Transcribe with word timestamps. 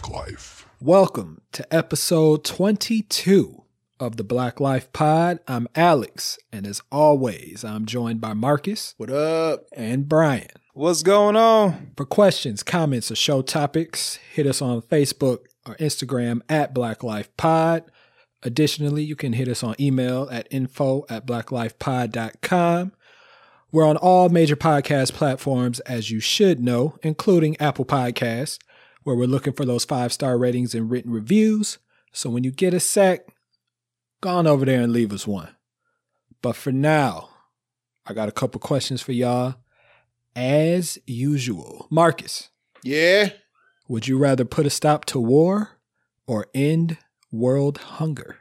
Black 0.00 0.26
Life. 0.26 0.66
Welcome 0.80 1.42
to 1.52 1.74
episode 1.74 2.44
22 2.44 3.64
of 3.98 4.16
the 4.16 4.24
Black 4.24 4.60
Life 4.60 4.90
Pod. 4.92 5.40
I'm 5.46 5.68
Alex, 5.74 6.38
and 6.52 6.66
as 6.66 6.80
always, 6.90 7.64
I'm 7.64 7.84
joined 7.84 8.20
by 8.20 8.32
Marcus. 8.32 8.94
What 8.96 9.10
up? 9.10 9.64
And 9.72 10.08
Bryan. 10.08 10.48
What's 10.72 11.02
going 11.02 11.36
on? 11.36 11.92
For 11.96 12.06
questions, 12.06 12.62
comments, 12.62 13.10
or 13.10 13.16
show 13.16 13.42
topics, 13.42 14.16
hit 14.32 14.46
us 14.46 14.62
on 14.62 14.80
Facebook 14.82 15.40
or 15.66 15.74
Instagram 15.76 16.40
at 16.48 16.72
Black 16.72 17.02
Life 17.02 17.34
Pod. 17.36 17.84
Additionally, 18.42 19.02
you 19.02 19.16
can 19.16 19.34
hit 19.34 19.48
us 19.48 19.62
on 19.62 19.74
email 19.78 20.28
at 20.30 20.48
info 20.50 21.04
at 21.10 21.26
blacklifepod.com. 21.26 22.92
We're 23.72 23.86
on 23.86 23.96
all 23.98 24.28
major 24.30 24.56
podcast 24.56 25.12
platforms, 25.12 25.80
as 25.80 26.10
you 26.10 26.20
should 26.20 26.60
know, 26.60 26.96
including 27.02 27.60
Apple 27.60 27.84
Podcasts, 27.84 28.58
where 29.02 29.16
we're 29.16 29.26
looking 29.26 29.52
for 29.52 29.64
those 29.64 29.84
five 29.84 30.12
star 30.12 30.36
ratings 30.38 30.74
and 30.74 30.90
written 30.90 31.10
reviews. 31.12 31.78
So 32.12 32.28
when 32.30 32.44
you 32.44 32.50
get 32.50 32.74
a 32.74 32.80
sec, 32.80 33.26
go 34.20 34.30
on 34.30 34.46
over 34.46 34.64
there 34.64 34.80
and 34.80 34.92
leave 34.92 35.12
us 35.12 35.26
one. 35.26 35.54
But 36.42 36.56
for 36.56 36.72
now, 36.72 37.28
I 38.06 38.12
got 38.14 38.28
a 38.28 38.32
couple 38.32 38.60
questions 38.60 39.02
for 39.02 39.12
y'all. 39.12 39.56
As 40.36 40.98
usual, 41.06 41.86
Marcus, 41.90 42.50
Yeah. 42.82 43.30
would 43.88 44.06
you 44.08 44.16
rather 44.18 44.44
put 44.44 44.66
a 44.66 44.70
stop 44.70 45.04
to 45.06 45.20
war 45.20 45.78
or 46.26 46.46
end 46.54 46.98
world 47.32 47.78
hunger? 47.78 48.38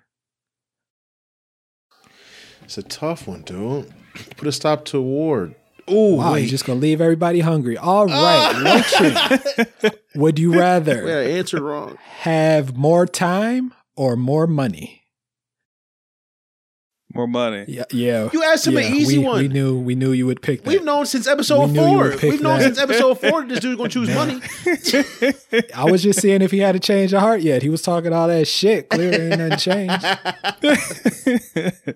It's 2.63 2.77
a 2.77 2.84
tough 2.84 3.27
one, 3.27 3.41
dude. 3.41 3.91
Put 4.38 4.48
a 4.48 4.52
stop 4.52 4.85
to 4.85 5.02
war. 5.02 5.54
Ooh, 5.91 6.16
Wow, 6.16 6.34
wait. 6.34 6.41
you're 6.41 6.49
just 6.49 6.66
gonna 6.66 6.79
leave 6.79 7.02
everybody 7.02 7.39
hungry. 7.39 7.77
All 7.77 8.05
right, 8.05 8.55
Lotion. 8.57 9.91
Would 10.15 10.39
you 10.39 10.57
rather 10.57 11.05
Wait, 11.05 11.54
I 11.54 11.57
wrong. 11.59 11.98
have 12.20 12.76
more 12.76 13.05
time 13.05 13.73
or 13.95 14.15
more 14.15 14.48
money? 14.48 14.99
More 17.12 17.27
money. 17.27 17.65
Yeah, 17.67 17.85
yeah. 17.91 18.29
You 18.32 18.43
asked 18.43 18.67
him 18.67 18.77
an 18.77 18.84
easy 18.84 19.17
we, 19.17 19.23
one. 19.26 19.41
We 19.41 19.48
knew 19.48 19.79
we 19.79 19.95
knew 19.95 20.12
you 20.12 20.27
would 20.27 20.43
pick 20.43 20.63
that. 20.63 20.70
We've 20.70 20.84
known 20.84 21.07
since 21.07 21.27
episode 21.27 21.71
We 21.71 21.77
four. 21.77 22.15
We've 22.21 22.40
known 22.40 22.62
since 22.62 22.77
episode 22.77 23.15
four 23.21 23.43
this 23.45 23.62
dude's 23.62 23.77
gonna 23.77 23.90
choose 23.90 24.10
money. 24.13 24.40
I 25.76 25.85
was 25.90 26.04
just 26.04 26.21
seeing 26.21 26.43
if 26.43 26.51
he 26.51 26.60
had 26.60 26.76
a 26.76 26.79
change 26.79 27.12
of 27.13 27.21
heart 27.21 27.41
yet. 27.41 27.63
He 27.63 27.70
was 27.70 27.82
talking 27.82 28.13
all 28.13 28.27
that 28.27 28.48
shit. 28.48 28.90
Clearly, 28.90 29.32
ain't 29.32 29.40
nothing 29.40 29.57
changed. 29.57 30.05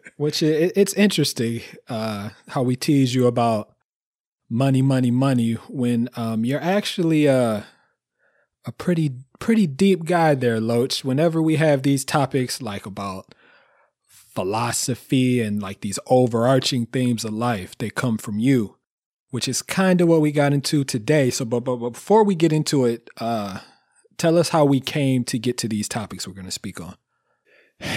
Which 0.18 0.42
it, 0.42 0.74
it's 0.76 0.94
interesting 0.96 1.62
uh, 1.88 2.30
how 2.48 2.64
we 2.64 2.76
tease 2.76 3.14
you 3.14 3.28
about 3.28 3.73
money, 4.54 4.84
money, 4.84 5.10
money 5.10 5.54
when 5.68 6.08
um, 6.16 6.46
you're 6.46 6.62
actually 6.62 7.26
a 7.26 7.66
a 8.66 8.72
pretty 8.72 9.12
pretty 9.40 9.68
deep 9.68 10.06
guy 10.06 10.36
there, 10.36 10.62
Loach. 10.62 11.04
Whenever 11.04 11.42
we 11.42 11.58
have 11.58 11.82
these 11.82 12.06
topics 12.06 12.62
like 12.62 12.86
about 12.86 13.34
philosophy 14.08 15.42
and 15.42 15.62
like 15.62 15.82
these 15.82 16.00
overarching 16.08 16.86
themes 16.86 17.26
of 17.26 17.34
life, 17.34 17.78
they 17.78 17.90
come 17.90 18.18
from 18.18 18.40
you, 18.40 18.78
which 19.32 19.48
is 19.48 19.62
kind 19.62 20.00
of 20.00 20.08
what 20.08 20.22
we 20.22 20.32
got 20.32 20.54
into 20.54 20.84
today. 20.84 21.30
So, 21.30 21.46
but, 21.46 21.62
but, 21.62 21.78
but 21.78 21.90
before 21.90 22.24
we 22.24 22.36
get 22.36 22.54
into 22.54 22.86
it, 22.86 23.10
uh, 23.20 23.60
tell 24.18 24.38
us 24.38 24.50
how 24.50 24.64
we 24.66 24.80
came 24.80 25.24
to 25.26 25.38
get 25.38 25.58
to 25.58 25.68
these 25.68 25.90
topics 25.90 26.28
we're 26.28 26.36
going 26.36 26.46
to 26.46 26.52
speak 26.52 26.80
on. 26.80 26.96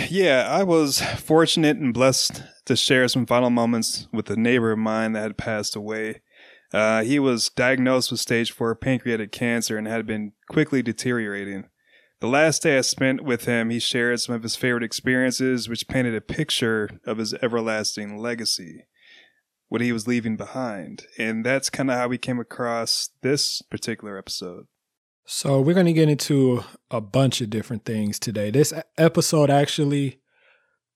Yeah, 0.09 0.49
I 0.51 0.65
was 0.65 1.01
fortunate 1.01 1.77
and 1.77 1.95
blessed 1.95 2.43
to 2.65 2.75
share 2.75 3.07
some 3.07 3.25
final 3.25 3.51
moments 3.51 4.09
with 4.13 4.29
a 4.31 4.37
neighbor 4.37 4.73
of 4.73 4.79
mine 4.79 5.13
that 5.13 5.23
had 5.23 5.37
passed 5.37 5.77
away. 5.77 6.23
Uh, 6.73 7.03
he 7.03 7.19
was 7.19 7.49
diagnosed 7.49 8.11
with 8.11 8.21
stage 8.21 8.51
four 8.51 8.75
pancreatic 8.75 9.33
cancer 9.33 9.79
and 9.79 9.87
had 9.87 10.07
been 10.07 10.33
quickly 10.49 10.83
deteriorating. 10.83 11.65
The 12.21 12.29
last 12.29 12.63
day 12.63 12.79
I 12.79 12.81
spent 12.81 13.25
with 13.25 13.45
him, 13.45 13.71
he 13.71 13.79
shared 13.79 14.21
some 14.21 14.35
of 14.35 14.43
his 14.43 14.57
favorite 14.57 14.83
experiences, 14.83 15.69
which 15.69 15.87
painted 15.87 16.15
a 16.15 16.21
picture 16.21 16.99
of 17.05 17.19
his 17.19 17.35
everlasting 17.35 18.17
legacy, 18.19 18.87
what 19.69 19.83
he 19.83 19.93
was 19.93 20.09
leaving 20.09 20.37
behind. 20.37 21.05
And 21.19 21.45
that's 21.45 21.69
kind 21.69 21.91
of 21.91 21.99
how 21.99 22.09
we 22.09 22.19
came 22.19 22.41
across 22.41 23.11
this 23.23 23.61
particular 23.63 24.17
episode. 24.17 24.67
So 25.27 25.61
we're 25.61 25.75
going 25.75 25.87
to 25.87 25.93
get 25.93 26.09
into 26.09 26.63
a 26.91 27.01
bunch 27.01 27.41
of 27.41 27.51
different 27.51 27.85
things 27.85 28.19
today. 28.19 28.51
This 28.51 28.73
episode 28.97 29.51
actually 29.51 30.21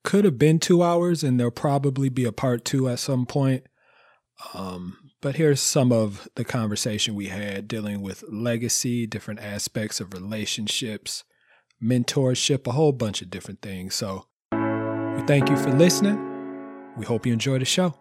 could 0.04 0.24
have 0.24 0.38
been 0.38 0.58
two 0.58 0.82
hours, 0.82 1.22
and 1.22 1.38
there'll 1.38 1.50
probably 1.50 2.08
be 2.08 2.24
a 2.24 2.32
part 2.32 2.64
two 2.64 2.88
at 2.88 3.00
some 3.00 3.26
point. 3.26 3.64
Um, 4.54 4.96
but 5.20 5.36
here's 5.36 5.60
some 5.60 5.92
of 5.92 6.28
the 6.34 6.44
conversation 6.44 7.14
we 7.14 7.28
had 7.28 7.68
dealing 7.68 8.00
with 8.00 8.24
legacy, 8.28 9.06
different 9.06 9.40
aspects 9.40 10.00
of 10.00 10.14
relationships, 10.14 11.24
mentorship, 11.82 12.66
a 12.66 12.72
whole 12.72 12.92
bunch 12.92 13.20
of 13.20 13.30
different 13.30 13.60
things. 13.60 13.94
So 13.94 14.26
we 14.52 15.22
thank 15.26 15.50
you 15.50 15.56
for 15.56 15.70
listening. 15.72 16.26
We 16.96 17.04
hope 17.04 17.26
you 17.26 17.32
enjoy 17.32 17.58
the 17.58 17.64
show. 17.66 17.94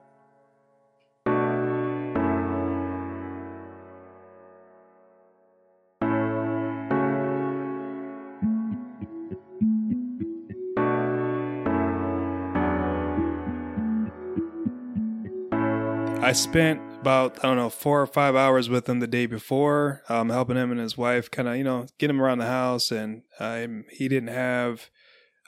I 16.22 16.34
spent 16.34 16.89
about 17.02 17.40
I 17.40 17.48
don't 17.48 17.58
know 17.58 17.70
four 17.70 18.02
or 18.02 18.08
five 18.08 18.36
hours 18.36 18.70
with 18.70 18.88
him 18.88 19.00
the 19.00 19.08
day 19.08 19.26
before, 19.26 20.04
um, 20.10 20.30
helping 20.30 20.58
him 20.58 20.72
and 20.72 20.80
his 20.80 20.98
wife 20.98 21.32
kind 21.32 21.48
of 21.48 21.56
you 21.56 21.64
know 21.64 21.88
get 21.98 22.10
him 22.10 22.22
around 22.22 22.40
the 22.40 22.46
house, 22.46 22.92
and 22.92 23.24
um, 23.40 23.86
he 23.92 24.08
didn't 24.08 24.30
have 24.30 24.90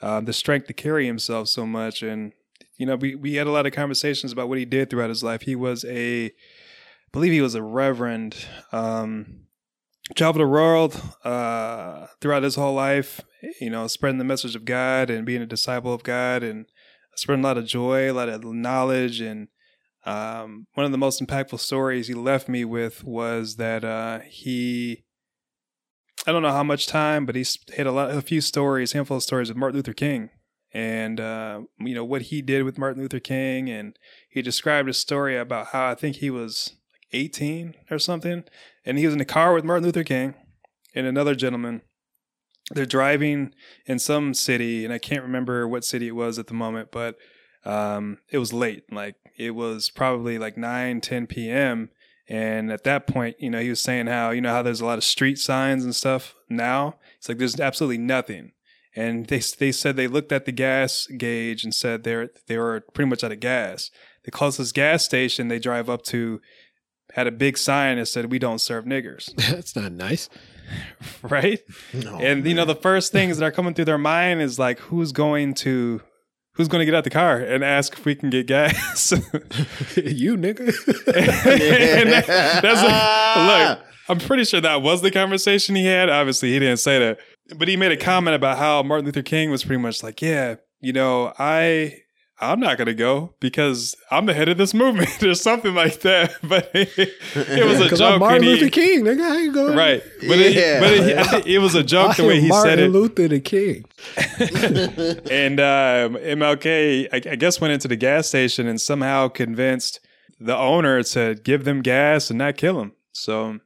uh, 0.00 0.20
the 0.20 0.32
strength 0.32 0.66
to 0.68 0.72
carry 0.72 1.06
himself 1.06 1.48
so 1.48 1.66
much, 1.66 2.02
and 2.02 2.32
you 2.76 2.86
know 2.86 2.96
we 2.96 3.14
we 3.14 3.34
had 3.34 3.46
a 3.46 3.52
lot 3.52 3.66
of 3.66 3.72
conversations 3.72 4.32
about 4.32 4.48
what 4.48 4.58
he 4.58 4.64
did 4.64 4.90
throughout 4.90 5.10
his 5.10 5.22
life. 5.22 5.42
He 5.42 5.54
was 5.54 5.84
a, 5.84 6.26
I 6.26 6.30
believe 7.12 7.32
he 7.32 7.42
was 7.42 7.54
a 7.54 7.62
reverend. 7.62 8.36
Um, 8.72 9.40
traveled 10.16 10.42
the 10.42 10.48
world 10.48 11.00
uh, 11.24 12.06
throughout 12.20 12.42
his 12.42 12.56
whole 12.56 12.74
life, 12.74 13.20
you 13.60 13.70
know, 13.70 13.86
spreading 13.86 14.18
the 14.18 14.24
message 14.24 14.56
of 14.56 14.64
God 14.64 15.10
and 15.10 15.24
being 15.24 15.40
a 15.42 15.46
disciple 15.46 15.94
of 15.94 16.02
God, 16.02 16.42
and 16.42 16.66
spreading 17.14 17.44
a 17.44 17.48
lot 17.48 17.58
of 17.58 17.66
joy, 17.66 18.10
a 18.10 18.12
lot 18.12 18.28
of 18.28 18.42
knowledge, 18.44 19.20
and 19.20 19.48
um, 20.04 20.66
one 20.74 20.84
of 20.84 20.92
the 20.92 20.98
most 20.98 21.22
impactful 21.22 21.60
stories 21.60 22.08
he 22.08 22.14
left 22.14 22.48
me 22.48 22.64
with 22.64 23.04
was 23.04 23.56
that 23.56 23.84
uh, 23.84 24.20
he, 24.20 25.04
I 26.26 26.32
don't 26.32 26.42
know 26.42 26.50
how 26.50 26.64
much 26.64 26.86
time, 26.86 27.24
but 27.24 27.36
he 27.36 27.44
had 27.76 27.86
a 27.86 27.92
lot, 27.92 28.10
a 28.10 28.20
few 28.20 28.40
stories, 28.40 28.92
handful 28.92 29.18
of 29.18 29.22
stories 29.22 29.48
of 29.48 29.56
Martin 29.56 29.76
Luther 29.76 29.92
King, 29.92 30.30
and 30.74 31.20
uh, 31.20 31.62
you 31.78 31.94
know 31.94 32.04
what 32.04 32.22
he 32.22 32.42
did 32.42 32.64
with 32.64 32.78
Martin 32.78 33.02
Luther 33.02 33.20
King, 33.20 33.70
and 33.70 33.96
he 34.28 34.42
described 34.42 34.88
a 34.88 34.94
story 34.94 35.36
about 35.36 35.68
how 35.68 35.88
I 35.88 35.94
think 35.94 36.16
he 36.16 36.30
was 36.30 36.74
like 36.92 37.20
18 37.20 37.74
or 37.90 37.98
something, 37.98 38.44
and 38.84 38.98
he 38.98 39.06
was 39.06 39.14
in 39.14 39.18
the 39.18 39.24
car 39.24 39.54
with 39.54 39.64
Martin 39.64 39.84
Luther 39.84 40.04
King 40.04 40.34
and 40.94 41.06
another 41.06 41.34
gentleman. 41.34 41.82
They're 42.70 42.86
driving 42.86 43.54
in 43.86 43.98
some 43.98 44.34
city, 44.34 44.84
and 44.84 44.92
I 44.92 44.98
can't 44.98 45.22
remember 45.22 45.68
what 45.68 45.84
city 45.84 46.08
it 46.08 46.16
was 46.16 46.38
at 46.38 46.46
the 46.46 46.54
moment, 46.54 46.90
but 46.90 47.16
um, 47.64 48.18
it 48.30 48.38
was 48.38 48.52
late. 48.52 48.84
Like 48.92 49.16
it 49.36 49.52
was 49.52 49.90
probably 49.90 50.38
like 50.38 50.56
9, 50.56 51.00
10 51.00 51.26
p.m. 51.26 51.90
And 52.28 52.70
at 52.70 52.84
that 52.84 53.06
point, 53.06 53.36
you 53.38 53.50
know, 53.50 53.60
he 53.60 53.68
was 53.68 53.82
saying 53.82 54.06
how, 54.06 54.30
you 54.30 54.40
know, 54.40 54.52
how 54.52 54.62
there's 54.62 54.80
a 54.80 54.86
lot 54.86 54.98
of 54.98 55.04
street 55.04 55.38
signs 55.38 55.84
and 55.84 55.94
stuff 55.94 56.34
now. 56.48 56.96
It's 57.18 57.28
like 57.28 57.38
there's 57.38 57.58
absolutely 57.58 57.98
nothing. 57.98 58.52
And 58.94 59.26
they 59.26 59.38
they 59.58 59.72
said 59.72 59.96
they 59.96 60.06
looked 60.06 60.32
at 60.32 60.44
the 60.44 60.52
gas 60.52 61.06
gauge 61.06 61.64
and 61.64 61.74
said 61.74 62.04
they're 62.04 62.30
they 62.46 62.58
were 62.58 62.82
pretty 62.92 63.08
much 63.08 63.24
out 63.24 63.32
of 63.32 63.40
gas. 63.40 63.90
The 64.24 64.30
closest 64.30 64.74
gas 64.74 65.04
station 65.04 65.48
they 65.48 65.58
drive 65.58 65.88
up 65.88 66.02
to 66.04 66.40
had 67.14 67.26
a 67.26 67.32
big 67.32 67.58
sign 67.58 67.98
that 67.98 68.06
said 68.06 68.30
we 68.30 68.38
don't 68.38 68.60
serve 68.60 68.84
niggers, 68.84 69.34
That's 69.50 69.76
not 69.76 69.92
nice. 69.92 70.28
right? 71.22 71.60
No, 71.92 72.18
and 72.18 72.46
you 72.46 72.54
know 72.54 72.64
the 72.64 72.74
first 72.74 73.12
things 73.12 73.38
that 73.38 73.44
are 73.44 73.50
coming 73.50 73.74
through 73.74 73.86
their 73.86 73.98
mind 73.98 74.40
is 74.40 74.58
like 74.58 74.78
who's 74.78 75.12
going 75.12 75.54
to 75.54 76.00
who's 76.54 76.68
going 76.68 76.80
to 76.80 76.84
get 76.86 76.94
out 76.94 77.04
the 77.04 77.10
car 77.10 77.38
and 77.38 77.62
ask 77.64 77.98
if 77.98 78.04
we 78.04 78.14
can 78.14 78.30
get 78.30 78.46
gas? 78.46 79.12
You 79.96 80.36
nigga. 80.36 80.68
and 81.96 82.12
that- 82.12 82.26
that's 82.62 82.82
like, 82.82 83.68
look 83.78 83.86
i'm 84.08 84.18
pretty 84.18 84.44
sure 84.44 84.60
that 84.60 84.82
was 84.82 85.00
the 85.02 85.10
conversation 85.10 85.74
he 85.76 85.86
had. 85.86 86.08
Obviously 86.10 86.52
he 86.52 86.58
didn't 86.58 86.78
say 86.78 86.98
that. 86.98 87.18
But 87.56 87.68
he 87.68 87.76
made 87.76 87.92
a 87.92 87.96
comment 87.96 88.34
about 88.34 88.58
how 88.58 88.82
martin 88.82 89.06
luther 89.06 89.22
king 89.22 89.50
was 89.50 89.64
pretty 89.64 89.80
much 89.80 90.02
like 90.02 90.20
yeah 90.22 90.56
you 90.80 90.92
know 90.92 91.32
i 91.38 91.96
i'm 92.42 92.60
not 92.60 92.76
going 92.76 92.86
to 92.86 92.94
go 92.94 93.32
because 93.40 93.96
i'm 94.10 94.26
the 94.26 94.34
head 94.34 94.48
of 94.48 94.58
this 94.58 94.74
movement 94.74 95.22
or 95.22 95.34
something 95.34 95.74
like 95.74 96.00
that 96.00 96.34
but 96.42 96.70
it, 96.74 97.66
was 97.66 97.80
a 97.80 97.96
joke 97.96 98.14
I'm 98.14 98.18
Martin 98.20 98.36
and 98.36 98.44
he- 98.44 98.50
Luther 98.60 98.68
King, 98.70 99.04
nigga. 99.04 99.20
How 99.20 99.36
you 99.36 99.52
going? 99.52 99.76
right 99.76 100.02
but, 100.20 100.38
it, 100.38 100.80
but 100.80 100.92
it, 100.92 101.46
it 101.46 101.58
was 101.60 101.74
a 101.74 101.82
joke 101.82 102.16
the 102.16 102.24
way 102.24 102.40
he 102.40 102.48
Martin 102.48 102.70
said 102.70 102.78
it 102.78 102.90
Martin 102.90 103.00
Luther 103.00 103.28
the 103.28 103.40
King. 103.40 103.84
and 105.30 105.60
um, 105.60 106.20
MLK, 106.20 107.08
I, 107.12 107.30
I 107.30 107.36
guess, 107.36 107.60
went 107.60 107.72
into 107.72 107.88
the 107.88 107.96
gas 107.96 108.28
station 108.28 108.66
and 108.66 108.80
somehow 108.80 109.28
convinced 109.28 110.00
the 110.40 110.56
owner 110.56 111.02
to 111.02 111.36
give 111.36 111.64
them 111.64 111.82
gas 111.82 112.30
and 112.30 112.38
not 112.38 112.56
kill 112.56 112.78
them. 112.78 112.92
So 113.12 113.60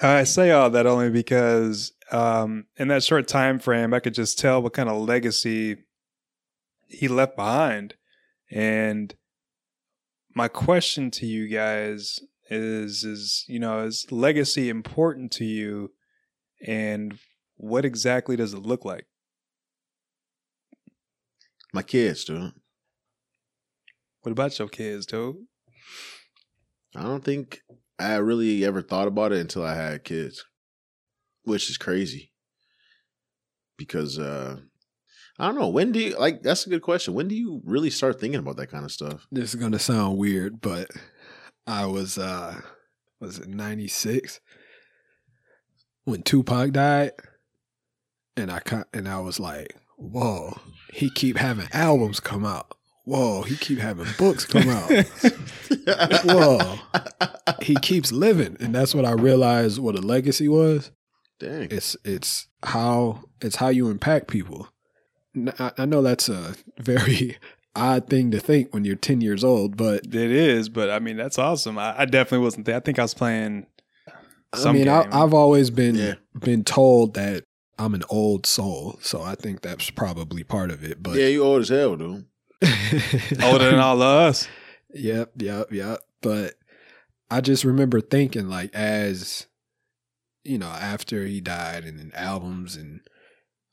I 0.00 0.24
say 0.24 0.50
all 0.50 0.70
that 0.70 0.86
only 0.86 1.10
because 1.10 1.92
um, 2.12 2.66
in 2.76 2.88
that 2.88 3.02
short 3.02 3.28
time 3.28 3.58
frame, 3.58 3.94
I 3.94 4.00
could 4.00 4.14
just 4.14 4.38
tell 4.38 4.62
what 4.62 4.72
kind 4.72 4.88
of 4.88 5.00
legacy 5.00 5.78
he 6.94 7.08
left 7.08 7.36
behind. 7.36 7.94
And 8.50 9.14
my 10.34 10.48
question 10.48 11.10
to 11.12 11.26
you 11.26 11.48
guys 11.48 12.18
is 12.50 13.04
is 13.04 13.44
you 13.48 13.58
know 13.58 13.84
is 13.84 14.06
legacy 14.10 14.68
important 14.68 15.32
to 15.32 15.44
you 15.44 15.90
and 16.66 17.18
what 17.56 17.84
exactly 17.84 18.36
does 18.36 18.52
it 18.52 18.58
look 18.58 18.84
like 18.84 19.06
My 21.72 21.82
kids, 21.82 22.24
dude. 22.24 22.52
what 24.20 24.32
about 24.32 24.58
your 24.58 24.68
kids 24.68 25.06
dude 25.06 25.36
I 26.94 27.02
don't 27.02 27.24
think 27.24 27.62
I 27.98 28.16
really 28.16 28.64
ever 28.64 28.82
thought 28.82 29.08
about 29.08 29.32
it 29.32 29.38
until 29.40 29.64
I 29.64 29.74
had 29.74 30.04
kids, 30.04 30.44
which 31.42 31.68
is 31.70 31.76
crazy. 31.76 32.32
Because 33.76 34.18
uh 34.18 34.60
I 35.38 35.46
don't 35.46 35.58
know. 35.58 35.68
When 35.68 35.92
do 35.92 35.98
you 35.98 36.18
like? 36.18 36.42
That's 36.42 36.66
a 36.66 36.70
good 36.70 36.82
question. 36.82 37.14
When 37.14 37.28
do 37.28 37.34
you 37.34 37.60
really 37.64 37.90
start 37.90 38.20
thinking 38.20 38.38
about 38.38 38.56
that 38.56 38.68
kind 38.70 38.84
of 38.84 38.92
stuff? 38.92 39.26
This 39.32 39.52
is 39.54 39.60
gonna 39.60 39.78
sound 39.78 40.16
weird, 40.16 40.60
but 40.60 40.90
I 41.66 41.86
was 41.86 42.18
uh 42.18 42.60
was 43.20 43.38
it 43.38 43.48
ninety 43.48 43.88
six 43.88 44.40
when 46.04 46.22
Tupac 46.22 46.72
died, 46.72 47.12
and 48.36 48.50
I 48.50 48.60
and 48.92 49.08
I 49.08 49.18
was 49.20 49.40
like, 49.40 49.74
whoa, 49.96 50.58
he 50.92 51.10
keep 51.10 51.36
having 51.36 51.68
albums 51.72 52.20
come 52.20 52.44
out. 52.44 52.76
Whoa, 53.04 53.42
he 53.42 53.56
keep 53.56 53.80
having 53.80 54.06
books 54.16 54.46
come 54.46 54.68
out. 54.68 54.90
Whoa, 56.24 56.78
he 57.60 57.74
keeps 57.74 58.12
living, 58.12 58.56
and 58.60 58.74
that's 58.74 58.94
what 58.94 59.04
I 59.04 59.12
realized 59.12 59.78
what 59.78 59.94
a 59.94 60.00
legacy 60.00 60.48
was. 60.48 60.90
Dang. 61.38 61.68
It's 61.70 61.98
it's 62.04 62.46
how 62.62 63.24
it's 63.42 63.56
how 63.56 63.68
you 63.68 63.90
impact 63.90 64.28
people. 64.28 64.68
N- 65.36 65.52
I, 65.58 65.72
I 65.78 65.84
know 65.84 66.02
that's 66.02 66.28
a 66.28 66.54
very 66.78 67.38
odd 67.76 68.08
thing 68.08 68.30
to 68.30 68.38
think 68.40 68.72
when 68.72 68.84
you're 68.84 68.94
10 68.96 69.20
years 69.20 69.42
old, 69.42 69.76
but 69.76 70.04
it 70.06 70.14
is 70.14 70.68
but 70.68 70.90
i 70.90 70.98
mean 71.00 71.16
that's 71.16 71.38
awesome 71.38 71.76
i, 71.76 72.02
I 72.02 72.04
definitely 72.04 72.44
wasn't 72.44 72.66
there 72.66 72.76
i 72.76 72.80
think 72.80 72.98
i 73.00 73.02
was 73.02 73.14
playing 73.14 73.66
I 74.52 74.58
some 74.58 74.76
mean, 74.76 74.88
I, 74.88 75.02
game. 75.02 75.12
I've 75.12 75.34
always 75.34 75.70
been 75.70 75.96
Yeah. 75.96 76.14
been 76.38 76.62
told 76.62 77.14
that 77.14 77.42
I'm 77.76 77.92
an 77.94 78.04
old 78.08 78.46
soul, 78.46 79.00
so 79.02 79.20
I 79.20 79.34
think 79.34 79.62
that's 79.62 79.90
probably 79.90 80.44
part 80.44 80.70
of 80.70 80.84
it. 80.84 81.02
But 81.02 81.16
yeah, 81.16 81.26
you 81.26 81.42
old 81.42 81.62
as 81.62 81.70
hell, 81.70 81.96
dude. 81.96 82.26
older 83.42 83.68
than 83.70 83.80
all 83.80 84.00
of 84.00 84.28
us 84.28 84.46
Yep, 84.92 85.32
yep, 85.38 85.72
yep. 85.72 85.98
But 86.22 86.54
I 87.28 87.40
just 87.40 87.64
remember 87.64 88.00
thinking, 88.00 88.48
like, 88.48 88.72
as 88.76 89.48
you 90.44 90.56
know, 90.58 90.68
after 90.68 91.26
he 91.26 91.40
died, 91.40 91.82
and 91.82 91.98
then 91.98 92.12
albums, 92.14 92.76
and 92.76 93.00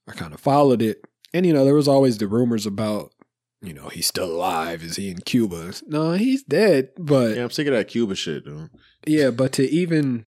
I 0.07 0.13
kind 0.13 0.33
of 0.33 0.39
followed 0.39 0.81
it. 0.81 1.05
And 1.33 1.45
you 1.45 1.53
know, 1.53 1.65
there 1.65 1.75
was 1.75 1.87
always 1.87 2.17
the 2.17 2.27
rumors 2.27 2.65
about, 2.65 3.13
you 3.61 3.73
know, 3.73 3.89
he's 3.89 4.07
still 4.07 4.31
alive. 4.31 4.83
Is 4.83 4.95
he 4.95 5.09
in 5.09 5.19
Cuba? 5.19 5.73
No, 5.87 6.13
he's 6.13 6.43
dead. 6.43 6.89
But 6.97 7.35
Yeah, 7.35 7.43
I'm 7.43 7.51
sick 7.51 7.67
of 7.67 7.73
that 7.73 7.87
Cuba 7.87 8.15
shit, 8.15 8.45
dude. 8.45 8.69
Yeah, 9.05 9.31
but 9.31 9.53
to 9.53 9.69
even 9.69 10.25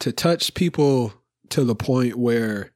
to 0.00 0.12
touch 0.12 0.54
people 0.54 1.14
to 1.50 1.64
the 1.64 1.74
point 1.74 2.16
where 2.16 2.72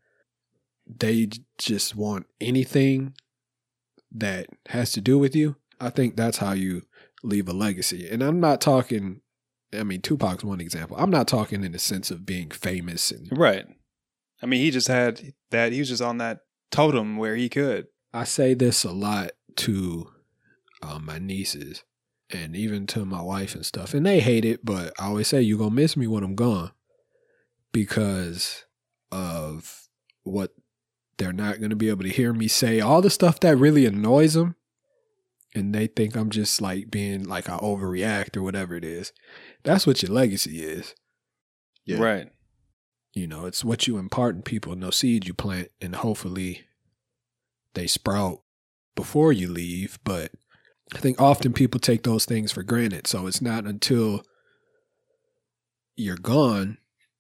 they 0.86 1.28
just 1.58 1.94
want 1.94 2.26
anything 2.40 3.14
that 4.12 4.46
has 4.68 4.92
to 4.92 5.00
do 5.00 5.18
with 5.18 5.36
you, 5.36 5.56
I 5.80 5.90
think 5.90 6.16
that's 6.16 6.38
how 6.38 6.52
you 6.52 6.82
leave 7.22 7.48
a 7.48 7.52
legacy. 7.52 8.08
And 8.08 8.22
I'm 8.22 8.40
not 8.40 8.60
talking 8.60 9.20
I 9.72 9.84
mean 9.84 10.00
Tupac's 10.00 10.42
one 10.42 10.60
example. 10.60 10.96
I'm 10.98 11.10
not 11.10 11.28
talking 11.28 11.62
in 11.62 11.72
the 11.72 11.78
sense 11.78 12.10
of 12.10 12.26
being 12.26 12.50
famous 12.50 13.12
and 13.12 13.28
right 13.30 13.66
i 14.42 14.46
mean 14.46 14.60
he 14.60 14.70
just 14.70 14.88
had 14.88 15.32
that 15.50 15.72
he 15.72 15.78
was 15.78 15.88
just 15.88 16.02
on 16.02 16.18
that 16.18 16.40
totem 16.70 17.16
where 17.16 17.36
he 17.36 17.48
could 17.48 17.86
I 18.12 18.24
say 18.24 18.54
this 18.54 18.84
a 18.84 18.92
lot 18.92 19.32
to 19.56 20.10
um, 20.82 21.04
my 21.06 21.18
nieces 21.18 21.84
and 22.30 22.54
even 22.56 22.86
to 22.88 23.04
my 23.04 23.22
wife 23.22 23.54
and 23.54 23.66
stuff, 23.66 23.94
and 23.94 24.06
they 24.06 24.20
hate 24.20 24.44
it. 24.44 24.64
But 24.64 24.92
I 24.98 25.06
always 25.06 25.28
say 25.28 25.42
you're 25.42 25.58
gonna 25.58 25.70
miss 25.70 25.96
me 25.96 26.06
when 26.06 26.24
I'm 26.24 26.34
gone 26.34 26.72
because 27.72 28.64
of 29.12 29.88
what 30.22 30.54
they're 31.18 31.32
not 31.32 31.60
gonna 31.60 31.76
be 31.76 31.88
able 31.88 32.04
to 32.04 32.08
hear 32.10 32.32
me 32.32 32.48
say. 32.48 32.80
All 32.80 33.02
the 33.02 33.10
stuff 33.10 33.40
that 33.40 33.56
really 33.56 33.86
annoys 33.86 34.34
them, 34.34 34.56
and 35.54 35.74
they 35.74 35.86
think 35.86 36.16
I'm 36.16 36.30
just 36.30 36.60
like 36.60 36.90
being 36.90 37.24
like 37.24 37.48
I 37.48 37.58
overreact 37.58 38.36
or 38.36 38.42
whatever 38.42 38.74
it 38.74 38.84
is. 38.84 39.12
That's 39.62 39.86
what 39.86 40.02
your 40.02 40.12
legacy 40.12 40.62
is. 40.62 40.94
Yeah. 41.84 41.98
right 41.98 42.30
You 43.12 43.26
know, 43.26 43.46
it's 43.46 43.64
what 43.64 43.86
you 43.86 43.98
impart 43.98 44.36
in 44.36 44.42
people 44.42 44.72
and 44.72 44.82
those 44.82 44.96
seeds 44.96 45.26
you 45.26 45.34
plant, 45.34 45.68
and 45.80 45.96
hopefully 45.96 46.62
they 47.74 47.86
sprout 47.86 48.40
before 48.94 49.32
you 49.32 49.48
leave. 49.48 49.98
But 50.04 50.32
I 50.94 50.98
think 50.98 51.20
often 51.20 51.52
people 51.52 51.80
take 51.80 52.04
those 52.04 52.24
things 52.24 52.52
for 52.52 52.62
granted. 52.62 53.06
So 53.06 53.26
it's 53.26 53.42
not 53.42 53.64
until 53.64 54.22
you're 55.96 56.16
gone 56.16 56.78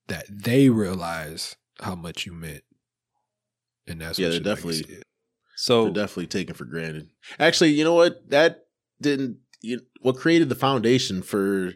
that 0.08 0.26
they 0.30 0.68
realize 0.70 1.56
how 1.80 1.94
much 1.94 2.24
you 2.26 2.32
meant. 2.32 2.62
And 3.86 4.00
that's 4.00 4.18
Yeah, 4.18 4.26
what 4.26 4.30
they're 4.32 4.40
definitely- 4.40 4.82
legacy 4.82 5.02
so 5.56 5.84
They're 5.84 5.92
definitely 6.04 6.28
taken 6.28 6.54
for 6.54 6.64
granted. 6.64 7.10
Actually, 7.38 7.72
you 7.72 7.84
know 7.84 7.92
what? 7.94 8.30
That 8.30 8.64
didn't. 9.02 9.40
You, 9.60 9.82
what 10.00 10.16
created 10.16 10.48
the 10.48 10.54
foundation 10.54 11.20
for 11.20 11.74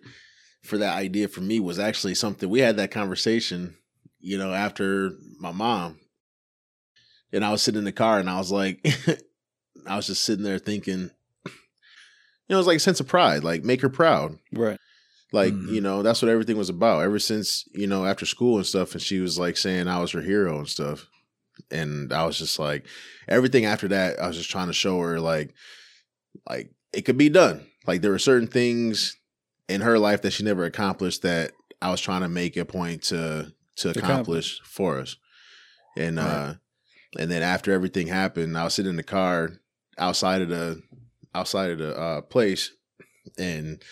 for 0.62 0.78
that 0.78 0.96
idea 0.96 1.28
for 1.28 1.42
me 1.42 1.60
was 1.60 1.78
actually 1.78 2.14
something 2.14 2.48
we 2.48 2.60
had 2.60 2.78
that 2.78 2.90
conversation. 2.90 3.76
You 4.24 4.38
know, 4.38 4.54
after 4.54 5.12
my 5.38 5.52
mom, 5.52 5.98
and 7.30 7.44
I 7.44 7.50
was 7.50 7.60
sitting 7.60 7.78
in 7.80 7.84
the 7.84 7.92
car, 7.92 8.18
and 8.18 8.30
I 8.30 8.38
was 8.38 8.50
like, 8.50 8.80
I 9.86 9.96
was 9.96 10.06
just 10.06 10.24
sitting 10.24 10.44
there 10.44 10.58
thinking, 10.58 11.10
you 11.44 11.50
know, 12.48 12.56
it 12.56 12.56
was 12.56 12.66
like 12.66 12.78
a 12.78 12.80
sense 12.80 13.00
of 13.00 13.06
pride, 13.06 13.44
like 13.44 13.64
make 13.64 13.82
her 13.82 13.90
proud. 13.90 14.38
right 14.52 14.78
Like, 15.32 15.52
Mhm. 15.52 15.68
you 15.74 15.80
know, 15.82 16.02
that's 16.02 16.22
what 16.22 16.30
everything 16.30 16.56
was 16.56 16.68
about. 16.70 17.02
Ever 17.02 17.18
since, 17.18 17.64
you 17.74 17.86
know, 17.86 18.06
after 18.06 18.24
school 18.24 18.56
and 18.56 18.66
stuff, 18.66 18.92
and 18.92 19.02
she 19.02 19.20
was 19.20 19.38
like 19.38 19.56
saying 19.58 19.88
I 19.88 19.98
was 20.00 20.12
her 20.12 20.22
hero 20.22 20.58
and 20.58 20.68
stuff. 20.68 21.06
And 21.70 22.12
I 22.12 22.24
was 22.24 22.38
just 22.38 22.58
like, 22.58 22.86
everything 23.28 23.64
after 23.66 23.88
that, 23.88 24.18
I 24.20 24.26
was 24.26 24.36
just 24.36 24.50
trying 24.50 24.68
to 24.68 24.72
show 24.72 25.00
her 25.00 25.20
like, 25.20 25.52
like 26.48 26.70
it 26.92 27.02
could 27.02 27.18
be 27.18 27.28
done. 27.28 27.66
Like 27.86 28.00
there 28.00 28.10
were 28.12 28.18
certain 28.18 28.48
things 28.48 29.16
in 29.68 29.80
her 29.82 29.98
life 29.98 30.22
that 30.22 30.32
she 30.32 30.44
never 30.44 30.64
accomplished 30.64 31.22
that 31.22 31.52
I 31.82 31.90
was 31.90 32.00
trying 32.00 32.22
to 32.22 32.28
make 32.28 32.56
a 32.56 32.64
point 32.64 33.02
to 33.04 33.52
to 33.76 33.90
accomplish 33.90 34.60
for 34.64 34.98
us. 34.98 35.16
And 35.96 36.18
uh 36.18 36.54
and 37.18 37.30
then 37.30 37.42
after 37.42 37.72
everything 37.72 38.08
happened, 38.08 38.58
I 38.58 38.64
was 38.64 38.74
sitting 38.74 38.90
in 38.90 38.96
the 38.96 39.02
car 39.02 39.50
outside 39.98 40.42
of 40.42 40.48
the 40.48 40.82
outside 41.34 41.70
of 41.70 41.78
the 41.78 41.96
uh 41.96 42.20
place 42.22 42.72
and 43.38 43.82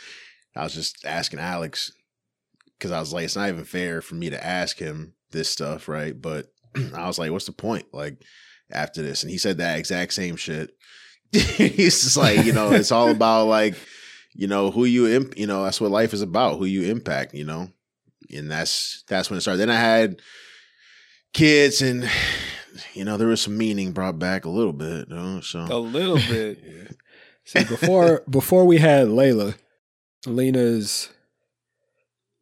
I 0.55 0.65
was 0.65 0.75
just 0.75 1.05
asking 1.05 1.41
Alex 1.41 1.93
because 2.79 2.91
I 2.91 3.01
was 3.01 3.13
like, 3.13 3.25
it's 3.25 3.37
not 3.37 3.49
even 3.49 3.65
fair 3.65 4.03
for 4.03 4.15
me 4.15 4.31
to 4.31 4.45
ask 4.45 4.79
him 4.79 5.15
this 5.31 5.49
stuff, 5.49 5.89
right? 5.89 6.21
But 6.21 6.53
I 6.95 7.07
was 7.07 7.19
like, 7.19 7.31
what's 7.31 7.47
the 7.47 7.53
point? 7.53 7.87
Like 7.93 8.23
after 8.71 9.03
this, 9.03 9.23
and 9.23 9.31
he 9.31 9.39
said 9.39 9.59
that 9.59 9.79
exact 9.79 10.13
same 10.13 10.37
shit. 10.37 10.71
He's 11.33 12.03
just 12.03 12.17
like, 12.17 12.45
you 12.45 12.53
know, 12.53 12.73
it's 12.73 12.93
all 12.93 13.11
about 13.13 13.47
like, 13.47 13.77
you 14.35 14.47
know, 14.47 14.71
who 14.71 14.85
you, 14.85 15.09
imp- 15.09 15.39
you 15.39 15.47
know, 15.47 15.65
that's 15.65 15.81
what 15.81 15.91
life 15.91 16.13
is 16.13 16.23
about, 16.23 16.59
who 16.59 16.65
you 16.65 16.91
impact, 16.91 17.35
you 17.35 17.45
know, 17.45 17.69
and 18.33 18.51
that's 18.51 19.05
that's 19.09 19.31
when 19.31 19.39
it 19.39 19.41
started. 19.43 19.59
Then 19.59 19.71
I 19.71 19.79
had 19.79 20.21
kids, 21.33 21.83
and 21.83 22.09
you 22.95 23.05
know, 23.05 23.17
there 23.17 23.29
was 23.29 23.41
some 23.41 23.57
meaning 23.57 23.93
brought 23.93 24.19
back 24.19 24.45
a 24.45 24.51
little 24.51 24.73
bit, 24.73 25.09
you 25.09 25.15
know, 25.15 25.41
so 25.41 25.61
a 25.61 25.79
little 25.79 26.17
bit 26.29 26.59
Yeah. 26.65 26.89
See, 27.45 27.65
before 27.65 28.23
before 28.31 28.65
we 28.65 28.79
had 28.79 29.09
Layla, 29.09 29.57
Lena's 30.27 31.11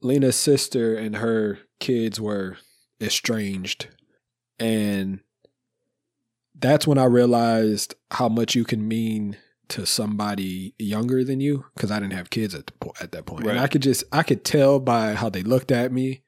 Lena's 0.03 0.37
sister 0.37 0.97
and 0.97 1.17
her 1.17 1.59
kids 1.79 2.21
were 2.21 2.59
estranged, 3.01 3.89
and 4.59 5.21
that's 6.55 6.87
when 6.87 6.99
I 6.99 7.05
realized 7.05 7.95
how 8.11 8.29
much 8.29 8.55
you 8.55 8.65
can 8.65 8.87
mean 8.87 9.39
to 9.71 9.87
somebody 9.87 10.75
younger 10.79 11.25
than 11.25 11.41
you 11.41 11.65
because 11.75 11.91
I 11.91 12.01
didn't 12.01 12.15
have 12.15 12.31
kids 12.31 12.55
at 12.55 12.67
the 12.67 12.73
at 13.01 13.13
that 13.13 13.27
point, 13.27 13.45
and 13.47 13.57
Right. 13.57 13.63
I 13.63 13.69
could 13.69 13.83
just 13.83 14.05
I 14.13 14.23
could 14.23 14.45
tell 14.45 14.79
by 14.79 15.15
how 15.15 15.29
they 15.31 15.43
looked 15.43 15.73
at 15.73 15.93
me, 15.93 16.23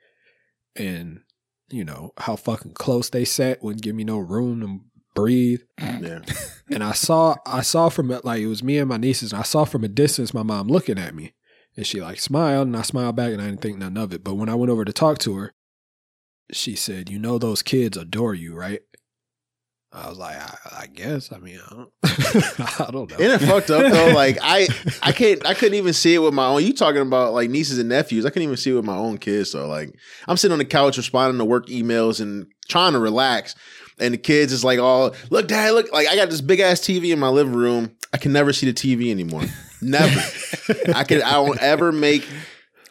and 0.76 1.20
you 1.68 1.84
know 1.84 2.12
how 2.18 2.36
fucking 2.36 2.72
close 2.72 3.10
they 3.10 3.24
sat, 3.24 3.62
wouldn't 3.62 3.82
give 3.82 3.94
me 3.96 4.04
no 4.04 4.18
room 4.18 4.60
to 4.60 4.80
breathe 5.14 5.60
mm. 5.78 6.02
yeah, 6.02 6.34
and 6.74 6.82
I 6.82 6.92
saw 6.92 7.36
I 7.44 7.62
saw 7.62 7.88
from 7.88 8.10
it 8.10 8.24
like 8.24 8.40
it 8.40 8.46
was 8.46 8.62
me 8.62 8.78
and 8.78 8.88
my 8.88 8.96
nieces, 8.96 9.32
and 9.32 9.40
I 9.40 9.44
saw 9.44 9.64
from 9.64 9.84
a 9.84 9.88
distance 9.88 10.32
my 10.32 10.42
mom 10.42 10.68
looking 10.68 10.98
at 10.98 11.14
me, 11.14 11.34
and 11.76 11.86
she 11.86 12.00
like 12.00 12.20
smiled, 12.20 12.68
and 12.68 12.76
I 12.76 12.82
smiled 12.82 13.16
back, 13.16 13.32
and 13.32 13.42
I 13.42 13.46
didn't 13.46 13.60
think 13.60 13.78
none 13.78 13.96
of 13.96 14.12
it. 14.12 14.24
But 14.24 14.34
when 14.34 14.48
I 14.48 14.54
went 14.54 14.70
over 14.70 14.84
to 14.84 14.92
talk 14.92 15.18
to 15.18 15.36
her, 15.36 15.52
she 16.52 16.76
said, 16.76 17.10
"You 17.10 17.18
know 17.18 17.38
those 17.38 17.62
kids 17.62 17.96
adore 17.96 18.34
you, 18.34 18.54
right?" 18.54 18.82
I 19.94 20.08
was 20.08 20.16
like, 20.16 20.36
I, 20.36 20.82
I 20.82 20.86
guess. 20.86 21.32
I 21.32 21.38
mean, 21.38 21.60
I 21.70 21.74
don't, 21.74 21.90
I 22.80 22.90
don't 22.90 23.10
know. 23.10 23.18
Isn't 23.18 23.42
it 23.42 23.46
fucked 23.46 23.70
up 23.70 23.92
though? 23.92 24.14
Like 24.14 24.38
I, 24.40 24.66
I 25.02 25.12
can't, 25.12 25.44
I 25.44 25.52
couldn't 25.52 25.74
even 25.74 25.92
see 25.92 26.14
it 26.14 26.18
with 26.18 26.32
my 26.32 26.46
own. 26.46 26.64
You 26.64 26.72
talking 26.72 27.02
about 27.02 27.34
like 27.34 27.50
nieces 27.50 27.78
and 27.78 27.90
nephews? 27.90 28.24
I 28.24 28.30
couldn't 28.30 28.44
even 28.44 28.56
see 28.56 28.70
it 28.70 28.74
with 28.74 28.86
my 28.86 28.96
own 28.96 29.18
kids. 29.18 29.50
So 29.50 29.68
like, 29.68 29.94
I'm 30.26 30.38
sitting 30.38 30.52
on 30.52 30.58
the 30.58 30.64
couch 30.64 30.96
responding 30.96 31.38
to 31.38 31.44
work 31.44 31.66
emails 31.66 32.20
and 32.20 32.46
trying 32.68 32.94
to 32.94 32.98
relax, 32.98 33.54
and 33.98 34.14
the 34.14 34.18
kids 34.18 34.52
is 34.52 34.64
like, 34.64 34.78
"all 34.78 35.14
look, 35.28 35.46
dad, 35.46 35.74
look!" 35.74 35.92
Like 35.92 36.08
I 36.08 36.16
got 36.16 36.30
this 36.30 36.40
big 36.40 36.60
ass 36.60 36.80
TV 36.80 37.12
in 37.12 37.18
my 37.18 37.28
living 37.28 37.54
room. 37.54 37.94
I 38.14 38.16
can 38.16 38.32
never 38.32 38.52
see 38.52 38.70
the 38.70 38.74
TV 38.74 39.10
anymore. 39.10 39.42
Never. 39.82 40.20
I 40.94 41.04
can. 41.04 41.22
I 41.22 41.32
don't 41.32 41.58
ever 41.60 41.92
make 41.92 42.26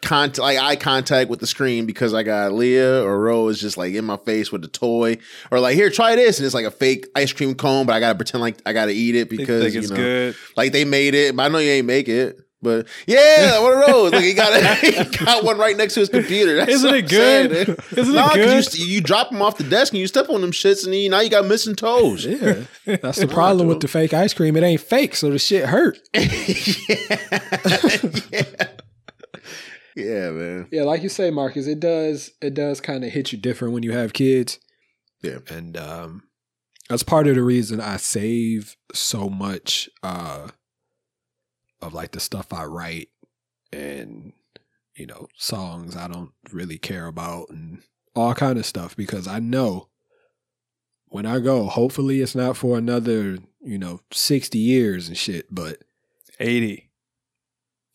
contact, 0.02 0.38
like 0.38 0.58
eye 0.58 0.76
contact 0.76 1.30
with 1.30 1.40
the 1.40 1.46
screen 1.46 1.86
because 1.86 2.12
I 2.12 2.22
got 2.22 2.50
uh, 2.50 2.54
Leah 2.54 3.02
or 3.02 3.18
Rose 3.20 3.60
just 3.60 3.76
like 3.76 3.94
in 3.94 4.04
my 4.04 4.16
face 4.18 4.52
with 4.52 4.62
the 4.62 4.68
toy, 4.68 5.18
or 5.50 5.60
like 5.60 5.74
here, 5.74 5.88
try 5.90 6.14
this, 6.16 6.38
and 6.38 6.46
it's 6.46 6.54
like 6.54 6.66
a 6.66 6.70
fake 6.70 7.06
ice 7.14 7.32
cream 7.32 7.54
cone, 7.54 7.86
but 7.86 7.94
I 7.94 8.00
gotta 8.00 8.16
pretend 8.16 8.42
like 8.42 8.56
I 8.66 8.72
gotta 8.72 8.92
eat 8.92 9.14
it 9.14 9.30
because 9.30 9.62
think 9.62 9.74
you 9.74 9.80
it's 9.80 9.90
know, 9.90 9.96
good. 9.96 10.36
like 10.56 10.72
they 10.72 10.84
made 10.84 11.14
it, 11.14 11.34
but 11.36 11.44
I 11.44 11.48
know 11.48 11.58
you 11.58 11.70
ain't 11.70 11.86
make 11.86 12.08
it. 12.08 12.38
But 12.64 12.86
yeah, 13.08 13.60
one 13.60 13.72
of 13.76 13.86
those. 13.88 14.12
Like 14.12 14.22
he 14.22 14.34
got 14.34 14.76
he 14.78 14.92
got 15.24 15.42
one 15.42 15.58
right 15.58 15.76
next 15.76 15.94
to 15.94 16.00
his 16.00 16.08
computer. 16.08 16.54
That's 16.54 16.70
Isn't 16.70 16.90
what 16.90 16.96
it 16.96 17.02
I'm 17.04 17.08
saying, 17.08 17.48
good? 17.52 17.68
man. 17.68 17.76
Isn't 17.98 18.14
Nah, 18.14 18.26
it 18.34 18.44
'cause 18.44 18.68
good? 18.68 18.78
You, 18.78 18.86
you 18.86 19.00
drop 19.00 19.30
them 19.30 19.42
off 19.42 19.56
the 19.58 19.64
desk 19.64 19.92
and 19.94 20.00
you 20.00 20.06
step 20.06 20.30
on 20.30 20.42
them 20.42 20.52
shits, 20.52 20.84
and 20.86 20.94
you, 20.94 21.10
now 21.10 21.18
you 21.18 21.28
got 21.28 21.44
missing 21.44 21.74
toes. 21.74 22.24
Yeah, 22.24 22.62
that's 23.02 23.18
the 23.18 23.26
problem 23.26 23.66
with 23.66 23.80
the 23.80 23.88
fake 23.88 24.14
ice 24.14 24.32
cream. 24.32 24.56
It 24.56 24.62
ain't 24.62 24.80
fake, 24.80 25.16
so 25.16 25.30
the 25.30 25.40
shit 25.40 25.64
hurt. 25.70 25.98
yeah. 26.14 26.22
yeah, 28.30 28.66
man. 29.96 30.68
Yeah, 30.70 30.82
like 30.82 31.02
you 31.02 31.08
say, 31.08 31.30
Marcus, 31.30 31.66
it 31.66 31.80
does 31.80 32.32
it 32.40 32.54
does 32.54 32.80
kind 32.80 33.04
of 33.04 33.12
hit 33.12 33.32
you 33.32 33.38
different 33.38 33.74
when 33.74 33.82
you 33.82 33.92
have 33.92 34.12
kids. 34.12 34.58
Yeah. 35.22 35.38
And 35.48 35.76
um 35.76 36.24
that's 36.88 37.02
part 37.02 37.26
of 37.26 37.36
the 37.36 37.42
reason 37.42 37.80
I 37.80 37.96
save 37.96 38.76
so 38.92 39.28
much 39.28 39.88
uh 40.02 40.48
of 41.80 41.94
like 41.94 42.12
the 42.12 42.20
stuff 42.20 42.52
I 42.52 42.64
write 42.64 43.08
and 43.72 44.32
you 44.94 45.06
know, 45.06 45.28
songs 45.36 45.96
I 45.96 46.08
don't 46.08 46.32
really 46.52 46.78
care 46.78 47.06
about 47.06 47.48
and 47.50 47.82
all 48.14 48.34
kind 48.34 48.58
of 48.58 48.66
stuff 48.66 48.94
because 48.96 49.26
I 49.26 49.38
know 49.38 49.88
when 51.06 51.26
I 51.26 51.40
go, 51.40 51.64
hopefully 51.64 52.20
it's 52.20 52.34
not 52.34 52.56
for 52.56 52.78
another, 52.78 53.38
you 53.62 53.78
know, 53.78 54.00
60 54.12 54.58
years 54.58 55.08
and 55.08 55.16
shit, 55.16 55.46
but 55.50 55.82
80. 56.40 56.90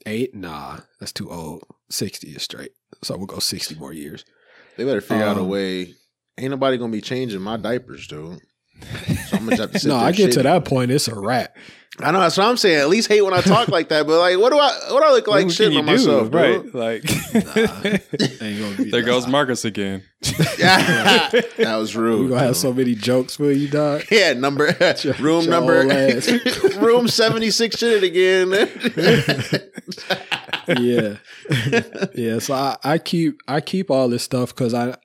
eight, 0.05 0.35
nah, 0.35 0.79
that's 0.99 1.11
too 1.11 1.29
old. 1.29 1.63
60 1.89 2.27
is 2.29 2.43
straight. 2.43 2.71
So 3.03 3.17
we'll 3.17 3.27
go 3.27 3.39
60 3.39 3.75
more 3.75 3.93
years. 3.93 4.25
They 4.77 4.83
better 4.85 5.01
figure 5.01 5.23
out 5.23 5.37
a 5.37 5.41
Um, 5.41 5.49
way. 5.49 5.93
Ain't 6.37 6.51
nobody 6.51 6.77
gonna 6.77 6.91
be 6.91 7.01
changing 7.01 7.41
my 7.41 7.57
diapers, 7.57 8.07
dude. 8.07 8.39
So 9.27 9.37
I'm 9.37 9.45
gonna 9.45 9.61
have 9.61 9.71
to 9.71 9.79
sit 9.79 9.87
no, 9.89 9.97
there 9.97 10.07
I 10.07 10.11
get 10.11 10.25
shit. 10.25 10.33
to 10.33 10.43
that 10.43 10.65
point. 10.65 10.91
It's 10.91 11.07
a 11.07 11.15
wrap. 11.19 11.55
I 11.99 12.11
know 12.11 12.19
that's 12.19 12.37
what 12.37 12.45
I'm 12.45 12.57
saying. 12.57 12.77
At 12.77 12.89
least 12.89 13.07
hate 13.07 13.23
when 13.23 13.33
I 13.33 13.41
talk 13.41 13.69
like 13.69 13.89
that. 13.89 14.05
But 14.05 14.19
like, 14.19 14.37
what 14.37 14.51
do 14.51 14.59
I? 14.59 14.71
What 14.91 15.01
do 15.01 15.07
I 15.07 15.11
look 15.13 15.27
like 15.27 15.45
What 15.45 15.53
shitting 15.53 15.79
on 15.79 15.85
myself, 15.85 16.29
bro? 16.29 16.59
Right. 16.59 16.75
Like, 16.75 17.03
Ain't 18.41 18.91
there 18.91 19.01
goes. 19.01 19.25
Marcus 19.27 19.65
again. 19.65 20.03
Yeah, 20.59 21.29
that 21.57 21.75
was 21.77 21.95
rude. 21.95 22.23
We 22.23 22.29
gonna 22.29 22.41
have 22.41 22.57
so 22.57 22.71
many 22.71 22.93
jokes 22.93 23.37
for 23.37 23.51
you, 23.51 23.67
dog. 23.67 24.03
Yeah, 24.11 24.33
number 24.33 24.75
room 25.19 25.45
your 25.45 25.51
number 25.51 25.87
room 26.79 27.07
seventy 27.07 27.49
six. 27.49 27.77
Shit 27.77 28.03
it 28.03 28.05
again. 28.05 28.51
yeah, 30.77 31.17
yeah. 32.13 32.39
So 32.39 32.53
I, 32.53 32.77
I 32.83 32.97
keep 32.99 33.41
I 33.47 33.59
keep 33.59 33.89
all 33.89 34.07
this 34.07 34.23
stuff 34.23 34.53
because 34.53 34.75
I, 34.75 34.95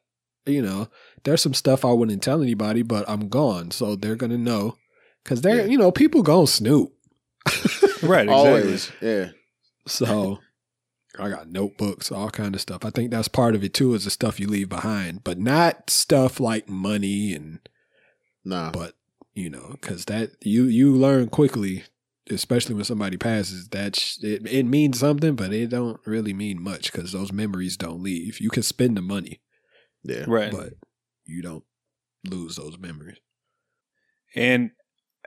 you 0.45 0.61
know, 0.61 0.89
there's 1.25 1.43
some 1.43 1.55
stuff 1.55 1.85
I 1.85 1.93
wouldn't 1.93 2.23
tell 2.23 2.43
anybody, 2.43 2.83
but 2.83 3.05
I'm 3.09 3.29
gone, 3.29 3.71
so 3.71 3.97
they're 3.97 4.17
gonna 4.17 4.39
know 4.39 4.77
because 5.25 5.43
they're 5.43 5.63
Yeah. 5.63 5.67
you 5.67 5.79
know 5.79 5.93
people 5.93 6.23
gonna 6.23 6.47
snoop. 6.47 6.93
right. 8.03 8.23
Exactly. 8.25 8.29
Always, 8.29 8.93
yeah. 9.01 9.31
So 9.87 10.39
I 11.19 11.29
got 11.29 11.49
notebooks, 11.51 12.11
all 12.13 12.31
kind 12.31 12.55
of 12.55 12.61
stuff. 12.61 12.85
I 12.85 12.91
think 12.91 13.11
that's 13.11 13.29
part 13.29 13.55
of 13.55 13.63
it 13.65 13.75
too, 13.75 13.95
is 13.95 14.05
the 14.05 14.11
stuff 14.11 14.39
you 14.41 14.47
leave 14.49 14.69
behind, 14.69 15.25
but 15.25 15.39
not 15.39 15.91
stuff 15.91 16.41
like 16.41 16.69
money 16.69 17.35
and 17.35 17.59
Nah, 18.45 18.71
but 18.73 18.95
you 19.35 19.49
know 19.49 19.71
because 19.81 20.05
that 20.07 20.31
you 20.43 20.65
you 20.65 20.93
learn 20.95 21.29
quickly 21.29 21.85
especially 22.31 22.75
when 22.75 22.85
somebody 22.85 23.17
passes 23.17 23.69
that 23.69 23.97
sh- 23.97 24.19
it, 24.23 24.47
it 24.47 24.65
means 24.67 24.99
something 25.01 25.35
but 25.35 25.53
it 25.53 25.69
don't 25.71 25.99
really 26.05 26.35
mean 26.35 26.63
much 26.63 26.93
because 26.93 27.13
those 27.13 27.33
memories 27.33 27.77
don't 27.77 28.03
leave 28.03 28.41
you 28.41 28.51
can 28.51 28.63
spend 28.63 28.97
the 28.97 29.01
money 29.01 29.41
yeah. 30.05 30.25
Right. 30.29 30.51
but 30.53 30.75
you 31.25 31.43
don't 31.43 31.65
lose 32.29 32.57
those 32.57 32.79
memories 32.79 33.19
And 34.35 34.71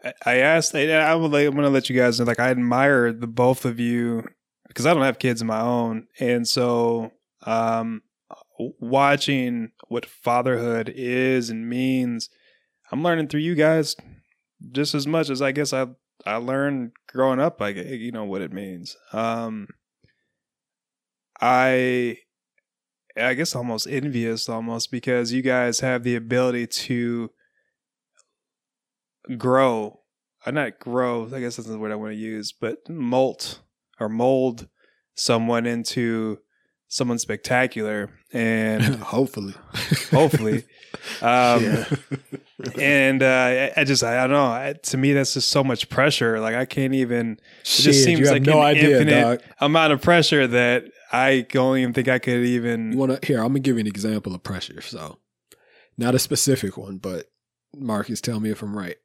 I- 0.03 0.13
asked, 0.39 0.75
I'm 0.75 1.21
to 1.63 1.69
let 1.69 1.89
you 1.89 1.95
guys 1.95 2.19
know, 2.19 2.25
like, 2.25 2.39
I 2.39 2.49
admire 2.49 3.11
the 3.13 3.27
both 3.27 3.65
of 3.65 3.79
you 3.79 4.23
because 4.67 4.85
I 4.85 4.93
don't 4.93 5.03
have 5.03 5.19
kids 5.19 5.41
of 5.41 5.47
my 5.47 5.61
own. 5.61 6.07
And 6.19 6.47
so, 6.47 7.11
um, 7.45 8.01
watching 8.79 9.71
what 9.87 10.05
fatherhood 10.05 10.91
is 10.95 11.49
and 11.49 11.69
means, 11.69 12.29
I'm 12.91 13.03
learning 13.03 13.27
through 13.29 13.41
you 13.41 13.55
guys 13.55 13.95
just 14.71 14.95
as 14.95 15.07
much 15.07 15.29
as 15.29 15.41
I 15.41 15.51
guess 15.51 15.73
I, 15.73 15.87
I 16.25 16.37
learned 16.37 16.91
growing 17.07 17.39
up, 17.39 17.61
I, 17.61 17.69
you 17.69 18.11
know, 18.11 18.25
what 18.25 18.41
it 18.41 18.53
means. 18.53 18.95
Um, 19.13 19.67
I, 21.41 22.17
I 23.17 23.33
guess 23.33 23.55
almost 23.55 23.87
envious 23.87 24.49
almost 24.49 24.91
because 24.91 25.31
you 25.31 25.41
guys 25.41 25.79
have 25.79 26.03
the 26.03 26.15
ability 26.15 26.67
to 26.67 27.29
grow 29.37 29.99
uh, 30.45 30.51
not 30.51 30.79
grow 30.79 31.27
i 31.33 31.39
guess 31.39 31.55
that's 31.55 31.67
the 31.67 31.79
word 31.79 31.91
i 31.91 31.95
want 31.95 32.11
to 32.11 32.17
use 32.17 32.51
but 32.51 32.77
molt 32.87 33.59
or 33.99 34.07
mold 34.09 34.67
someone 35.15 35.65
into 35.65 36.37
someone 36.87 37.17
spectacular 37.17 38.11
and 38.31 38.83
hopefully. 39.13 39.53
Hopefully. 40.11 40.63
Um 41.21 41.85
and 42.79 43.21
uh 43.21 43.69
I, 43.75 43.83
just 43.83 44.01
i 44.01 44.15
don't 44.21 44.29
know 44.31 44.45
I, 44.45 44.75
to 44.83 44.97
me 44.97 45.11
that's 45.11 45.33
just 45.33 45.49
so 45.49 45.61
much 45.61 45.89
pressure 45.89 46.39
like 46.39 46.55
i 46.55 46.63
can't 46.63 46.93
even 46.93 47.37
Shit, 47.63 47.83
just 47.85 48.03
seems 48.05 48.31
like 48.31 48.43
no 48.43 48.59
an 48.59 48.65
idea 48.65 48.99
infinite- 49.01 49.21
dog. 49.21 49.41
amount 49.59 49.91
of 49.91 50.01
pressure 50.01 50.47
that 50.47 50.85
i 51.11 51.45
don't 51.49 51.77
even 51.77 51.93
think 51.93 52.07
i 52.07 52.19
could 52.19 52.31
you 52.31 52.55
even 52.55 52.97
want 52.97 53.21
to 53.21 53.27
here 53.27 53.39
i'm 53.39 53.47
gonna 53.49 53.59
give 53.59 53.75
you 53.75 53.81
an 53.81 53.87
example 53.87 54.33
of 54.33 54.43
pressure 54.43 54.81
so 54.81 55.17
not 55.97 56.15
a 56.15 56.19
specific 56.19 56.77
one 56.77 56.97
but 56.97 57.27
marcus 57.75 58.21
tell 58.21 58.39
me 58.39 58.49
if 58.49 58.61
i'm 58.61 58.77
right 58.77 58.97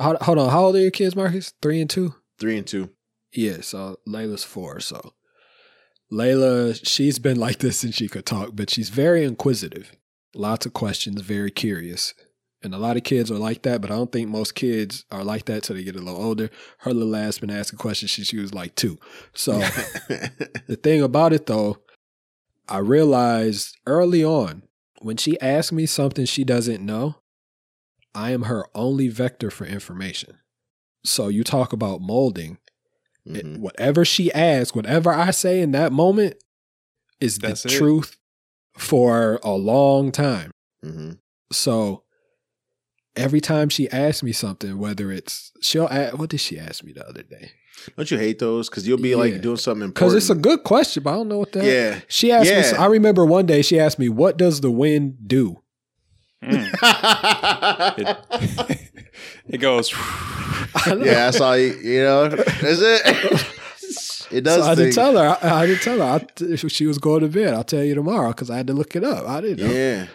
hold, 0.00 0.16
hold 0.22 0.38
on 0.38 0.50
how 0.50 0.64
old 0.66 0.76
are 0.76 0.80
your 0.80 0.90
kids 0.90 1.16
marcus 1.16 1.52
three 1.60 1.80
and 1.80 1.90
two 1.90 2.14
Three 2.38 2.58
and 2.58 2.66
two. 2.66 2.90
Yeah, 3.32 3.58
so 3.62 3.98
Layla's 4.06 4.44
four. 4.44 4.80
So 4.80 5.14
Layla, 6.12 6.78
she's 6.86 7.18
been 7.18 7.38
like 7.38 7.58
this 7.58 7.78
since 7.78 7.94
she 7.94 8.08
could 8.08 8.26
talk, 8.26 8.50
but 8.54 8.70
she's 8.70 8.90
very 8.90 9.24
inquisitive. 9.24 9.96
Lots 10.34 10.66
of 10.66 10.72
questions, 10.72 11.22
very 11.22 11.50
curious. 11.50 12.14
And 12.66 12.74
a 12.74 12.78
lot 12.78 12.96
of 12.96 13.04
kids 13.04 13.30
are 13.30 13.38
like 13.38 13.62
that, 13.62 13.80
but 13.80 13.90
I 13.92 13.94
don't 13.94 14.10
think 14.10 14.28
most 14.28 14.56
kids 14.56 15.04
are 15.12 15.22
like 15.22 15.44
that 15.46 15.62
till 15.62 15.76
they 15.76 15.84
get 15.84 15.94
a 15.94 16.00
little 16.00 16.20
older. 16.20 16.50
Her 16.80 16.92
little 16.92 17.14
ass 17.16 17.38
been 17.38 17.48
asking 17.50 17.78
questions 17.78 18.10
since 18.12 18.26
she 18.28 18.38
was 18.38 18.52
like 18.52 18.74
two. 18.74 18.98
So 19.34 19.52
the 20.66 20.78
thing 20.82 21.00
about 21.00 21.32
it 21.32 21.46
though, 21.46 21.78
I 22.68 22.78
realized 22.78 23.76
early 23.86 24.24
on 24.24 24.64
when 25.00 25.16
she 25.16 25.40
asks 25.40 25.70
me 25.70 25.86
something 25.86 26.26
she 26.26 26.42
doesn't 26.42 26.84
know, 26.84 27.16
I 28.14 28.32
am 28.32 28.42
her 28.42 28.66
only 28.74 29.08
vector 29.08 29.50
for 29.50 29.64
information. 29.64 30.38
So 31.04 31.28
you 31.28 31.44
talk 31.44 31.72
about 31.72 32.00
molding. 32.00 32.58
It- 33.24 33.44
Mhm. 33.46 33.58
whatever 33.60 34.04
she 34.04 34.32
asks, 34.32 34.74
whatever 34.74 35.10
I 35.12 35.30
say 35.30 35.60
in 35.60 35.70
that 35.72 35.92
moment 35.92 36.34
is 37.20 37.38
That's 37.38 37.62
the 37.62 37.68
it. 37.68 37.76
truth 37.78 38.16
for 38.76 39.38
a 39.44 39.52
long 39.52 40.10
time. 40.12 40.50
Mhm. 40.84 41.18
So 41.52 42.02
every 43.16 43.40
time 43.40 43.68
she 43.68 43.90
asks 43.90 44.22
me 44.22 44.32
something, 44.32 44.78
whether 44.78 45.10
it's 45.10 45.52
she'll 45.60 45.88
ask, 45.88 46.16
what 46.18 46.30
did 46.30 46.40
she 46.40 46.58
ask 46.58 46.84
me 46.84 46.92
the 46.92 47.06
other 47.08 47.22
day? 47.22 47.50
Don't 47.96 48.10
you 48.10 48.18
hate 48.18 48.38
those? 48.38 48.68
Because 48.68 48.86
you'll 48.88 48.98
be 48.98 49.10
Yeah. 49.10 49.16
like 49.16 49.40
doing 49.42 49.56
something 49.56 49.84
important. 49.84 49.94
Because 49.94 50.14
it's 50.14 50.30
a 50.30 50.34
good 50.40 50.64
question, 50.64 51.02
but 51.02 51.12
I 51.12 51.16
don't 51.16 51.28
know 51.28 51.38
what 51.38 51.52
that. 51.52 51.64
yeah. 51.64 52.00
She 52.08 52.32
asked 52.32 52.72
me. 52.72 52.78
I 52.78 52.86
remember 52.86 53.24
one 53.24 53.46
day 53.46 53.62
she 53.62 53.78
asked 53.78 53.98
me, 53.98 54.08
"What 54.08 54.36
does 54.36 54.60
the 54.60 54.70
wind 54.70 55.28
do?" 55.28 55.60
Mm. 56.42 56.72
it 59.48 59.58
goes 59.58 59.92
yeah, 60.86 60.94
that's 60.96 61.40
all 61.40 61.56
you, 61.56 61.74
you 61.82 62.02
know. 62.02 62.24
Is 62.24 62.80
it? 62.82 63.46
it 64.30 64.40
does. 64.42 64.62
So 64.64 64.70
I 64.70 64.74
didn't 64.74 64.92
tell 64.92 65.16
her. 65.16 65.38
I, 65.42 65.62
I 65.62 65.66
didn't 65.66 65.82
tell 65.82 65.98
her. 65.98 66.26
I, 66.52 66.56
she 66.56 66.86
was 66.86 66.98
going 66.98 67.20
to 67.22 67.28
bed, 67.28 67.54
I'll 67.54 67.64
tell 67.64 67.82
you 67.82 67.94
tomorrow 67.94 68.28
because 68.28 68.50
I 68.50 68.56
had 68.58 68.66
to 68.66 68.74
look 68.74 68.94
it 68.96 69.04
up. 69.04 69.26
I 69.26 69.40
didn't 69.40 69.66
know. 69.66 69.72
Yeah. 69.72 70.06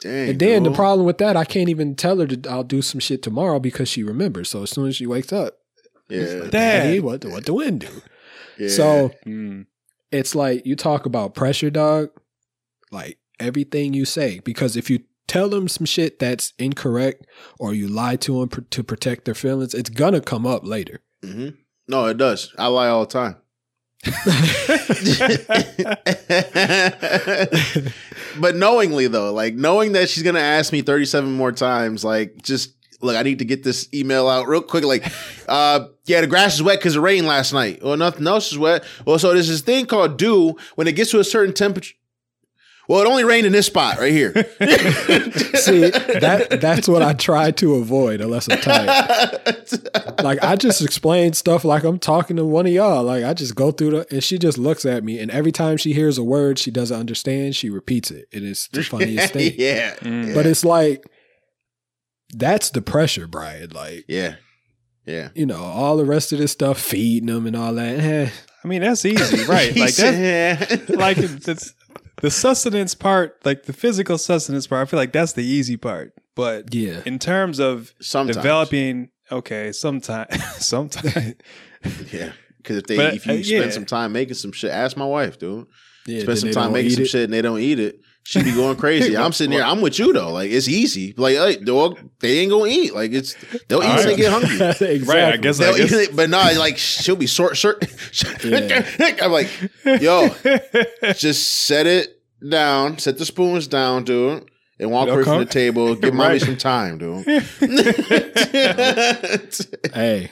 Dang. 0.00 0.30
And 0.30 0.38
then 0.40 0.62
the 0.62 0.70
problem 0.70 1.04
with 1.06 1.18
that, 1.18 1.36
I 1.36 1.44
can't 1.44 1.68
even 1.68 1.96
tell 1.96 2.18
her 2.18 2.26
that 2.26 2.46
I'll 2.46 2.62
do 2.64 2.82
some 2.82 3.00
shit 3.00 3.22
tomorrow 3.22 3.58
because 3.58 3.88
she 3.88 4.02
remembers. 4.04 4.48
So 4.50 4.62
as 4.62 4.70
soon 4.70 4.86
as 4.86 4.96
she 4.96 5.06
wakes 5.06 5.32
up, 5.32 5.58
Yeah. 6.08 6.48
Daddy, 6.50 7.00
what 7.00 7.24
what 7.24 7.46
the 7.46 7.52
wind 7.54 7.80
do? 7.80 8.02
yeah. 8.58 8.68
So 8.68 9.12
Mm. 9.26 9.66
it's 10.12 10.34
like 10.34 10.64
you 10.64 10.76
talk 10.76 11.04
about 11.06 11.34
pressure, 11.34 11.70
dog. 11.70 12.10
Like 12.90 13.18
everything 13.40 13.92
you 13.92 14.04
say, 14.04 14.40
because 14.44 14.76
if 14.76 14.88
you 14.88 15.00
tell 15.26 15.48
them 15.48 15.68
some 15.68 15.84
shit 15.84 16.18
that's 16.18 16.54
incorrect 16.58 17.26
or 17.58 17.74
you 17.74 17.86
lie 17.88 18.16
to 18.16 18.40
them 18.40 18.48
pr- 18.48 18.60
to 18.62 18.82
protect 18.82 19.24
their 19.26 19.34
feelings, 19.34 19.74
it's 19.74 19.90
gonna 19.90 20.20
come 20.20 20.46
up 20.46 20.64
later. 20.64 21.00
hmm 21.22 21.48
No, 21.88 22.06
it 22.06 22.16
does. 22.18 22.54
I 22.56 22.68
lie 22.68 22.88
all 22.88 23.04
the 23.04 23.12
time. 23.12 23.36
but 28.40 28.54
knowingly 28.54 29.08
though, 29.08 29.32
like 29.32 29.54
knowing 29.54 29.92
that 29.92 30.08
she's 30.08 30.22
gonna 30.22 30.38
ask 30.38 30.72
me 30.72 30.82
37 30.82 31.32
more 31.32 31.52
times, 31.52 32.04
like 32.04 32.40
just 32.42 32.74
look, 33.00 33.16
I 33.16 33.22
need 33.22 33.38
to 33.40 33.44
get 33.44 33.62
this 33.62 33.88
email 33.92 34.28
out 34.28 34.48
real 34.48 34.62
quick. 34.62 34.84
Like, 34.84 35.04
uh, 35.48 35.86
yeah, 36.06 36.20
the 36.20 36.26
grass 36.26 36.54
is 36.54 36.62
wet 36.62 36.78
because 36.78 36.96
it 36.96 37.00
rained 37.00 37.26
last 37.26 37.52
night. 37.52 37.82
Well, 37.82 37.96
nothing 37.96 38.26
else 38.26 38.52
is 38.52 38.58
wet. 38.58 38.84
Well, 39.04 39.18
so 39.18 39.32
there's 39.32 39.48
this 39.48 39.60
thing 39.60 39.86
called 39.86 40.16
dew. 40.16 40.56
When 40.74 40.86
it 40.86 40.92
gets 40.92 41.10
to 41.12 41.20
a 41.20 41.24
certain 41.24 41.54
temperature, 41.54 41.94
well, 42.88 43.00
it 43.02 43.06
only 43.06 43.22
rained 43.24 43.46
in 43.46 43.52
this 43.52 43.66
spot 43.66 43.98
right 43.98 44.10
here. 44.12 44.32
See, 45.58 45.80
that 45.90 46.58
that's 46.60 46.88
what 46.88 47.02
I 47.02 47.12
try 47.12 47.50
to 47.52 47.74
avoid 47.76 48.20
unless 48.20 48.48
I'm 48.50 48.58
tired. 48.58 49.44
Like 50.22 50.42
I 50.42 50.56
just 50.56 50.82
explain 50.82 51.32
stuff 51.34 51.64
like 51.64 51.84
I'm 51.84 51.98
talking 52.00 52.36
to 52.36 52.44
one 52.44 52.66
of 52.66 52.72
y'all. 52.72 53.04
Like 53.04 53.22
I 53.22 53.34
just 53.34 53.54
go 53.54 53.70
through 53.70 53.90
the 53.90 54.06
and 54.10 54.24
she 54.24 54.36
just 54.38 54.58
looks 54.58 54.84
at 54.84 55.04
me 55.04 55.20
and 55.20 55.30
every 55.30 55.52
time 55.52 55.76
she 55.76 55.92
hears 55.92 56.18
a 56.18 56.24
word 56.24 56.58
she 56.58 56.70
doesn't 56.72 56.98
understand, 56.98 57.54
she 57.54 57.70
repeats 57.70 58.10
it. 58.10 58.26
It 58.32 58.42
is 58.42 58.68
the 58.72 58.82
funniest 58.82 59.32
thing. 59.34 59.52
yeah. 59.56 59.94
Mm. 59.96 60.34
But 60.34 60.44
it's 60.46 60.64
like 60.64 61.04
that's 62.34 62.70
the 62.70 62.82
pressure, 62.82 63.26
Bryan. 63.28 63.70
Like, 63.70 64.06
yeah. 64.08 64.36
Yeah. 65.06 65.28
you 65.34 65.46
know, 65.46 65.62
all 65.62 65.96
the 65.96 66.04
rest 66.04 66.32
of 66.32 66.38
this 66.40 66.52
stuff, 66.52 66.78
feeding 66.80 67.28
them 67.28 67.46
and 67.46 67.54
all 67.56 67.74
that. 67.74 67.98
eh, 68.00 68.30
I 68.64 68.68
mean, 68.68 68.82
that's 68.82 69.04
easy, 69.04 69.44
right? 69.44 69.74
Like 69.76 69.94
that, 69.94 70.68
said- 70.68 70.90
like 70.90 71.16
it's, 71.18 71.74
the 72.20 72.30
sustenance 72.30 72.94
part, 72.94 73.44
like 73.44 73.64
the 73.64 73.72
physical 73.72 74.18
sustenance 74.18 74.66
part. 74.66 74.86
I 74.86 74.90
feel 74.90 74.98
like 74.98 75.12
that's 75.12 75.32
the 75.32 75.44
easy 75.44 75.76
part. 75.76 76.14
But 76.34 76.74
yeah. 76.74 77.02
in 77.04 77.18
terms 77.18 77.58
of 77.58 77.94
Sometimes. 78.00 78.36
developing, 78.36 79.10
okay, 79.32 79.72
sometimes, 79.72 80.36
sometimes, 80.64 81.34
Yeah. 82.12 82.32
Because 82.58 82.76
if 82.78 82.86
they 82.86 82.96
But, 82.96 83.14
if 83.14 83.26
you 83.26 83.32
uh, 83.32 83.42
spend 83.42 83.64
yeah. 83.64 83.70
some 83.70 83.86
time 83.86 84.12
making 84.12 84.34
some 84.34 84.52
shit, 84.52 84.70
ask 84.70 84.96
my 84.96 85.04
wife, 85.04 85.38
dude. 85.38 85.66
Yeah, 86.06 86.22
spend 86.22 86.38
some 86.38 86.50
time 86.52 86.72
making 86.72 86.92
some 86.92 87.02
it. 87.04 87.08
shit 87.08 87.24
and 87.24 87.32
they 87.32 87.42
don't 87.42 87.60
eat 87.60 87.78
it. 87.78 88.00
She 88.30 88.42
be 88.42 88.52
going 88.52 88.76
crazy. 88.76 89.16
I'm 89.16 89.32
sitting 89.32 89.52
here. 89.52 89.62
I'm 89.62 89.80
with 89.80 89.98
you 89.98 90.12
though. 90.12 90.30
Like 90.32 90.50
it's 90.50 90.68
easy. 90.68 91.14
Like, 91.16 91.36
hey, 91.36 91.56
dog, 91.56 91.98
they 92.20 92.40
ain't 92.40 92.50
gonna 92.50 92.66
eat. 92.66 92.94
Like 92.94 93.12
it's 93.12 93.34
they'll 93.68 93.82
eat 93.82 93.86
when 93.96 94.06
they 94.06 94.16
get 94.16 94.30
hungry. 94.30 94.54
exactly. 94.68 94.98
Right, 94.98 95.32
I 95.32 95.36
guess 95.38 95.56
They'll 95.56 95.74
I 95.74 95.78
guess- 95.78 95.92
eat 95.92 96.10
it, 96.10 96.16
but 96.16 96.28
no, 96.28 96.36
like 96.58 96.76
she'll 96.76 97.16
be 97.16 97.26
short, 97.26 97.56
short. 97.56 97.82
Yeah. 98.44 98.84
I'm 99.22 99.32
like, 99.32 99.48
yo, 99.84 100.28
just 101.14 101.48
set 101.64 101.86
it 101.86 102.20
down, 102.46 102.98
set 102.98 103.16
the 103.16 103.24
spoons 103.24 103.66
down, 103.66 104.04
dude, 104.04 104.44
and 104.78 104.90
walk 104.90 105.08
away 105.08 105.24
from 105.24 105.38
the 105.38 105.46
table. 105.46 105.94
Give 105.94 106.12
mommy 106.12 106.32
Right. 106.32 106.40
some 106.42 106.56
time, 106.58 106.98
dude. 106.98 107.24
Hey, 109.94 110.30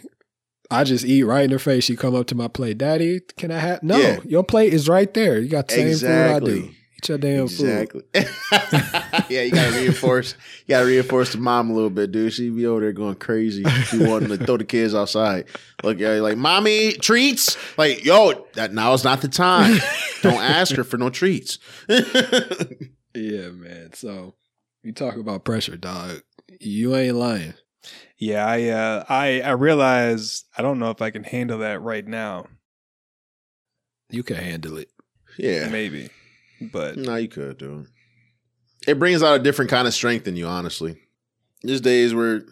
I 0.71 0.85
just 0.85 1.05
eat 1.07 1.23
right 1.25 1.45
in 1.45 1.51
her 1.51 1.59
face. 1.59 1.85
She 1.85 1.97
come 1.97 2.15
up 2.15 2.27
to 2.27 2.35
my 2.35 2.49
plate, 2.49 2.77
Daddy, 2.79 3.21
can 3.39 3.51
I 3.51 3.59
have? 3.59 3.83
No, 3.83 3.97
Yeah. 3.99 4.19
your 4.25 4.45
plate 4.45 4.75
is 4.75 4.89
right 4.89 5.13
there. 5.15 5.39
You 5.41 5.49
got 5.49 5.69
the 5.69 5.75
same 5.75 5.97
food 5.97 6.11
I 6.11 6.41
do. 6.41 6.71
Exactly. 6.99 7.03
Eat 7.03 7.09
your 7.09 7.19
damn 7.19 7.49
food. 7.49 8.03
Exactly. 8.15 9.29
yeah, 9.37 9.43
you 9.43 9.51
gotta 9.53 9.77
reinforce. 9.77 10.35
You 10.67 10.73
gotta 10.75 10.87
reinforce 10.87 11.33
the 11.33 11.39
mom 11.39 11.71
a 11.71 11.75
little 11.75 11.91
bit, 11.91 12.11
dude. 12.13 12.33
She 12.33 12.49
be 12.51 12.67
over 12.67 12.81
there 12.81 12.93
going 12.93 13.17
crazy. 13.17 13.65
She 13.65 13.99
wanting 13.99 14.29
to 14.31 14.39
throw 14.45 14.57
the 14.57 14.65
kids 14.65 14.95
outside. 14.95 15.47
Look, 15.83 15.99
yeah, 15.99 16.13
like 16.15 16.37
mommy 16.39 16.93
treats. 16.95 17.57
Like, 17.77 18.05
yo, 18.05 18.47
that 18.55 18.73
now 18.73 18.93
is 18.95 19.05
not 19.05 19.21
the 19.21 19.29
time. 19.29 19.79
Don't 20.23 20.41
ask 20.43 20.75
her 20.77 20.85
for 20.85 20.97
no 20.97 21.11
treats. 21.11 21.59
Yeah, 23.15 23.49
man. 23.49 23.93
So 23.95 24.35
you 24.83 24.93
talk 24.93 25.17
about 25.17 25.43
pressure, 25.45 25.77
dog. 25.79 26.21
You 26.61 26.95
ain't 26.97 27.17
lying. 27.17 27.55
yeah, 28.19 28.45
I, 28.47 28.65
uh, 28.69 29.05
I, 29.09 29.41
I 29.41 29.51
realize 29.53 30.45
I 30.57 30.61
don't 30.61 30.79
know 30.79 30.91
if 30.91 31.01
I 31.01 31.11
can 31.11 31.25
handle 31.25 31.61
that 31.61 31.81
right 31.81 32.07
now. 32.07 32.47
You 34.11 34.23
can 34.23 34.37
handle 34.37 34.77
it. 34.77 34.91
yeah, 35.39 35.69
Maybe, 35.71 36.11
but 36.61 36.97
no, 36.97 37.17
you 37.17 37.29
could, 37.29 37.59
dude. 37.59 37.87
It 38.87 38.99
brings 38.99 39.23
out 39.23 39.41
a 39.41 39.43
different 39.43 39.71
kind 39.71 39.87
of 39.87 39.95
strength 39.95 40.29
in 40.29 40.37
you, 40.37 40.47
honestly. 40.47 40.97
There's 41.63 41.81
days 41.81 42.15
where 42.15 42.43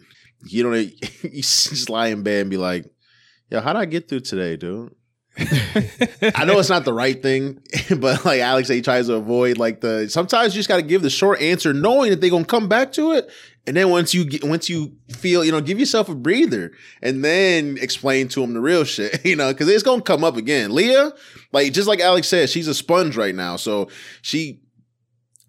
you 0.45 0.63
don't, 0.63 0.75
you 1.23 1.41
just 1.41 1.89
lie 1.89 2.07
in 2.07 2.23
bed 2.23 2.41
and 2.41 2.49
be 2.49 2.57
like, 2.57 2.85
"Yo, 3.49 3.61
how 3.61 3.73
would 3.73 3.79
I 3.79 3.85
get 3.85 4.09
through 4.09 4.21
today, 4.21 4.57
dude?" 4.57 4.93
I 5.37 6.45
know 6.45 6.59
it's 6.59 6.69
not 6.69 6.85
the 6.85 6.93
right 6.93 7.21
thing, 7.21 7.61
but 7.97 8.23
like 8.23 8.39
Alex, 8.39 8.69
he 8.69 8.81
tries 8.81 9.07
to 9.07 9.15
avoid 9.15 9.57
like 9.57 9.81
the. 9.81 10.09
Sometimes 10.09 10.55
you 10.55 10.59
just 10.59 10.69
got 10.69 10.77
to 10.77 10.81
give 10.81 11.01
the 11.01 11.09
short 11.09 11.41
answer, 11.41 11.73
knowing 11.73 12.11
that 12.11 12.21
they're 12.21 12.29
gonna 12.29 12.45
come 12.45 12.67
back 12.69 12.93
to 12.93 13.13
it, 13.13 13.29
and 13.67 13.75
then 13.75 13.89
once 13.89 14.13
you 14.13 14.25
get, 14.25 14.43
once 14.43 14.69
you 14.69 14.95
feel, 15.09 15.43
you 15.43 15.51
know, 15.51 15.61
give 15.61 15.79
yourself 15.79 16.07
a 16.09 16.15
breather, 16.15 16.71
and 17.01 17.23
then 17.23 17.77
explain 17.81 18.27
to 18.29 18.41
them 18.41 18.53
the 18.53 18.61
real 18.61 18.83
shit, 18.83 19.25
you 19.25 19.35
know, 19.35 19.51
because 19.51 19.67
it's 19.67 19.83
gonna 19.83 20.01
come 20.01 20.23
up 20.23 20.37
again. 20.37 20.73
Leah, 20.73 21.13
like 21.51 21.73
just 21.73 21.87
like 21.87 21.99
Alex 21.99 22.27
said, 22.27 22.49
she's 22.49 22.67
a 22.67 22.73
sponge 22.73 23.17
right 23.17 23.33
now, 23.33 23.55
so 23.55 23.89
she 24.21 24.61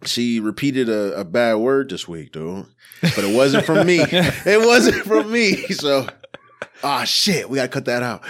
she 0.05 0.41
repeated 0.41 0.89
a, 0.89 1.21
a 1.21 1.25
bad 1.25 1.57
word 1.57 1.91
this 1.91 2.09
week, 2.09 2.33
dude, 2.33 2.67
but 3.03 3.19
it 3.19 3.35
wasn't 3.35 3.65
from 3.65 3.87
me. 3.87 4.01
It 4.47 4.65
wasn't 4.65 5.05
from 5.05 5.31
me, 5.31 5.57
so. 5.69 6.07
Ah 6.83 7.05
shit, 7.05 7.49
we 7.49 7.57
gotta 7.57 7.69
cut 7.69 7.87
that 7.87 8.03
out. 8.03 8.23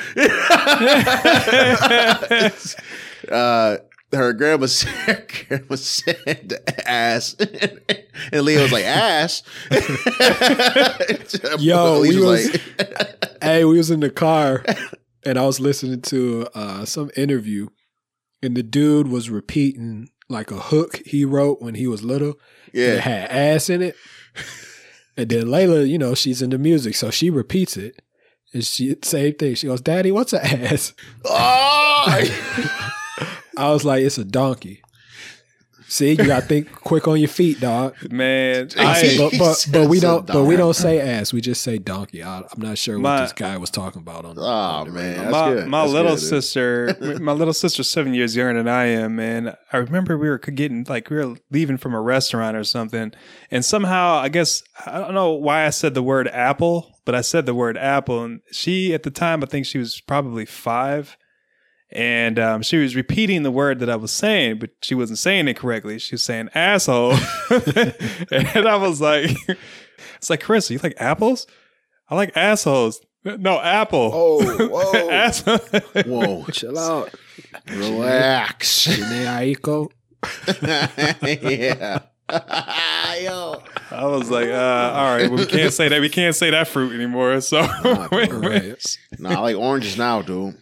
uh, 3.32 3.76
her 4.16 4.32
grandma 4.32 4.66
said, 4.66 5.30
grandma 5.48 5.76
said 5.76 6.54
ass, 6.86 7.34
and 8.32 8.42
Leo 8.42 8.62
was 8.62 8.72
like 8.72 8.84
ass. 8.84 9.42
Yo, 11.58 12.00
we 12.00 12.18
was- 12.20 12.52
like, 12.52 12.62
hey, 13.42 13.64
we 13.64 13.76
was 13.78 13.90
in 13.90 14.00
the 14.00 14.10
car 14.10 14.64
and 15.24 15.38
I 15.38 15.46
was 15.46 15.60
listening 15.60 16.02
to 16.02 16.46
uh, 16.54 16.84
some 16.84 17.10
interview, 17.16 17.68
and 18.42 18.56
the 18.56 18.62
dude 18.62 19.08
was 19.08 19.30
repeating 19.30 20.08
like 20.28 20.50
a 20.50 20.56
hook 20.58 21.00
he 21.06 21.24
wrote 21.24 21.60
when 21.62 21.74
he 21.76 21.86
was 21.86 22.02
little. 22.02 22.34
Yeah. 22.72 22.94
It 22.94 23.00
had 23.00 23.30
ass 23.30 23.70
in 23.70 23.82
it. 23.82 23.96
And 25.16 25.28
then 25.30 25.46
Layla, 25.46 25.88
you 25.88 25.98
know, 25.98 26.14
she's 26.14 26.42
into 26.42 26.58
music, 26.58 26.94
so 26.94 27.10
she 27.10 27.30
repeats 27.30 27.76
it. 27.76 28.02
And 28.52 28.64
she 28.64 28.94
same 29.02 29.34
thing. 29.34 29.54
She 29.54 29.66
goes, 29.66 29.80
Daddy, 29.80 30.12
what's 30.12 30.32
an 30.32 30.40
ass? 30.42 30.92
oh! 31.24 32.92
I 33.56 33.70
was 33.70 33.84
like, 33.84 34.02
it's 34.02 34.18
a 34.18 34.24
donkey. 34.24 34.82
See, 35.88 36.10
you 36.10 36.16
gotta 36.16 36.44
think 36.44 36.72
quick 36.72 37.06
on 37.06 37.20
your 37.20 37.28
feet, 37.28 37.60
dog. 37.60 37.94
man, 38.10 38.70
I 38.78 38.84
I, 38.86 38.94
see, 39.02 39.18
but 39.18 39.32
but, 39.38 39.66
but 39.70 39.88
we 39.88 40.00
don't 40.00 40.26
but 40.26 40.42
we 40.42 40.56
don't 40.56 40.74
say 40.74 40.98
ass. 40.98 41.32
We 41.32 41.40
just 41.40 41.62
say 41.62 41.78
donkey. 41.78 42.24
I, 42.24 42.38
I'm 42.38 42.60
not 42.60 42.76
sure 42.76 42.96
what 42.96 43.02
My- 43.02 43.20
this 43.20 43.32
guy 43.32 43.56
was 43.56 43.70
talking 43.70 44.02
about 44.02 44.24
on. 44.24 44.36
oh 44.36 44.42
on 44.42 44.88
the 44.88 44.92
man, 44.92 45.16
that's 45.16 45.30
my 45.30 45.54
good. 45.54 45.68
my 45.68 45.82
That's 45.82 45.92
little 45.92 46.16
good, 46.16 46.20
sister, 46.20 46.96
my 47.20 47.30
little 47.30 47.54
sister's 47.54 47.88
seven 47.88 48.14
years 48.14 48.34
younger 48.34 48.54
than 48.54 48.66
I 48.68 48.86
am, 48.86 49.14
man. 49.14 49.56
I 49.72 49.76
remember 49.76 50.18
we 50.18 50.28
were 50.28 50.38
getting 50.38 50.84
like 50.88 51.08
we 51.08 51.18
were 51.18 51.36
leaving 51.52 51.76
from 51.76 51.94
a 51.94 52.00
restaurant 52.00 52.56
or 52.56 52.64
something, 52.64 53.12
and 53.52 53.64
somehow 53.64 54.16
I 54.16 54.28
guess 54.28 54.64
I 54.86 54.98
don't 54.98 55.14
know 55.14 55.34
why 55.34 55.66
I 55.66 55.70
said 55.70 55.94
the 55.94 56.02
word 56.02 56.26
apple, 56.26 56.98
but 57.04 57.14
I 57.14 57.20
said 57.20 57.46
the 57.46 57.54
word 57.54 57.78
apple, 57.78 58.24
and 58.24 58.40
she 58.50 58.92
at 58.92 59.04
the 59.04 59.12
time 59.12 59.40
I 59.44 59.46
think 59.46 59.66
she 59.66 59.78
was 59.78 60.00
probably 60.00 60.46
five. 60.46 61.16
And 61.92 62.38
um, 62.38 62.62
she 62.62 62.78
was 62.78 62.96
repeating 62.96 63.42
the 63.44 63.50
word 63.50 63.78
that 63.78 63.88
I 63.88 63.96
was 63.96 64.10
saying, 64.10 64.58
but 64.58 64.70
she 64.82 64.94
wasn't 64.94 65.18
saying 65.20 65.46
it 65.48 65.54
correctly. 65.56 65.98
She 66.00 66.14
was 66.14 66.22
saying 66.24 66.50
asshole. 66.54 67.12
and 67.50 68.66
I 68.68 68.76
was 68.76 69.00
like, 69.00 69.30
it's 70.16 70.28
like, 70.28 70.42
Chris, 70.42 70.70
you 70.70 70.78
like 70.82 70.94
apples? 70.98 71.46
I 72.08 72.16
like 72.16 72.36
assholes. 72.36 73.00
No, 73.24 73.60
apple. 73.60 74.10
Oh, 74.14 74.68
whoa, 74.68 75.10
Asshole. 75.10 75.58
whoa, 76.06 76.44
Chill 76.52 76.78
out. 76.78 77.12
relax. 77.68 78.86
Jhené 78.86 79.56
Aiko. 79.56 79.90
yeah. 81.22 82.00
Yo. 83.22 83.62
I 83.90 84.04
was 84.06 84.30
like, 84.30 84.48
uh, 84.48 84.92
all 84.94 85.16
right, 85.16 85.28
well, 85.30 85.38
we 85.38 85.46
can't 85.46 85.72
say 85.72 85.88
that. 85.88 86.00
We 86.00 86.08
can't 86.08 86.34
say 86.34 86.50
that 86.50 86.68
fruit 86.68 86.92
anymore. 86.94 87.40
So, 87.40 87.60
Right. 88.12 88.98
Nah, 89.18 89.30
I 89.30 89.38
like 89.40 89.56
oranges 89.56 89.96
now, 89.96 90.22
dude. 90.22 90.56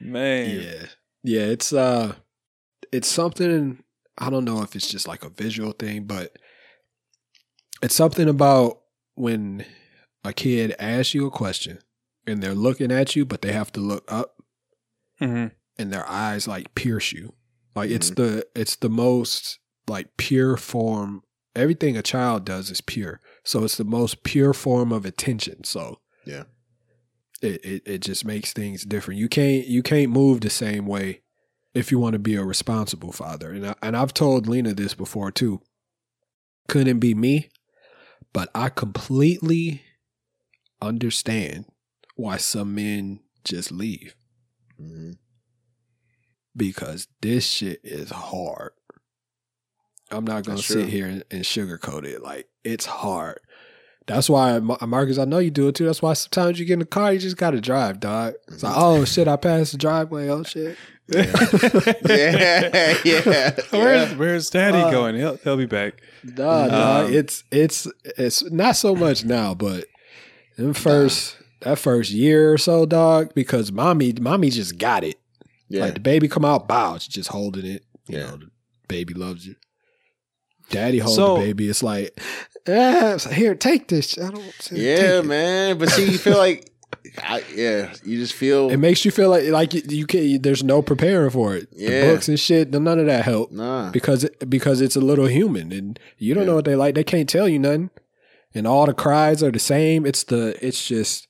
Man, 0.00 0.62
Yeah. 0.62 0.86
Yeah, 1.22 1.42
it's 1.42 1.72
uh 1.72 2.14
it's 2.92 3.08
something 3.08 3.82
I 4.18 4.30
don't 4.30 4.44
know 4.44 4.62
if 4.62 4.74
it's 4.76 4.88
just 4.88 5.06
like 5.08 5.24
a 5.24 5.30
visual 5.30 5.72
thing, 5.72 6.04
but 6.04 6.36
it's 7.82 7.94
something 7.94 8.28
about 8.28 8.80
when 9.14 9.64
a 10.24 10.32
kid 10.32 10.74
asks 10.78 11.14
you 11.14 11.26
a 11.26 11.30
question 11.30 11.78
and 12.26 12.42
they're 12.42 12.54
looking 12.54 12.92
at 12.92 13.16
you, 13.16 13.24
but 13.24 13.42
they 13.42 13.52
have 13.52 13.72
to 13.72 13.80
look 13.80 14.10
up 14.10 14.36
hmm 15.18 15.46
and 15.78 15.92
their 15.92 16.06
eyes 16.08 16.46
like 16.46 16.74
pierce 16.74 17.12
you. 17.12 17.32
Like 17.74 17.90
it's 17.90 18.10
the 18.10 18.46
it's 18.54 18.76
the 18.76 18.90
most 18.90 19.58
like 19.88 20.16
pure 20.16 20.56
form. 20.56 21.22
Everything 21.56 21.96
a 21.96 22.02
child 22.02 22.44
does 22.44 22.70
is 22.70 22.80
pure. 22.80 23.20
So 23.44 23.64
it's 23.64 23.76
the 23.76 23.84
most 23.84 24.22
pure 24.22 24.52
form 24.52 24.92
of 24.92 25.04
attention. 25.04 25.64
So 25.64 26.00
Yeah. 26.26 26.44
It, 27.42 27.64
it 27.64 27.82
it 27.86 27.98
just 28.00 28.24
makes 28.24 28.52
things 28.52 28.84
different. 28.84 29.18
You 29.18 29.28
can't 29.28 29.66
you 29.66 29.82
can't 29.82 30.10
move 30.10 30.40
the 30.40 30.50
same 30.50 30.86
way 30.86 31.22
if 31.74 31.90
you 31.90 31.98
want 31.98 32.12
to 32.14 32.18
be 32.18 32.34
a 32.34 32.44
responsible 32.44 33.12
father. 33.12 33.50
And 33.50 33.66
I, 33.68 33.74
and 33.82 33.96
I've 33.96 34.12
told 34.12 34.46
Lena 34.46 34.74
this 34.74 34.94
before 34.94 35.30
too. 35.30 35.60
Couldn't 36.68 36.98
be 36.98 37.14
me, 37.14 37.48
but 38.32 38.50
I 38.54 38.68
completely 38.68 39.82
understand 40.82 41.66
why 42.14 42.36
some 42.36 42.74
men 42.74 43.20
just 43.44 43.72
leave 43.72 44.14
hmm 44.78 45.12
because 46.56 47.06
this 47.20 47.46
shit 47.46 47.80
is 47.84 48.10
hard. 48.10 48.72
I'm 50.10 50.24
not 50.24 50.44
gonna 50.44 50.56
That's 50.56 50.66
sit 50.66 50.78
true. 50.78 50.86
here 50.86 51.06
and, 51.06 51.24
and 51.30 51.44
sugarcoat 51.44 52.04
it. 52.04 52.22
Like 52.22 52.48
it's 52.64 52.86
hard. 52.86 53.40
That's 54.06 54.28
why, 54.28 54.58
Ma- 54.58 54.78
Marcus, 54.86 55.18
I 55.18 55.24
know 55.24 55.38
you 55.38 55.50
do 55.50 55.68
it 55.68 55.74
too. 55.76 55.86
That's 55.86 56.02
why 56.02 56.14
sometimes 56.14 56.58
you 56.58 56.64
get 56.64 56.74
in 56.74 56.78
the 56.80 56.84
car, 56.86 57.12
you 57.12 57.18
just 57.20 57.36
gotta 57.36 57.60
drive, 57.60 58.00
dog. 58.00 58.34
It's 58.48 58.62
like, 58.62 58.74
oh 58.76 59.04
shit, 59.04 59.28
I 59.28 59.36
passed 59.36 59.72
the 59.72 59.78
driveway. 59.78 60.28
Oh 60.28 60.42
shit. 60.42 60.76
yeah, 61.08 62.94
yeah. 63.04 63.50
Where's 63.70 64.14
Where's 64.16 64.50
Daddy 64.50 64.78
Uh, 64.78 64.90
going? 64.90 65.16
He'll 65.16 65.36
He'll 65.38 65.56
be 65.56 65.66
back. 65.66 66.00
Nah, 66.24 66.66
nah, 66.66 67.00
Um, 67.04 67.12
it's 67.12 67.44
it's 67.50 67.86
it's 68.16 68.48
not 68.50 68.76
so 68.76 68.94
much 68.94 69.24
now, 69.24 69.54
but 69.54 69.86
in 70.56 70.72
first 70.74 71.36
that 71.60 71.78
first 71.78 72.10
year 72.10 72.52
or 72.52 72.58
so, 72.58 72.86
dog, 72.86 73.32
because 73.34 73.70
mommy 73.72 74.12
mommy 74.20 74.50
just 74.50 74.78
got 74.78 75.04
it. 75.04 75.16
yeah. 75.68 75.82
Like 75.84 75.94
the 75.94 76.00
baby 76.00 76.28
come 76.28 76.44
out, 76.44 76.66
bow, 76.68 76.98
she's 76.98 77.14
just 77.14 77.28
holding 77.30 77.66
it. 77.66 77.84
You 78.08 78.18
Yeah. 78.18 78.26
know, 78.30 78.36
the 78.38 78.50
baby 78.88 79.14
loves 79.14 79.46
you. 79.46 79.56
Daddy 80.70 80.98
hold 80.98 81.16
So- 81.16 81.34
the 81.38 81.40
baby. 81.46 81.68
It's 81.68 81.82
like, 81.82 82.18
eh, 82.66 83.14
it's 83.14 83.26
like, 83.26 83.34
here, 83.34 83.54
take 83.54 83.88
this. 83.88 84.18
I 84.18 84.30
don't. 84.30 84.42
yeah, 84.72 84.96
take 84.96 85.24
it. 85.24 85.26
man. 85.26 85.78
But 85.78 85.90
see, 85.90 86.10
you 86.10 86.18
feel 86.18 86.36
like, 86.38 86.70
I, 87.18 87.42
yeah, 87.54 87.92
you 88.04 88.18
just 88.18 88.34
feel, 88.34 88.70
It 88.70 88.76
makes 88.78 89.04
you 89.04 89.10
feel 89.10 89.30
like 89.30 89.46
like 89.48 89.74
you, 89.74 89.82
you 89.88 90.06
can. 90.06 90.42
There's 90.42 90.62
no 90.64 90.82
preparing 90.82 91.30
for 91.30 91.54
it. 91.56 91.68
Yeah. 91.72 91.88
The 92.06 92.12
books 92.12 92.28
and 92.28 92.38
shit. 92.38 92.70
None 92.70 92.86
of 92.86 93.06
that 93.06 93.24
help 93.24 93.52
nah. 93.52 93.90
because 93.90 94.24
it, 94.24 94.48
because 94.50 94.80
it's 94.80 94.96
a 94.96 95.00
little 95.00 95.26
human 95.26 95.72
and 95.72 95.98
you 96.18 96.34
don't 96.34 96.46
know 96.46 96.54
what 96.56 96.64
they 96.64 96.76
like. 96.76 96.94
They 96.94 97.04
can't 97.04 97.28
tell 97.28 97.48
you 97.48 97.58
nothing, 97.58 97.90
and 98.54 98.66
all 98.66 98.86
the 98.86 98.94
cries 98.94 99.42
are 99.42 99.50
the 99.50 99.58
same. 99.58 100.04
It's 100.06 100.24
the. 100.24 100.56
It's 100.64 100.86
just. 100.86 101.26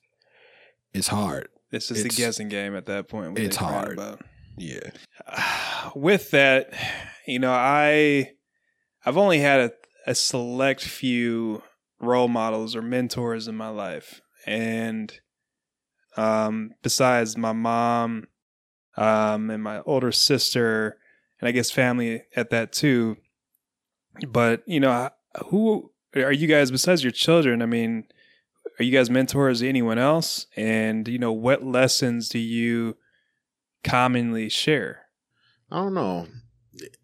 It's 0.93 1.07
hard. 1.07 1.47
It's 1.71 1.87
just 1.87 2.01
It's- 2.01 2.17
a 2.17 2.21
guessing 2.21 2.49
game 2.49 2.75
at 2.75 2.85
that 2.87 3.07
point. 3.07 3.39
it's 3.39 3.55
hard. 3.55 3.93
About. 3.93 4.21
Yeah. 4.57 4.89
with 5.95 6.31
that, 6.31 6.73
you 7.25 7.39
know, 7.39 7.51
I 7.51 8.31
I've 9.05 9.17
only 9.17 9.39
had 9.39 9.59
a, 9.61 9.71
a 10.05 10.15
select 10.15 10.81
few 10.83 11.63
role 11.99 12.27
models 12.27 12.75
or 12.75 12.81
mentors 12.81 13.47
in 13.47 13.55
my 13.55 13.69
life, 13.69 14.21
and 14.45 15.13
um, 16.17 16.71
besides 16.81 17.37
my 17.37 17.53
mom, 17.53 18.27
um, 18.97 19.49
and 19.49 19.63
my 19.63 19.81
older 19.81 20.11
sister, 20.11 20.97
and 21.39 21.47
I 21.47 21.51
guess 21.51 21.71
family 21.71 22.23
at 22.35 22.49
that 22.49 22.71
too. 22.71 23.17
But 24.27 24.63
you 24.65 24.79
know, 24.79 25.09
who 25.47 25.91
are 26.15 26.31
you 26.31 26.47
guys 26.47 26.71
besides 26.71 27.03
your 27.03 27.11
children? 27.11 27.61
I 27.61 27.65
mean, 27.65 28.05
are 28.79 28.83
you 28.83 28.91
guys 28.91 29.09
mentors 29.09 29.59
to 29.59 29.69
anyone 29.69 29.97
else? 29.97 30.47
And 30.55 31.07
you 31.07 31.19
know, 31.19 31.31
what 31.31 31.63
lessons 31.63 32.29
do 32.29 32.39
you 32.39 32.97
commonly 33.83 34.49
share? 34.49 35.03
I 35.71 35.77
don't 35.77 35.93
know. 35.93 36.27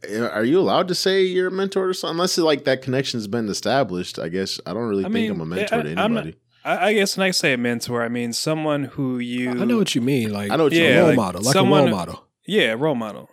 Are 0.10 0.46
you 0.46 0.60
allowed 0.60 0.88
to 0.88 0.96
say 0.96 1.24
you're 1.24 1.48
a 1.48 1.52
mentor 1.52 1.90
or 1.90 1.94
something? 1.94 2.16
Unless 2.16 2.38
it's 2.38 2.46
like 2.46 2.64
that 2.66 2.82
connection's 2.82 3.28
been 3.28 3.50
established, 3.50 4.18
I 4.18 4.30
guess. 4.30 4.60
I 4.66 4.74
don't 4.74 4.88
really 4.88 5.04
I 5.04 5.08
think 5.08 5.14
mean, 5.14 5.32
I'm 5.32 5.42
a 5.42 5.46
mentor 5.46 5.76
I- 5.76 5.82
to 5.84 5.90
I'm 5.90 5.96
not- 6.14 6.24
anybody. 6.26 6.38
I, 6.64 6.88
I 6.90 6.94
guess 6.94 7.16
when 7.16 7.26
I 7.28 7.32
say 7.32 7.54
a 7.54 7.58
mentor, 7.58 8.02
I 8.04 8.10
mean 8.10 8.34
someone 8.34 8.86
who 8.86 9.20
you. 9.20 9.52
I 9.52 9.66
know 9.66 9.78
what 9.78 9.96
you 9.96 10.02
mean. 10.02 10.32
Like 10.34 10.52
I 10.52 10.56
know 10.58 10.66
what 10.66 10.74
you 10.74 10.84
a 10.84 10.84
Yeah, 10.84 10.90
mean. 10.90 10.98
role 11.00 11.08
like 11.10 11.16
model, 11.18 11.42
like 11.44 11.54
someone- 11.54 11.80
a 11.82 11.86
role 11.86 11.96
model. 11.96 12.28
Yeah, 12.46 12.76
role 12.78 12.96
model. 12.96 13.30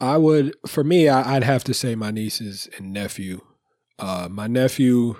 I 0.00 0.16
would, 0.18 0.54
for 0.66 0.84
me, 0.84 1.08
I, 1.08 1.36
I'd 1.36 1.44
have 1.44 1.64
to 1.64 1.74
say 1.74 1.94
my 1.94 2.10
nieces 2.10 2.68
and 2.76 2.92
nephew. 2.92 3.40
Uh, 3.98 4.28
my 4.30 4.46
nephew, 4.46 5.16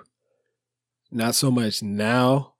not 1.10 1.34
so 1.34 1.50
much 1.50 1.82
now, 1.82 2.52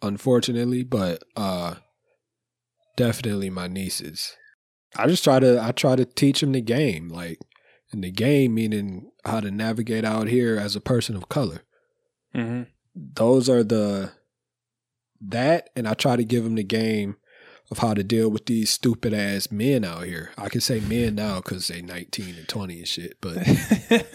unfortunately, 0.00 0.84
but 0.84 1.22
uh, 1.36 1.74
definitely 2.96 3.50
my 3.50 3.66
nieces. 3.66 4.36
I 4.96 5.06
just 5.06 5.24
try 5.24 5.40
to, 5.40 5.62
I 5.62 5.72
try 5.72 5.96
to 5.96 6.04
teach 6.04 6.40
them 6.40 6.52
the 6.52 6.60
game, 6.60 7.08
like, 7.08 7.38
and 7.92 8.02
the 8.02 8.10
game 8.10 8.54
meaning 8.54 9.10
how 9.24 9.40
to 9.40 9.50
navigate 9.50 10.04
out 10.04 10.28
here 10.28 10.56
as 10.58 10.74
a 10.76 10.80
person 10.80 11.16
of 11.16 11.28
color. 11.28 11.62
hmm 12.34 12.62
Those 12.94 13.48
are 13.48 13.62
the 13.62 14.12
that, 15.20 15.70
and 15.76 15.86
I 15.86 15.94
try 15.94 16.16
to 16.16 16.24
give 16.24 16.44
them 16.44 16.56
the 16.56 16.64
game 16.64 17.16
of 17.70 17.78
how 17.78 17.94
to 17.94 18.04
deal 18.04 18.28
with 18.28 18.46
these 18.46 18.70
stupid 18.70 19.14
ass 19.14 19.50
men 19.50 19.84
out 19.84 20.04
here. 20.04 20.30
I 20.36 20.48
can 20.48 20.60
say 20.60 20.80
men 20.80 21.14
now 21.14 21.36
because 21.36 21.68
they 21.68 21.80
19 21.80 22.34
and 22.36 22.48
20 22.48 22.78
and 22.78 22.88
shit, 22.88 23.16
but 23.20 23.36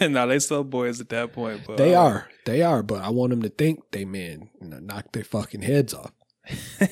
no, 0.00 0.26
they 0.28 0.38
still 0.38 0.64
boys 0.64 1.00
at 1.00 1.08
that 1.08 1.32
point. 1.32 1.62
But 1.66 1.76
they 1.76 1.94
uh, 1.94 2.02
are. 2.02 2.28
They 2.44 2.62
are, 2.62 2.82
but 2.82 3.02
I 3.02 3.10
want 3.10 3.30
them 3.30 3.42
to 3.42 3.48
think 3.48 3.80
they 3.90 4.04
men, 4.04 4.50
you 4.60 4.68
know, 4.68 4.78
knock 4.78 5.12
their 5.12 5.24
fucking 5.24 5.62
heads 5.62 5.92
off. 5.92 6.12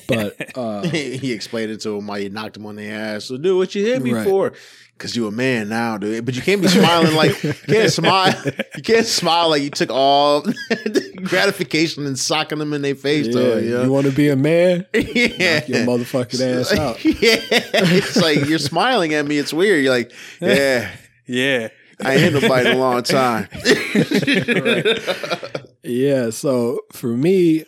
But 0.07 0.35
uh 0.57 0.81
he 0.83 1.31
explained 1.31 1.71
it 1.71 1.81
to 1.81 1.97
him 1.97 2.07
why 2.07 2.19
you 2.19 2.29
knocked 2.29 2.57
him 2.57 2.65
on 2.65 2.75
the 2.75 2.87
ass. 2.89 3.25
So, 3.25 3.37
dude, 3.37 3.57
what 3.57 3.73
you 3.75 3.85
hit 3.85 4.01
me 4.01 4.13
Right. 4.13 4.27
for? 4.27 4.53
Because 4.93 5.15
you 5.15 5.27
a 5.27 5.31
man 5.31 5.69
now, 5.69 5.99
dude. 5.99 6.25
But 6.25 6.35
you 6.35 6.41
can't 6.41 6.59
be 6.59 6.67
smiling 6.67 7.13
like 7.15 7.43
you 7.43 7.53
can't 7.53 7.91
smile. 7.91 8.33
You 8.75 8.81
can't 8.81 9.05
smile 9.05 9.49
like 9.51 9.61
you 9.61 9.69
took 9.69 9.91
all 9.91 10.43
gratification 11.23 12.07
and 12.07 12.17
socking 12.17 12.57
them 12.57 12.73
in 12.73 12.81
their 12.81 12.95
face. 12.95 13.27
yeah, 13.27 13.33
though, 13.33 13.57
you 13.57 13.69
know? 13.75 13.83
you 13.83 13.91
want 13.91 14.07
to 14.07 14.11
be 14.11 14.29
a 14.29 14.35
man? 14.35 14.87
yeah. 14.95 15.59
Knock 15.59 15.69
your 15.69 15.85
motherfucking 15.85 16.41
ass 16.59 16.73
out. 16.73 17.05
yeah, 17.05 17.37
it's 17.43 18.17
like 18.17 18.45
you're 18.47 18.57
smiling 18.57 19.13
at 19.13 19.25
me. 19.27 19.37
It's 19.37 19.53
weird. 19.53 19.83
You're 19.83 19.93
like, 19.93 20.11
yeah, 20.41 20.89
yeah. 21.27 21.67
I 22.03 22.13
ain't 22.13 22.21
hit 22.33 22.33
nobody 22.41 22.69
in 22.71 22.77
a 22.77 22.79
long 22.79 23.03
time. 23.03 23.47
Yeah, 25.83 26.31
so 26.31 26.81
for 26.91 27.07
me, 27.15 27.63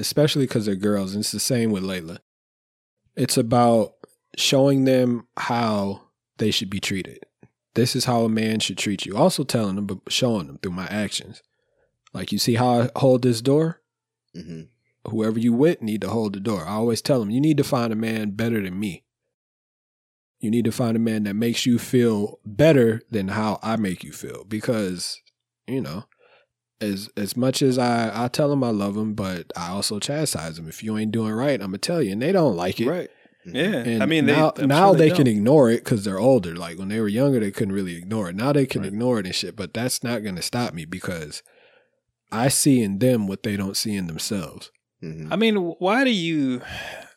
especially 0.00 0.44
because 0.44 0.66
they're 0.66 0.74
girls, 0.74 1.14
and 1.14 1.20
it's 1.20 1.32
the 1.32 1.40
same 1.40 1.70
with 1.70 1.82
Layla, 1.82 2.18
it's 3.16 3.36
about 3.36 3.94
showing 4.36 4.84
them 4.84 5.26
how 5.36 6.02
they 6.38 6.50
should 6.50 6.70
be 6.70 6.80
treated. 6.80 7.24
This 7.74 7.94
is 7.94 8.06
how 8.06 8.22
a 8.22 8.28
man 8.28 8.60
should 8.60 8.78
treat 8.78 9.06
you. 9.06 9.16
Also 9.16 9.44
telling 9.44 9.76
them, 9.76 9.86
but 9.86 9.98
showing 10.08 10.46
them 10.46 10.58
through 10.58 10.72
my 10.72 10.86
actions. 10.86 11.42
Like, 12.12 12.32
you 12.32 12.38
see 12.38 12.54
how 12.54 12.80
I 12.80 12.90
hold 12.96 13.22
this 13.22 13.40
door? 13.40 13.80
Mhm. 14.36 14.68
Whoever 15.08 15.38
you 15.38 15.52
with 15.52 15.80
need 15.80 16.00
to 16.00 16.08
hold 16.08 16.32
the 16.34 16.40
door. 16.40 16.64
I 16.66 16.72
always 16.72 17.00
tell 17.00 17.20
them, 17.20 17.30
you 17.30 17.40
need 17.40 17.56
to 17.58 17.64
find 17.64 17.92
a 17.92 17.96
man 17.96 18.30
better 18.32 18.60
than 18.62 18.78
me. 18.78 19.04
You 20.40 20.50
need 20.50 20.64
to 20.64 20.72
find 20.72 20.96
a 20.96 21.00
man 21.00 21.24
that 21.24 21.34
makes 21.34 21.66
you 21.66 21.78
feel 21.78 22.40
better 22.44 23.02
than 23.10 23.28
how 23.28 23.58
I 23.62 23.76
make 23.76 24.02
you 24.02 24.12
feel. 24.12 24.44
Because, 24.44 25.20
you 25.66 25.80
know, 25.80 26.04
as 26.80 27.10
as 27.16 27.36
much 27.36 27.62
as 27.62 27.78
I 27.78 28.24
I 28.24 28.28
tell 28.28 28.48
them 28.48 28.64
I 28.64 28.70
love 28.70 28.94
them, 28.94 29.14
but 29.14 29.52
I 29.56 29.68
also 29.68 29.98
chastise 29.98 30.56
them. 30.56 30.68
If 30.68 30.82
you 30.82 30.96
ain't 30.96 31.12
doing 31.12 31.32
right, 31.32 31.60
I'm 31.60 31.68
gonna 31.68 31.78
tell 31.78 32.02
you, 32.02 32.12
and 32.12 32.22
they 32.22 32.32
don't 32.32 32.56
like 32.56 32.80
it. 32.80 32.88
Right. 32.88 33.10
Mhm. 33.46 33.54
Yeah. 33.54 33.90
And 33.92 34.02
I 34.02 34.06
mean, 34.06 34.26
they, 34.26 34.36
now 34.36 34.52
I'm 34.56 34.68
now 34.68 34.88
sure 34.90 34.96
they, 34.98 35.10
can 35.10 35.26
ignore 35.26 35.70
it 35.70 35.82
because 35.84 36.04
they're 36.04 36.18
older. 36.18 36.54
Like 36.56 36.78
when 36.78 36.88
they 36.88 37.00
were 37.00 37.08
younger, 37.08 37.40
they 37.40 37.50
couldn't 37.50 37.74
really 37.74 37.96
ignore 37.96 38.28
it. 38.30 38.36
Now 38.36 38.52
they 38.52 38.66
can 38.66 38.82
Right. 38.82 38.88
ignore 38.88 39.18
it 39.20 39.26
and 39.26 39.34
shit. 39.34 39.56
But 39.56 39.72
that's 39.74 40.02
not 40.04 40.22
gonna 40.24 40.42
stop 40.42 40.74
me 40.74 40.84
because 40.84 41.42
I 42.32 42.48
see 42.48 42.82
in 42.82 42.98
them 42.98 43.26
what 43.26 43.42
they 43.42 43.56
don't 43.56 43.76
see 43.76 43.96
in 43.96 44.06
themselves. 44.06 44.70
Mhm. 45.02 45.28
I 45.32 45.36
mean, 45.36 45.56
why 45.56 46.04
do 46.04 46.10
you 46.10 46.60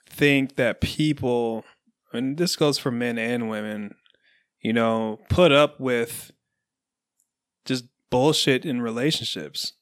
think 0.10 0.56
that 0.56 0.80
people, 0.80 1.65
and 2.13 2.38
this 2.38 2.56
goes 2.56 2.78
for 2.78 2.89
men 2.91 3.17
and 3.17 3.49
women, 3.49 3.93
you 4.62 4.71
know, 4.71 5.19
put 5.30 5.52
up 5.52 5.80
with 5.80 6.32
just 7.65 7.84
bullshit 8.13 8.65
in 8.65 8.82
relationships? 8.82 9.73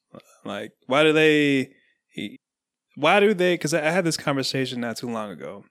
Like, 0.44 0.72
why 0.86 1.02
do 1.02 1.12
they, 1.12 1.72
why 2.96 3.20
do 3.20 3.34
they, 3.34 3.54
because 3.54 3.74
I 3.74 3.90
had 3.90 4.04
this 4.04 4.16
conversation 4.16 4.80
not 4.80 4.96
too 4.96 5.10
long 5.10 5.30
ago, 5.30 5.64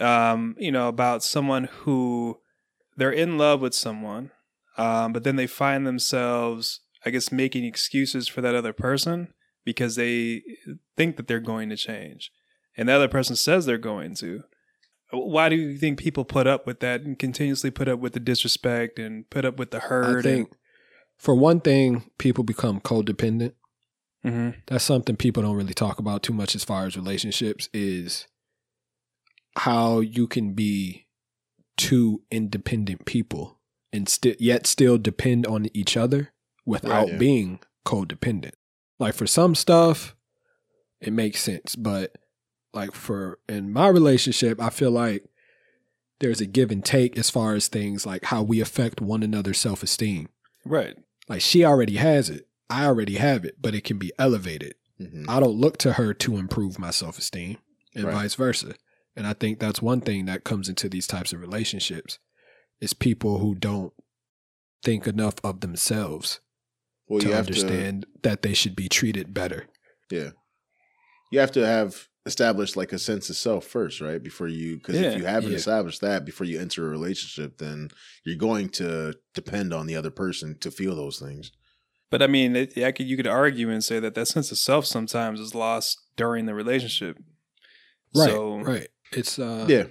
um, 0.00 0.54
you 0.58 0.70
know, 0.70 0.88
about 0.88 1.22
someone 1.22 1.64
who 1.64 2.38
they're 2.96 3.10
in 3.10 3.38
love 3.38 3.60
with 3.60 3.74
someone, 3.74 4.30
um, 4.76 5.12
but 5.12 5.24
then 5.24 5.36
they 5.36 5.46
find 5.46 5.86
themselves, 5.86 6.80
I 7.04 7.10
guess, 7.10 7.32
making 7.32 7.64
excuses 7.64 8.28
for 8.28 8.40
that 8.40 8.54
other 8.54 8.72
person 8.72 9.34
because 9.64 9.96
they 9.96 10.42
think 10.96 11.16
that 11.16 11.26
they're 11.26 11.40
going 11.40 11.68
to 11.70 11.76
change 11.76 12.30
and 12.78 12.88
the 12.88 12.92
other 12.92 13.08
person 13.08 13.36
says 13.36 13.66
they're 13.66 13.76
going 13.76 14.14
to 14.14 14.44
why 15.10 15.48
do 15.48 15.56
you 15.56 15.76
think 15.76 15.98
people 15.98 16.24
put 16.24 16.46
up 16.46 16.66
with 16.66 16.80
that 16.80 17.02
and 17.02 17.18
continuously 17.18 17.70
put 17.70 17.88
up 17.88 17.98
with 17.98 18.12
the 18.12 18.20
disrespect 18.20 18.98
and 18.98 19.28
put 19.28 19.44
up 19.44 19.58
with 19.58 19.70
the 19.70 19.80
hurt 19.80 20.20
I 20.20 20.22
think 20.22 20.52
for 21.18 21.34
one 21.34 21.60
thing, 21.60 22.10
people 22.18 22.44
become 22.44 22.80
codependent. 22.80 23.52
and, 24.24 24.54
That's 24.66 24.84
something 24.84 25.16
people 25.16 25.42
don't 25.42 25.56
really 25.56 25.74
talk 25.74 25.98
about 25.98 26.22
too 26.22 26.32
much 26.32 26.54
as 26.54 26.64
far 26.64 26.86
as 26.86 26.96
relationships 26.96 27.68
is 27.72 28.26
how 29.56 30.00
you 30.00 30.26
can 30.26 30.52
be 30.54 31.06
two 31.76 32.22
independent 32.30 33.04
people 33.04 33.58
and 33.92 34.08
sti- 34.08 34.36
yet 34.38 34.66
still 34.66 34.98
depend 34.98 35.46
on 35.46 35.66
each 35.74 35.96
other 35.96 36.32
without 36.66 37.04
Right, 37.04 37.08
yeah. 37.12 37.18
being 37.18 37.60
codependent. 37.86 38.52
Like 38.98 39.14
for 39.14 39.26
some 39.26 39.54
stuff, 39.54 40.14
it 41.00 41.12
makes 41.12 41.40
sense, 41.40 41.74
but 41.76 42.16
like 42.74 42.92
for 42.92 43.38
in 43.48 43.72
my 43.72 43.88
relationship, 43.88 44.60
I 44.60 44.70
feel 44.70 44.90
like 44.90 45.24
there's 46.20 46.40
a 46.40 46.46
give 46.46 46.70
and 46.70 46.84
take 46.84 47.16
as 47.16 47.30
far 47.30 47.54
as 47.54 47.68
things 47.68 48.04
like 48.04 48.24
how 48.26 48.42
we 48.42 48.60
affect 48.60 49.00
one 49.00 49.22
another's 49.22 49.58
self 49.58 49.82
esteem. 49.82 50.28
Right. 50.64 50.96
Like 51.28 51.40
she 51.40 51.64
already 51.64 51.96
has 51.96 52.30
it. 52.30 52.48
I 52.70 52.86
already 52.86 53.16
have 53.16 53.44
it, 53.44 53.56
but 53.60 53.74
it 53.74 53.84
can 53.84 53.98
be 53.98 54.12
elevated. 54.18 54.74
Mhm. 55.00 55.26
I 55.28 55.40
don't 55.40 55.56
look 55.56 55.78
to 55.78 55.94
her 55.94 56.12
to 56.14 56.36
improve 56.36 56.78
my 56.78 56.90
self 56.90 57.18
esteem 57.18 57.58
and 57.94 58.04
Right. 58.04 58.14
vice 58.14 58.34
versa. 58.34 58.74
And 59.16 59.26
I 59.26 59.32
think 59.32 59.58
that's 59.58 59.82
one 59.82 60.00
thing 60.00 60.26
that 60.26 60.44
comes 60.44 60.68
into 60.68 60.88
these 60.88 61.06
types 61.06 61.32
of 61.32 61.40
relationships 61.40 62.18
is 62.80 62.92
people 62.94 63.38
who 63.38 63.54
don't 63.54 63.92
think 64.84 65.06
enough 65.06 65.34
of 65.42 65.60
themselves 65.60 66.40
Well, 67.08 67.20
to 67.20 67.32
understand 67.34 68.06
that 68.22 68.42
they 68.42 68.54
should 68.54 68.76
be 68.76 68.88
treated 68.88 69.34
better. 69.34 69.66
yeah, 70.10 70.30
you 71.32 71.40
have 71.40 71.52
to 71.52 71.66
have 71.66 72.07
established 72.28 72.76
like 72.76 72.92
a 72.92 72.98
sense 72.98 73.28
of 73.30 73.36
self 73.36 73.64
first, 73.66 74.00
right? 74.00 74.22
Before 74.22 74.46
you, 74.46 74.76
because 74.76 75.00
Yeah. 75.00 75.10
if 75.12 75.18
you 75.18 75.24
haven't 75.24 75.50
Yeah. 75.50 75.56
established 75.58 76.00
that 76.02 76.24
before 76.24 76.46
you 76.46 76.60
enter 76.60 76.86
a 76.86 76.90
relationship, 76.90 77.58
then 77.58 77.88
you're 78.24 78.36
going 78.36 78.68
to 78.70 79.14
depend 79.34 79.74
on 79.74 79.86
the 79.86 79.96
other 79.96 80.10
person 80.10 80.56
to 80.60 80.70
feel 80.70 80.94
those 80.94 81.18
things. 81.18 81.50
But 82.10 82.22
I 82.22 82.26
mean, 82.26 82.54
it, 82.56 82.78
I 82.78 82.92
could, 82.92 83.06
you 83.06 83.16
could 83.16 83.26
argue 83.26 83.68
and 83.70 83.82
say 83.84 83.98
that 84.00 84.14
that 84.14 84.28
sense 84.28 84.50
of 84.52 84.58
self 84.58 84.86
sometimes 84.86 85.40
is 85.40 85.54
lost 85.54 85.98
during 86.16 86.46
the 86.46 86.54
relationship. 86.54 87.18
Right. 88.14 88.30
So, 88.30 88.58
right. 88.60 88.88
It's 89.12 89.38
uh 89.38 89.66
yeah, 89.68 89.84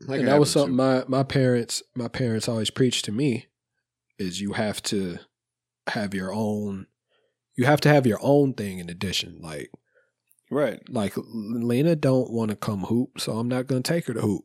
That 0.00 0.18
and 0.20 0.28
that 0.28 0.38
was 0.40 0.52
happen, 0.52 0.74
something 0.74 0.76
my 0.76 1.04
my 1.06 1.22
parents 1.22 1.82
my 1.94 2.08
parents 2.08 2.48
always 2.48 2.70
preached 2.70 3.04
to 3.06 3.12
me 3.12 3.46
is 4.18 4.40
you 4.40 4.52
have 4.54 4.82
to 4.84 5.18
have 5.88 6.14
your 6.14 6.32
own 6.32 6.86
you 7.56 7.64
have 7.66 7.80
to 7.82 7.88
have 7.88 8.06
your 8.06 8.18
own 8.22 8.52
thing 8.54 8.78
in 8.78 8.88
addition 8.90 9.38
like 9.40 9.70
Right. 10.50 10.80
like 10.88 11.14
Lena 11.16 11.96
don't 11.96 12.30
want 12.30 12.50
to 12.50 12.56
come 12.56 12.80
hoop 12.82 13.18
so 13.20 13.38
I'm 13.38 13.48
not 13.48 13.66
going 13.66 13.82
to 13.82 13.92
take 13.92 14.06
her 14.06 14.14
to 14.14 14.20
hoop 14.20 14.44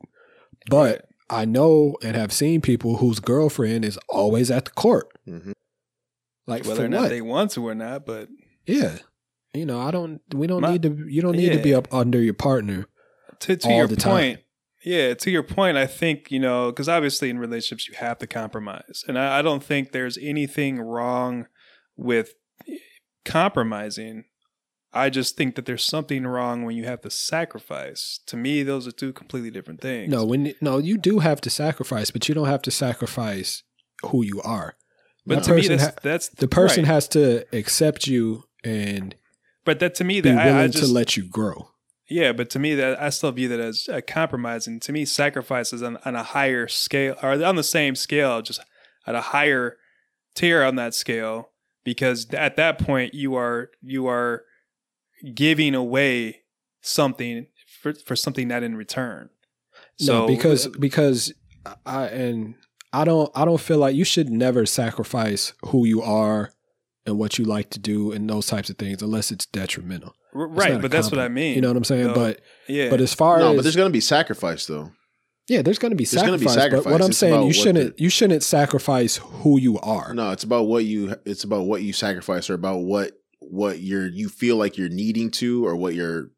but 0.69 1.05
I 1.29 1.45
know 1.45 1.95
and 2.01 2.15
have 2.15 2.31
seen 2.33 2.61
people 2.61 2.97
whose 2.97 3.19
girlfriend 3.19 3.85
is 3.85 3.97
always 4.09 4.49
at 4.49 4.65
the 4.65 4.71
court. 4.71 5.07
Mhm. 5.27 5.53
like 6.47 6.65
whether 6.65 6.85
or 6.85 6.89
not 6.89 7.01
what 7.01 7.09
they 7.09 7.21
want 7.21 7.51
to 7.51 7.67
or 7.67 7.75
not, 7.75 8.05
but 8.05 8.29
yeah 8.65 8.97
you 9.53 9.65
know 9.65 9.79
I 9.79 9.91
don't 9.91 10.21
we 10.33 10.47
don't 10.47 10.61
My- 10.61 10.71
need 10.73 10.83
to 10.83 11.05
you 11.07 11.21
don't 11.21 11.35
need 11.35 11.51
to 11.53 11.61
be 11.61 11.73
up 11.75 11.87
under 11.93 12.21
your 12.21 12.33
partner 12.33 12.85
to 13.41 13.55
to 13.57 13.69
your 13.69 13.87
point, 13.87 14.39
yeah, 14.83 15.13
to 15.13 15.31
your 15.31 15.43
point, 15.43 15.77
I 15.77 15.85
think 15.87 16.29
you 16.31 16.39
know 16.39 16.71
because 16.71 16.89
obviously 16.89 17.29
in 17.29 17.39
relationships 17.39 17.87
you 17.87 17.95
have 17.95 18.17
to 18.19 18.27
compromise, 18.27 19.03
and 19.07 19.17
I, 19.17 19.39
I 19.39 19.41
don't 19.41 19.63
think 19.63 19.91
there's 19.91 20.17
anything 20.17 20.79
wrong 20.81 21.47
with 21.95 22.33
compromising. 23.25 24.25
I 24.91 25.09
just 25.09 25.37
think 25.37 25.55
that 25.55 25.65
there's 25.65 25.85
something 25.85 26.25
wrong 26.25 26.63
when 26.63 26.75
you 26.75 26.85
have 26.85 27.01
to 27.01 27.11
sacrifice. 27.11 28.19
To 28.27 28.35
me, 28.37 28.63
those 28.63 28.87
are 28.87 28.91
two 28.91 29.13
completely 29.13 29.51
different 29.51 29.81
things. 29.81 30.09
no 30.11 30.25
when 30.25 30.53
no 30.61 30.77
you 30.77 30.97
do 30.97 31.19
have 31.19 31.41
to 31.41 31.49
sacrifice 31.49 32.11
but 32.11 32.27
you 32.27 32.35
don't 32.35 32.47
have 32.47 32.61
to 32.63 32.71
sacrifice 32.71 33.63
who 34.03 34.23
you 34.23 34.41
are 34.41 34.75
but 35.25 35.35
That 35.35 35.43
to 35.45 35.53
me, 35.53 35.67
that's 35.67 35.83
ha- 35.83 35.93
that's 36.01 36.29
the 36.29 36.47
person 36.47 36.83
right. 36.85 36.93
has 36.93 37.07
to 37.09 37.45
accept 37.55 38.07
you 38.07 38.45
and 38.63 39.13
But 39.63 39.79
that 39.79 39.93
to 39.95 40.03
me, 40.03 40.21
be 40.21 40.29
that 40.31 40.43
willing 40.45 40.59
I, 40.59 40.63
I 40.63 40.67
just 40.67 40.85
to 40.87 40.91
let 40.91 41.15
you 41.17 41.29
grow. 41.29 41.69
Yeah, 42.09 42.31
but 42.33 42.49
to 42.51 42.59
me, 42.59 42.73
that 42.73 42.99
I 42.99 43.09
still 43.11 43.31
view 43.31 43.47
that 43.49 43.59
as 43.59 43.87
uh, 43.87 43.97
a 43.97 44.01
compromise, 44.01 44.65
and 44.65 44.81
to 44.81 44.91
me, 44.91 45.05
sacrifice 45.05 45.71
is 45.71 45.83
on, 45.83 45.97
on 46.05 46.15
a 46.15 46.23
higher 46.23 46.67
scale, 46.67 47.15
or 47.21 47.43
on 47.43 47.55
the 47.55 47.63
same 47.63 47.93
scale, 47.93 48.41
just 48.41 48.59
at 49.05 49.13
a 49.13 49.21
higher 49.21 49.77
tier 50.33 50.63
on 50.63 50.75
that 50.77 50.95
scale, 50.95 51.51
because 51.83 52.27
at 52.33 52.55
that 52.55 52.79
point 52.79 53.13
you 53.13 53.35
are 53.35 53.69
you 53.83 54.07
are 54.07 54.43
giving 55.33 55.75
away 55.75 56.41
something 56.81 57.47
for 57.81 57.93
for 57.93 58.15
something 58.15 58.47
that 58.49 58.63
in 58.63 58.75
return. 58.75 59.29
no, 60.01 60.27
because 60.27 60.67
because 60.67 61.33
I 61.85 62.05
and 62.07 62.55
I 62.93 63.03
don't 63.05 63.29
I 63.35 63.45
don't 63.45 63.59
feel 63.59 63.77
like 63.77 63.95
you 63.95 64.03
should 64.05 64.29
never 64.29 64.65
sacrifice 64.65 65.53
who 65.67 65.85
you 65.85 66.01
are 66.01 66.51
and 67.05 67.17
what 67.17 67.37
you 67.37 67.45
like 67.45 67.69
to 67.71 67.79
do 67.79 68.11
and 68.11 68.29
those 68.29 68.47
types 68.47 68.69
of 68.69 68.77
things 68.77 69.01
unless 69.01 69.31
it's 69.31 69.45
detrimental. 69.45 70.13
R- 70.33 70.45
It's 70.47 70.55
right, 70.55 70.81
but 70.81 70.91
that's 70.91 71.11
what 71.11 71.19
I 71.19 71.27
mean. 71.27 71.55
You 71.55 71.61
know 71.61 71.69
what 71.69 71.77
I'm 71.77 71.83
saying? 71.83 72.07
No, 72.07 72.13
but 72.13 72.41
yeah, 72.67 72.89
but 72.89 73.01
as 73.01 73.13
far 73.13 73.39
No, 73.39 73.51
as 73.51 73.55
but 73.57 73.61
there's 73.63 73.75
going 73.75 73.89
to 73.89 73.93
be 73.93 73.99
sacrifice 74.01 74.65
though. 74.67 74.91
yeah, 75.47 75.61
there's 75.61 75.79
going 75.79 75.91
to 75.91 75.95
be 75.95 76.05
there's 76.05 76.21
gonna 76.23 76.37
sacrifice. 76.39 76.55
be 76.69 76.75
But 76.83 76.91
what. 76.91 77.01
I'm 77.01 77.09
It's 77.09 77.17
saying, 77.17 77.43
you 77.47 77.53
shouldn't 77.53 77.97
the- 77.97 78.03
you 78.03 78.09
shouldn't 78.09 78.43
sacrifice 78.43 79.17
who 79.17 79.59
you 79.59 79.79
are. 79.79 80.13
No, 80.13 80.31
it's 80.31 80.43
about 80.43 80.63
what 80.67 80.85
you. 80.85 81.15
It's 81.25 81.43
about 81.43 81.63
what 81.63 81.81
you 81.81 81.93
sacrifice, 81.93 82.49
or 82.49 82.53
about 82.53 82.79
what 82.79 83.11
what 83.39 83.79
you're 83.79 84.07
you 84.07 84.29
feel 84.29 84.57
like 84.57 84.77
you're 84.77 84.89
needing 84.89 85.31
to, 85.31 85.65
or 85.65 85.75
what 85.75 85.93
your 85.93 86.31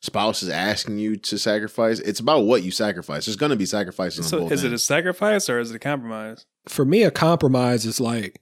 spouse 0.00 0.42
is 0.42 0.48
asking 0.48 0.98
you 0.98 1.16
to 1.16 1.38
sacrifice. 1.38 2.00
It's 2.00 2.20
about 2.20 2.40
what 2.40 2.62
you 2.62 2.70
sacrifice. 2.70 3.26
There's 3.26 3.36
going 3.36 3.50
to 3.50 3.56
be 3.56 3.66
sacrifices 3.66 4.20
on 4.20 4.24
so 4.24 4.38
both 4.40 4.52
is 4.52 4.64
it 4.64 4.72
a 4.72 4.78
sacrifice 4.78 5.48
or 5.48 5.58
is 5.58 5.70
it 5.70 5.76
a 5.76 5.80
compromise? 5.80 6.46
For 6.68 6.84
me, 6.84 7.02
a 7.02 7.10
compromise 7.10 7.84
is 7.86 8.00
like 8.00 8.40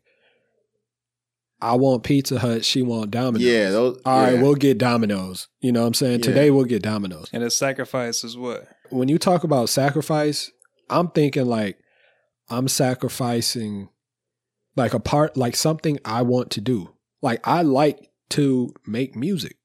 I 1.60 1.74
want 1.74 2.04
Pizza 2.04 2.38
Hut, 2.38 2.64
she 2.64 2.82
want 2.82 3.10
Domino's. 3.10 3.42
yeah, 3.42 3.70
those, 3.70 4.00
All 4.04 4.22
right, 4.22 4.34
yeah. 4.34 4.42
we'll 4.42 4.54
get 4.54 4.78
Domino's. 4.78 5.48
You 5.60 5.72
know 5.72 5.80
what 5.80 5.88
I'm 5.88 5.94
saying? 5.94 6.20
Yeah. 6.20 6.26
Today 6.26 6.50
we'll 6.50 6.64
get 6.64 6.82
Domino's. 6.82 7.30
And 7.32 7.42
a 7.42 7.50
sacrifice 7.50 8.22
is 8.22 8.36
what? 8.36 8.68
When 8.90 9.08
you 9.08 9.18
talk 9.18 9.42
about 9.42 9.68
sacrifice, 9.68 10.52
I'm 10.88 11.08
thinking 11.08 11.46
like 11.46 11.78
I'm 12.48 12.68
sacrificing 12.68 13.88
like 14.76 14.94
a 14.94 15.00
part 15.00 15.36
like 15.36 15.56
something 15.56 15.98
I 16.04 16.22
want 16.22 16.50
to 16.52 16.60
do. 16.60 16.94
Like 17.22 17.46
I 17.46 17.62
like 17.62 18.10
to 18.30 18.72
make 18.86 19.16
music. 19.16 19.56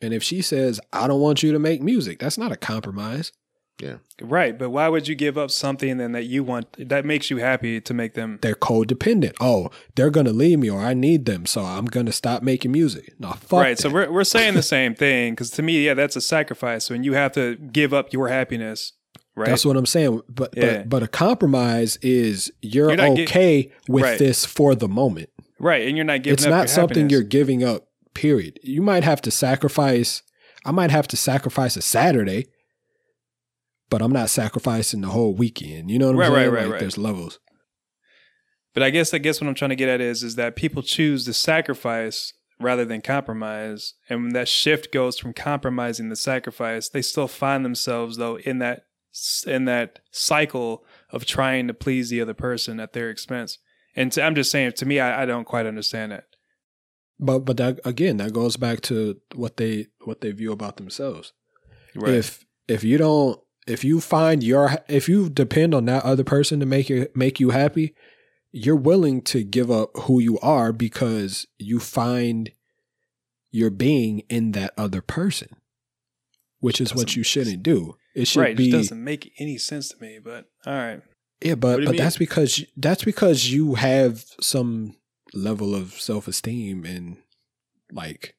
And 0.00 0.12
if 0.12 0.22
she 0.22 0.42
says, 0.42 0.78
I 0.92 1.06
don't 1.06 1.20
want 1.20 1.42
you 1.42 1.52
to 1.52 1.58
make 1.58 1.82
music, 1.82 2.18
that's 2.18 2.36
not 2.38 2.52
a 2.52 2.56
compromise. 2.56 3.32
Yeah. 3.80 3.96
Right, 4.22 4.58
but 4.58 4.70
why 4.70 4.88
would 4.88 5.06
you 5.06 5.14
give 5.14 5.36
up 5.36 5.50
something 5.50 5.98
then 5.98 6.12
that 6.12 6.24
you 6.24 6.42
want 6.42 6.66
that 6.88 7.04
makes 7.04 7.28
you 7.30 7.36
happy 7.38 7.78
to 7.82 7.92
make 7.92 8.14
them? 8.14 8.38
They're 8.40 8.54
codependent. 8.54 9.34
Oh, 9.38 9.70
they're 9.94 10.08
gonna 10.10 10.32
leave 10.32 10.58
me 10.58 10.70
or 10.70 10.80
I 10.80 10.94
need 10.94 11.26
them, 11.26 11.44
so 11.44 11.60
I'm 11.62 11.84
gonna 11.84 12.12
stop 12.12 12.42
making 12.42 12.72
music. 12.72 13.12
No, 13.18 13.32
fuck 13.32 13.60
right, 13.60 13.78
so 13.78 13.90
we're 13.90 14.10
we're 14.10 14.24
saying 14.24 14.54
the 14.54 14.62
same 14.62 14.94
thing 14.94 15.32
because 15.32 15.50
to 15.52 15.62
me, 15.62 15.84
yeah, 15.84 15.92
that's 15.92 16.16
a 16.16 16.22
sacrifice 16.22 16.88
when 16.88 17.04
you 17.04 17.12
have 17.12 17.32
to 17.32 17.56
give 17.56 17.92
up 17.92 18.14
your 18.14 18.28
happiness. 18.28 18.92
Right, 19.34 19.46
That's 19.50 19.66
what 19.66 19.76
I'm 19.76 19.84
saying. 19.84 20.22
But 20.26 20.54
Yeah. 20.56 20.78
but 20.78 20.88
but 20.88 21.02
a 21.02 21.08
compromise 21.08 21.96
is 22.00 22.50
you're, 22.62 22.88
You're 22.88 22.96
not 22.96 23.16
gi- 23.16 23.24
okay 23.24 23.72
with 23.90 24.04
Right. 24.04 24.18
this 24.18 24.46
for 24.46 24.74
the 24.74 24.88
moment. 24.88 25.28
Right, 25.58 25.86
and 25.86 25.96
you're 25.96 26.04
not 26.04 26.22
giving. 26.22 26.34
it's 26.34 26.46
not 26.46 26.68
something 26.68 27.04
happiness. 27.04 27.12
you're 27.12 27.22
giving 27.22 27.64
up. 27.64 27.88
Period. 28.14 28.58
You 28.62 28.80
might 28.80 29.04
have 29.04 29.20
to 29.22 29.30
sacrifice. 29.30 30.22
I 30.64 30.70
might 30.70 30.90
have 30.90 31.06
to 31.08 31.16
sacrifice 31.16 31.76
a 31.76 31.82
Saturday, 31.82 32.46
but 33.90 34.00
I'm 34.00 34.12
not 34.12 34.30
sacrificing 34.30 35.02
the 35.02 35.08
whole 35.08 35.34
weekend. 35.34 35.90
You 35.90 35.98
know 35.98 36.12
what 36.12 36.24
I'm 36.24 36.32
saying? 36.32 36.32
right, 36.32 36.52
right, 36.52 36.62
like 36.62 36.72
right. 36.72 36.80
there's 36.80 36.96
levels. 36.96 37.38
But 38.72 38.82
I 38.82 38.90
guess 38.90 39.14
I 39.14 39.18
guess 39.18 39.40
what 39.40 39.48
I'm 39.48 39.54
trying 39.54 39.70
to 39.70 39.76
get 39.76 39.88
at 39.88 40.00
is 40.00 40.22
is 40.22 40.36
that 40.36 40.56
people 40.56 40.82
choose 40.82 41.24
to 41.24 41.32
sacrifice 41.32 42.32
rather 42.58 42.84
than 42.84 43.02
compromise, 43.02 43.94
and 44.08 44.22
when 44.22 44.32
that 44.32 44.48
shift 44.48 44.92
goes 44.92 45.18
from 45.18 45.32
compromising 45.32 46.08
to 46.10 46.16
sacrifice, 46.16 46.88
they 46.88 47.02
still 47.02 47.28
find 47.28 47.64
themselves 47.64 48.16
though 48.16 48.38
in 48.38 48.58
that 48.58 48.86
in 49.46 49.64
that 49.64 50.00
cycle 50.10 50.84
of 51.10 51.24
trying 51.24 51.68
to 51.68 51.74
please 51.74 52.10
the 52.10 52.20
other 52.20 52.34
person 52.34 52.80
at 52.80 52.92
their 52.92 53.08
expense. 53.08 53.58
And 53.96 54.12
to, 54.12 54.22
I'm 54.22 54.34
just 54.34 54.50
saying, 54.50 54.72
to 54.72 54.86
me, 54.86 55.00
I, 55.00 55.22
I 55.22 55.26
don't 55.26 55.46
quite 55.46 55.66
understand 55.66 56.12
it. 56.12 56.24
But 57.18 57.40
but 57.40 57.56
that 57.56 57.80
again, 57.84 58.18
that 58.18 58.34
goes 58.34 58.56
back 58.56 58.82
to 58.82 59.18
what 59.34 59.56
they 59.56 59.86
what 60.04 60.20
they 60.20 60.32
view 60.32 60.52
about 60.52 60.76
themselves. 60.76 61.32
Right. 61.94 62.12
If 62.12 62.44
if 62.68 62.84
you 62.84 62.98
don't 62.98 63.40
if 63.66 63.84
you 63.84 64.00
find 64.02 64.42
your 64.42 64.76
if 64.86 65.08
you 65.08 65.30
depend 65.30 65.74
on 65.74 65.86
that 65.86 66.04
other 66.04 66.24
person 66.24 66.60
to 66.60 66.66
make 66.66 66.90
you 66.90 67.08
make 67.14 67.40
you 67.40 67.50
happy, 67.50 67.94
you're 68.52 68.76
willing 68.76 69.22
to 69.22 69.44
give 69.44 69.70
up 69.70 69.90
who 70.00 70.20
you 70.20 70.38
are 70.40 70.72
because 70.72 71.46
you 71.58 71.80
find 71.80 72.50
your 73.50 73.70
being 73.70 74.20
in 74.28 74.52
that 74.52 74.74
other 74.76 75.00
person, 75.00 75.48
which 76.60 76.82
is 76.82 76.94
what 76.94 77.16
you 77.16 77.22
shouldn't 77.22 77.62
do. 77.62 77.96
It 78.14 78.28
should 78.28 78.40
right. 78.40 78.50
It 78.50 78.58
be 78.58 78.70
just 78.70 78.90
doesn't 78.90 79.04
make 79.04 79.32
any 79.38 79.56
sense 79.56 79.88
to 79.88 79.96
me. 80.00 80.18
But 80.22 80.46
all 80.66 80.74
right. 80.74 81.02
Yeah, 81.42 81.54
but 81.54 81.78
but 81.84 81.88
mean? 81.92 81.96
that's 81.96 82.16
because 82.16 82.64
that's 82.76 83.04
because 83.04 83.50
you 83.52 83.74
have 83.74 84.24
some 84.40 84.96
level 85.34 85.74
of 85.74 85.92
self 85.92 86.28
esteem 86.28 86.84
and 86.84 87.18
like 87.92 88.34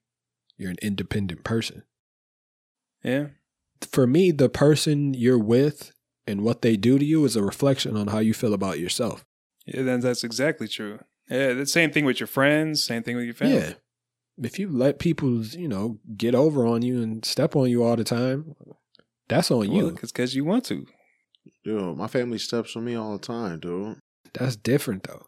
you're 0.57 0.71
an 0.71 0.77
independent 0.81 1.43
person. 1.43 1.83
Yeah. 3.03 3.27
for 3.91 4.07
me, 4.07 4.31
the 4.31 4.49
person 4.49 5.13
you're 5.13 5.37
with 5.37 5.91
and 6.25 6.41
what 6.41 6.61
they 6.61 6.75
do 6.75 6.97
to 6.97 7.05
you 7.05 7.23
is 7.25 7.35
a 7.35 7.43
reflection 7.43 7.95
on 7.95 8.07
how 8.07 8.19
you 8.19 8.33
feel 8.33 8.53
about 8.53 8.79
yourself. 8.79 9.23
Yeah. 9.65 9.83
Then 9.83 9.99
that's 10.01 10.23
exactly 10.23 10.67
true. 10.67 10.99
Yeah. 11.29 11.53
The 11.53 11.65
same 11.67 11.91
thing 11.91 12.03
with 12.05 12.19
your 12.19 12.27
friends. 12.27 12.83
Same 12.83 13.03
thing 13.03 13.15
with 13.15 13.25
your 13.25 13.33
family. 13.35 13.55
Yeah. 13.57 13.73
If 14.41 14.59
you 14.59 14.69
let 14.69 14.99
people, 14.99 15.43
you 15.45 15.67
know, 15.67 15.99
get 16.15 16.35
over 16.35 16.65
on 16.65 16.81
you 16.81 17.01
and 17.01 17.23
step 17.23 17.55
on 17.55 17.69
you 17.69 17.83
all 17.83 17.95
the 17.95 18.03
time, 18.03 18.55
that's 19.27 19.49
on 19.51 19.59
Well, 19.59 19.67
you. 19.69 19.87
it's 19.89 20.11
because 20.11 20.35
you 20.35 20.43
want 20.45 20.65
to. 20.65 20.85
Dude, 21.67 21.97
my 21.97 22.07
family 22.07 22.37
steps 22.37 22.77
on 22.77 22.85
me 22.85 22.95
all 22.95 23.11
the 23.11 23.19
time, 23.19 23.59
dude. 23.59 23.97
That's 24.33 24.55
different 24.55 25.03
though. 25.03 25.25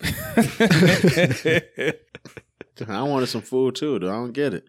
I 2.86 3.02
wanted 3.02 3.26
some 3.26 3.42
food 3.42 3.74
too, 3.74 3.98
dude. 3.98 4.08
I 4.08 4.12
don't 4.12 4.30
get 4.30 4.54
it. 4.54 4.62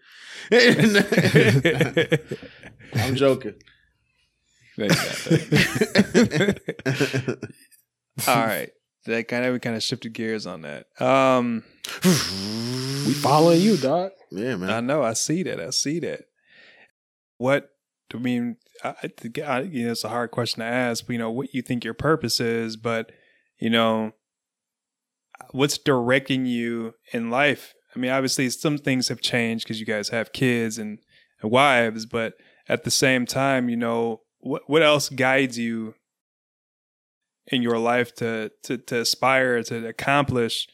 I'm 2.95 3.15
joking. 3.15 3.53
There 4.77 4.87
you. 4.87 4.95
All 8.27 8.35
right. 8.35 8.71
That 9.05 9.27
kind 9.27 9.45
of 9.45 9.53
we 9.53 9.59
kind 9.59 9.75
of 9.75 9.83
shifted 9.83 10.13
gears 10.13 10.47
on 10.47 10.63
that. 10.63 10.87
Um, 10.99 11.63
We 12.03 13.13
following 13.13 13.61
you, 13.61 13.77
dog. 13.77 14.09
yeah, 14.31 14.55
man. 14.55 14.71
I 14.71 14.79
know. 14.79 15.03
I 15.03 15.13
see 15.13 15.43
that. 15.43 15.59
I 15.59 15.69
see 15.69 15.99
that. 15.99 16.21
What 17.37 17.69
do 18.09 18.17
I 18.17 18.21
mean, 18.21 18.57
I, 18.83 18.95
I 19.45 19.59
you 19.61 19.85
know, 19.85 19.91
it's 19.91 20.03
a 20.03 20.09
hard 20.09 20.31
question 20.31 20.59
to 20.59 20.65
ask. 20.65 21.07
You 21.09 21.17
know, 21.17 21.31
what 21.31 21.53
you 21.53 21.61
think 21.61 21.83
your 21.83 21.93
purpose 21.93 22.39
is, 22.39 22.77
but 22.77 23.11
you 23.59 23.69
know, 23.69 24.13
what's 25.51 25.77
directing 25.77 26.45
you 26.45 26.93
in 27.11 27.29
life? 27.29 27.73
I 27.95 27.99
mean, 27.99 28.11
obviously, 28.11 28.49
some 28.49 28.77
things 28.77 29.07
have 29.07 29.21
changed 29.21 29.65
because 29.65 29.79
you 29.79 29.85
guys 29.85 30.09
have 30.09 30.33
kids 30.33 30.77
and, 30.77 30.99
and 31.41 31.51
wives, 31.51 32.05
but 32.05 32.33
at 32.69 32.83
the 32.83 32.91
same 32.91 33.25
time, 33.25 33.69
you 33.69 33.77
know, 33.77 34.21
what 34.39 34.63
what 34.67 34.83
else 34.83 35.09
guides 35.09 35.57
you 35.57 35.95
in 37.47 37.61
your 37.61 37.79
life 37.79 38.13
to 38.15 38.51
to 38.63 38.77
to 38.77 38.99
aspire 39.01 39.63
to 39.63 39.87
accomplish 39.87 40.67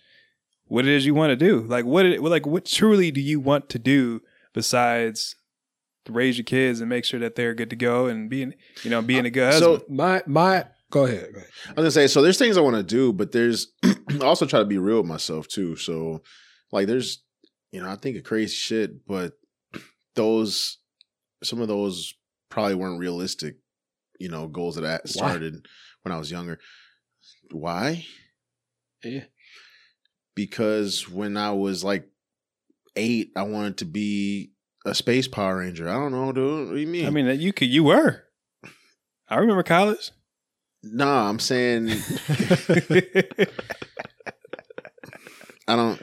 what 0.65 0.85
it 0.85 0.91
is 0.91 1.05
you 1.05 1.13
want 1.13 1.29
to 1.29 1.35
do? 1.35 1.61
Like 1.61 1.85
what 1.85 2.05
like 2.19 2.45
what 2.45 2.65
truly 2.65 3.11
do 3.11 3.21
you 3.21 3.39
want 3.39 3.69
to 3.69 3.79
do 3.79 4.21
besides 4.53 5.35
raise 6.09 6.37
your 6.37 6.45
kids 6.45 6.79
and 6.81 6.89
make 6.89 7.05
sure 7.05 7.19
that 7.21 7.35
they're 7.35 7.53
good 7.53 7.69
to 7.69 7.75
go 7.75 8.07
and 8.07 8.29
being 8.29 8.53
you 8.83 8.89
know 8.89 9.01
being 9.01 9.25
a 9.25 9.29
good 9.29 9.51
husband. 9.53 9.81
So- 9.81 9.85
My 9.93 10.21
my 10.25 10.65
go 10.91 11.05
ahead. 11.05 11.29
Go 11.33 11.37
ahead. 11.39 11.49
I 11.67 11.69
was 11.71 11.75
gonna 11.77 11.91
say, 11.91 12.07
so 12.07 12.21
there's 12.21 12.37
things 12.37 12.57
I 12.57 12.61
want 12.61 12.75
to 12.75 12.83
do, 12.83 13.13
but 13.13 13.31
there's 13.31 13.71
I 13.83 13.95
also 14.21 14.45
try 14.45 14.59
to 14.59 14.65
be 14.65 14.77
real 14.77 14.97
with 14.97 15.07
myself 15.07 15.47
too. 15.47 15.75
So, 15.75 16.21
like, 16.71 16.87
there's, 16.87 17.23
you 17.71 17.81
know, 17.81 17.89
I 17.89 17.95
think 17.95 18.17
of 18.17 18.23
crazy 18.23 18.53
shit, 18.53 19.05
but 19.07 19.33
those, 20.15 20.77
some 21.43 21.61
of 21.61 21.67
those 21.67 22.13
probably 22.49 22.75
weren't 22.75 22.99
realistic, 22.99 23.55
you 24.19 24.29
know, 24.29 24.47
goals 24.47 24.75
that 24.75 24.85
I 24.85 24.99
started 25.07 25.65
when 26.03 26.11
I 26.13 26.17
was 26.19 26.29
younger. 26.29 26.59
Why? 27.51 28.05
Yeah. 29.03 29.23
Because 30.35 31.07
when 31.09 31.37
I 31.37 31.51
was 31.51 31.83
like 31.83 32.07
eight, 32.95 33.31
I 33.35 33.43
wanted 33.43 33.77
to 33.77 33.85
be 33.85 34.51
a 34.85 34.93
space 34.95 35.27
Power 35.27 35.57
Ranger. 35.59 35.87
I 35.89 35.93
don't 35.93 36.11
know, 36.11 36.31
dude. 36.31 36.67
What 36.69 36.75
do 36.75 36.79
you 36.81 36.87
mean? 36.87 37.05
I 37.05 37.09
mean, 37.09 37.25
that 37.27 37.39
you 37.39 37.53
could 37.53 37.69
you 37.69 37.83
were. 37.85 38.23
I 39.29 39.37
remember 39.37 39.63
college. 39.63 40.11
nah, 40.83 41.29
I'm 41.29 41.39
saying 41.39 41.89
I 45.67 45.75
don't. 45.75 46.01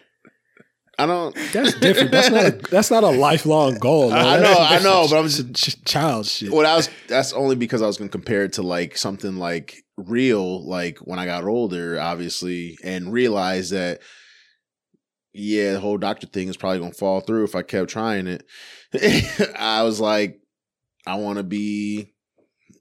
I 0.98 1.06
don't. 1.06 1.34
That's 1.52 1.74
different. 1.74 2.10
That's 2.10 2.30
not 2.30 2.44
a 2.44 2.50
that's 2.70 2.90
not 2.90 3.04
a 3.04 3.10
lifelong 3.10 3.78
goal. 3.78 4.12
I 4.12 4.36
though. 4.38 4.42
know, 4.42 4.58
I 4.58 4.78
know, 4.82 5.06
but 5.08 5.18
I'm 5.18 5.28
just- 5.28 5.54
ch- 5.54 5.84
child 5.84 6.26
shit. 6.26 6.50
Well, 6.50 6.62
that 6.62 6.76
was 6.76 6.90
that's 7.08 7.32
only 7.32 7.56
because 7.56 7.80
I 7.82 7.86
was 7.86 7.96
going 7.96 8.08
to 8.10 8.12
compare 8.12 8.44
it 8.44 8.54
to 8.54 8.62
like 8.62 8.96
something 8.98 9.36
like 9.36 9.76
real, 9.96 10.66
like 10.68 10.98
when 10.98 11.18
I 11.18 11.24
got 11.26 11.44
older, 11.44 11.98
obviously, 12.00 12.76
and 12.84 13.12
realize 13.12 13.70
that 13.70 14.00
yeah, 15.32 15.72
the 15.72 15.80
whole 15.80 15.98
doctor 15.98 16.26
thing 16.26 16.48
is 16.48 16.56
probably 16.56 16.78
going 16.80 16.92
to 16.92 16.98
fall 16.98 17.20
through 17.20 17.44
if 17.44 17.54
I 17.54 17.62
kept 17.62 17.90
trying 17.90 18.26
it. 18.26 18.44
I 19.58 19.82
was 19.84 20.00
like, 20.00 20.40
I 21.06 21.14
want 21.16 21.38
to 21.38 21.44
be, 21.44 22.12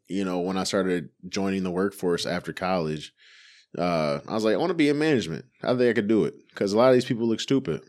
you 0.08 0.26
know, 0.26 0.40
when 0.40 0.58
I 0.58 0.64
started 0.64 1.10
joining 1.28 1.64
the 1.64 1.72
workforce 1.72 2.26
after 2.26 2.52
college, 2.54 3.14
uh, 3.78 4.20
I 4.28 4.34
was 4.34 4.44
like, 4.44 4.56
I 4.56 4.58
want 4.58 4.72
to 4.72 4.76
be 4.76 4.90
in 4.90 4.98
management. 4.98 5.46
I 5.64 5.76
think 5.76 5.90
I 5.90 5.94
could 5.94 6.08
do 6.08 6.26
it 6.26 6.34
because 6.50 6.74
a 6.74 6.78
lot 6.78 6.90
of 6.90 6.96
these 6.96 7.06
people 7.06 7.28
look 7.28 7.40
stupid. 7.40 7.82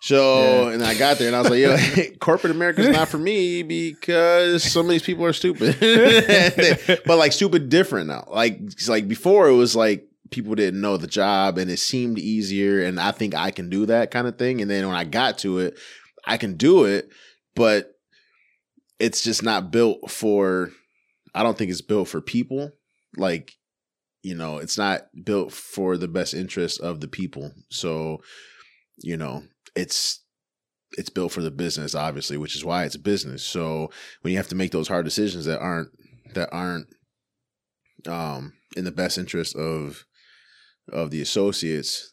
So, 0.00 0.68
Yeah. 0.68 0.74
and 0.74 0.82
I 0.84 0.94
got 0.96 1.18
there 1.18 1.26
and 1.26 1.34
I 1.36 1.40
was 1.40 1.50
like, 1.50 1.58
yo, 1.60 1.76
corporate 2.20 2.52
America 2.52 2.82
is 2.82 2.88
not 2.88 3.08
for 3.08 3.18
me 3.18 3.62
because 3.64 4.62
some 4.62 4.86
of 4.86 4.90
these 4.90 5.02
people 5.02 5.24
are 5.24 5.32
stupid. 5.32 5.76
but 7.06 7.18
like 7.18 7.32
stupid 7.32 7.68
different 7.68 8.06
now. 8.08 8.26
Like, 8.30 8.60
like 8.88 9.08
before 9.08 9.48
it 9.48 9.54
was 9.54 9.74
like 9.74 10.07
people 10.30 10.54
didn't 10.54 10.80
know 10.80 10.96
the 10.96 11.06
job 11.06 11.58
and 11.58 11.70
it 11.70 11.78
seemed 11.78 12.18
easier 12.18 12.82
and 12.82 13.00
I 13.00 13.12
think 13.12 13.34
I 13.34 13.50
can 13.50 13.68
do 13.70 13.86
that 13.86 14.10
kind 14.10 14.26
of 14.26 14.38
thing. 14.38 14.60
And 14.60 14.70
then 14.70 14.86
when 14.86 14.96
I 14.96 15.04
got 15.04 15.38
to 15.38 15.58
it, 15.58 15.78
I 16.24 16.36
can 16.36 16.56
do 16.56 16.84
it, 16.84 17.10
but 17.54 17.92
it's 18.98 19.22
just 19.22 19.42
not 19.42 19.70
built 19.70 20.10
for, 20.10 20.70
I 21.34 21.42
don't 21.42 21.56
think 21.56 21.70
it's 21.70 21.80
built 21.80 22.08
for 22.08 22.20
people. 22.20 22.72
Like, 23.16 23.52
you 24.22 24.34
know, 24.34 24.58
it's 24.58 24.76
not 24.76 25.02
built 25.24 25.52
for 25.52 25.96
the 25.96 26.08
best 26.08 26.34
interest 26.34 26.80
of 26.80 27.00
the 27.00 27.08
people. 27.08 27.52
So, 27.70 28.22
you 28.98 29.16
know, 29.16 29.44
it's 29.74 30.20
it's 30.96 31.10
built 31.10 31.32
for 31.32 31.42
the 31.42 31.50
business 31.50 31.94
obviously 31.94 32.38
which 32.38 32.56
is 32.56 32.64
why 32.64 32.84
it's 32.84 32.94
a 32.94 32.98
business 32.98 33.42
so 33.42 33.90
when 34.22 34.32
you 34.32 34.38
have 34.38 34.48
to 34.48 34.54
make 34.54 34.72
those 34.72 34.88
hard 34.88 35.04
decisions 35.04 35.44
that 35.44 35.60
aren't 35.60 35.90
that 36.34 36.48
aren't 36.50 36.86
um 38.06 38.54
in 38.76 38.84
the 38.84 38.90
best 38.90 39.18
interest 39.18 39.54
of 39.54 40.06
of 40.92 41.10
the 41.10 41.20
associates 41.22 42.12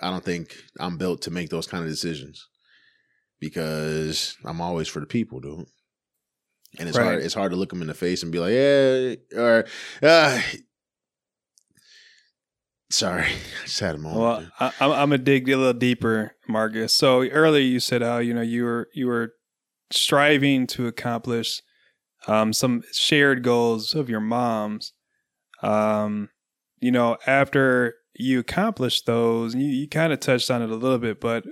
i 0.00 0.10
don't 0.10 0.24
think 0.24 0.54
i'm 0.80 0.96
built 0.98 1.22
to 1.22 1.30
make 1.30 1.48
those 1.50 1.66
kind 1.66 1.82
of 1.84 1.90
decisions 1.90 2.46
because 3.40 4.36
i'm 4.44 4.60
always 4.60 4.88
for 4.88 5.00
the 5.00 5.06
people 5.06 5.40
dude 5.40 5.66
and 6.78 6.88
it's 6.88 6.98
Right. 6.98 7.04
hard 7.04 7.22
it's 7.22 7.34
hard 7.34 7.52
to 7.52 7.56
look 7.56 7.70
them 7.70 7.80
in 7.82 7.88
the 7.88 7.94
face 7.94 8.22
and 8.22 8.32
be 8.32 8.38
like 8.38 8.52
yeah 8.52 9.40
or 9.40 9.64
uh 10.02 10.40
sorry 12.90 13.24
i 13.62 13.64
just 13.64 13.80
had 13.80 13.94
a 13.94 13.98
moment 13.98 14.20
Well. 14.20 14.46
I, 14.60 14.66
I'm, 14.80 14.90
I'm 14.92 14.98
gonna 15.10 15.18
dig 15.18 15.48
a 15.48 15.56
little 15.56 15.72
deeper, 15.72 16.32
Marcus. 16.48 16.96
So 16.96 17.22
earlier 17.28 17.62
you 17.62 17.80
said 17.80 18.02
how 18.02 18.18
you 18.18 18.34
know 18.34 18.42
you 18.42 18.64
were 18.64 18.88
you 18.94 19.06
were 19.06 19.32
striving 19.92 20.66
to 20.68 20.86
accomplish 20.86 21.62
um, 22.26 22.52
some 22.52 22.82
shared 22.92 23.42
goals 23.44 23.94
of 23.94 24.08
your 24.10 24.20
mom's. 24.20 24.92
Um, 25.62 26.28
you 26.78 26.90
know, 26.90 27.16
after 27.26 27.94
you 28.14 28.40
accomplished 28.40 29.06
those, 29.06 29.54
you, 29.54 29.66
you 29.66 29.88
kind 29.88 30.12
of 30.12 30.20
touched 30.20 30.50
on 30.50 30.62
it 30.62 30.70
a 30.70 30.76
little 30.76 30.98
bit, 30.98 31.20
but 31.20 31.44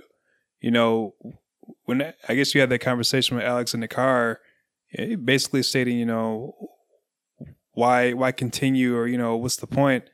you 0.59 0.71
know, 0.71 1.15
when 1.85 2.13
I 2.27 2.35
guess 2.35 2.55
you 2.55 2.61
had 2.61 2.69
that 2.69 2.79
conversation 2.79 3.37
with 3.37 3.45
Alex 3.45 3.73
in 3.73 3.79
the 3.79 3.87
car, 3.87 4.39
eh, 4.97 5.15
basically 5.15 5.63
stating, 5.63 5.97
you 5.97 6.05
know, 6.05 6.55
why 7.73 8.13
why 8.13 8.31
continue, 8.31 8.95
or 8.95 9.07
you 9.07 9.17
know, 9.17 9.35
what's 9.35 9.57
the 9.57 9.67
point? 9.67 10.05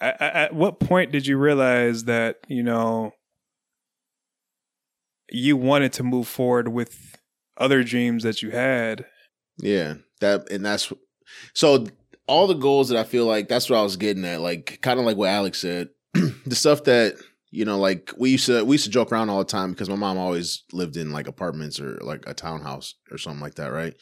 at 0.00 0.54
what 0.54 0.78
point 0.78 1.10
did 1.10 1.26
you 1.26 1.38
realize 1.38 2.04
that 2.04 2.38
you 2.48 2.62
know 2.62 3.12
you 5.30 5.56
wanted 5.56 5.92
to 5.92 6.02
move 6.02 6.28
forward 6.28 6.68
with 6.68 7.16
other 7.56 7.82
dreams 7.82 8.22
that 8.22 8.42
you 8.42 8.50
had 8.50 9.06
Yeah, 9.58 9.94
that 10.20 10.50
and 10.50 10.64
that's 10.64 10.92
so 11.54 11.86
all 12.26 12.46
the 12.46 12.54
goals 12.54 12.88
that 12.88 12.98
I 12.98 13.04
feel 13.04 13.26
like 13.26 13.48
that's 13.48 13.70
what 13.70 13.78
I 13.78 13.82
was 13.82 13.96
getting 13.96 14.24
at. 14.24 14.40
Like 14.40 14.80
kind 14.82 14.98
of 14.98 15.06
like 15.06 15.16
what 15.16 15.30
Alex 15.30 15.60
said, 15.60 15.88
the 16.14 16.54
stuff 16.54 16.84
that 16.84 17.16
you 17.50 17.64
know, 17.64 17.78
like 17.78 18.12
we 18.18 18.30
used 18.30 18.46
to 18.46 18.64
we 18.64 18.74
used 18.74 18.84
to 18.84 18.90
joke 18.90 19.12
around 19.12 19.30
all 19.30 19.38
the 19.38 19.44
time 19.44 19.70
because 19.70 19.88
my 19.88 19.96
mom 19.96 20.18
always 20.18 20.64
lived 20.72 20.96
in 20.96 21.10
like 21.10 21.28
apartments 21.28 21.80
or 21.80 21.98
like 22.02 22.24
a 22.26 22.34
townhouse 22.34 22.94
or 23.10 23.18
something 23.18 23.40
like 23.40 23.54
that, 23.54 23.68
right? 23.68 23.94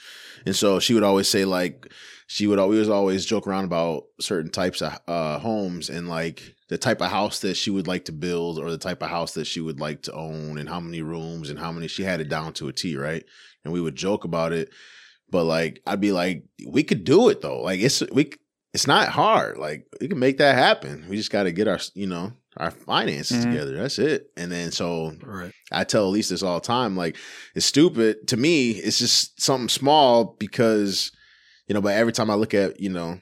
And 0.47 0.57
so 0.57 0.81
she 0.81 0.95
would 0.95 1.03
always 1.03 1.29
say 1.29 1.45
like 1.45 1.93
she 2.27 2.47
would 2.47 2.59
always 2.59 2.89
always 2.89 3.27
joke 3.27 3.47
around 3.47 3.65
about 3.65 4.05
certain 4.21 4.51
types 4.51 4.81
of 4.81 4.99
uh, 5.07 5.39
homes 5.39 5.91
and 5.91 6.09
like 6.09 6.55
the 6.69 6.79
type 6.79 7.03
of 7.03 7.11
house 7.11 7.41
that 7.41 7.57
she 7.57 7.71
would 7.71 7.87
like 7.87 8.07
to 8.07 8.13
build 8.13 8.59
or 8.59 8.71
the 8.71 8.79
type 8.79 9.03
of 9.03 9.11
house 9.11 9.35
that 9.35 9.47
she 9.47 9.61
would 9.61 9.79
like 9.79 10.03
to 10.03 10.13
own 10.15 10.59
and 10.59 10.69
how 10.69 10.81
many 10.81 11.03
rooms 11.03 11.51
and 11.51 11.59
how 11.59 11.71
many 11.71 11.87
she 11.87 12.03
had 12.03 12.21
it 12.21 12.29
down 12.29 12.55
to 12.55 12.69
a 12.69 12.73
T, 12.73 12.97
right? 12.97 13.25
And 13.63 13.73
we 13.73 13.81
would 13.81 13.95
joke 13.95 14.25
about 14.25 14.53
it 14.53 14.71
but 15.35 15.45
like 15.45 15.83
I'd 15.87 16.01
be 16.01 16.13
like, 16.13 16.45
we 16.67 16.85
could 16.85 17.03
do 17.05 17.29
it 17.29 17.41
though. 17.43 17.61
Like 17.61 17.81
it's 17.81 18.03
we 18.13 18.31
it's 18.73 18.87
not 18.87 19.09
hard. 19.09 19.59
Like 19.59 19.87
we 20.01 20.07
can 20.09 20.19
make 20.21 20.39
that 20.39 20.55
happen. 20.57 21.07
We 21.09 21.17
just 21.17 21.31
got 21.33 21.43
to 21.43 21.53
get 21.53 21.67
our 21.69 21.81
you 21.95 22.07
know 22.07 22.33
our 22.57 22.71
finances 22.71 23.45
Mhm. 23.45 23.51
together. 23.51 23.77
That's 23.77 23.99
it. 23.99 24.29
And 24.37 24.51
then 24.53 24.71
so 24.71 25.13
Right. 25.23 25.51
I 25.73 25.83
tell 25.83 26.07
Elise 26.07 26.29
this 26.29 26.43
all 26.45 26.61
the 26.61 26.67
time. 26.67 26.97
Like 26.97 27.17
it's 27.57 27.67
stupid 27.67 28.29
to 28.29 28.37
me. 28.37 28.71
It's 28.71 28.99
just 29.01 29.43
something 29.43 29.69
small 29.69 30.37
because 30.39 31.11
you 31.67 31.75
know. 31.75 31.81
But 31.81 31.95
every 31.97 32.13
time 32.13 32.31
I 32.31 32.35
look 32.35 32.55
at 32.55 32.79
you 32.79 32.91
know 32.91 33.21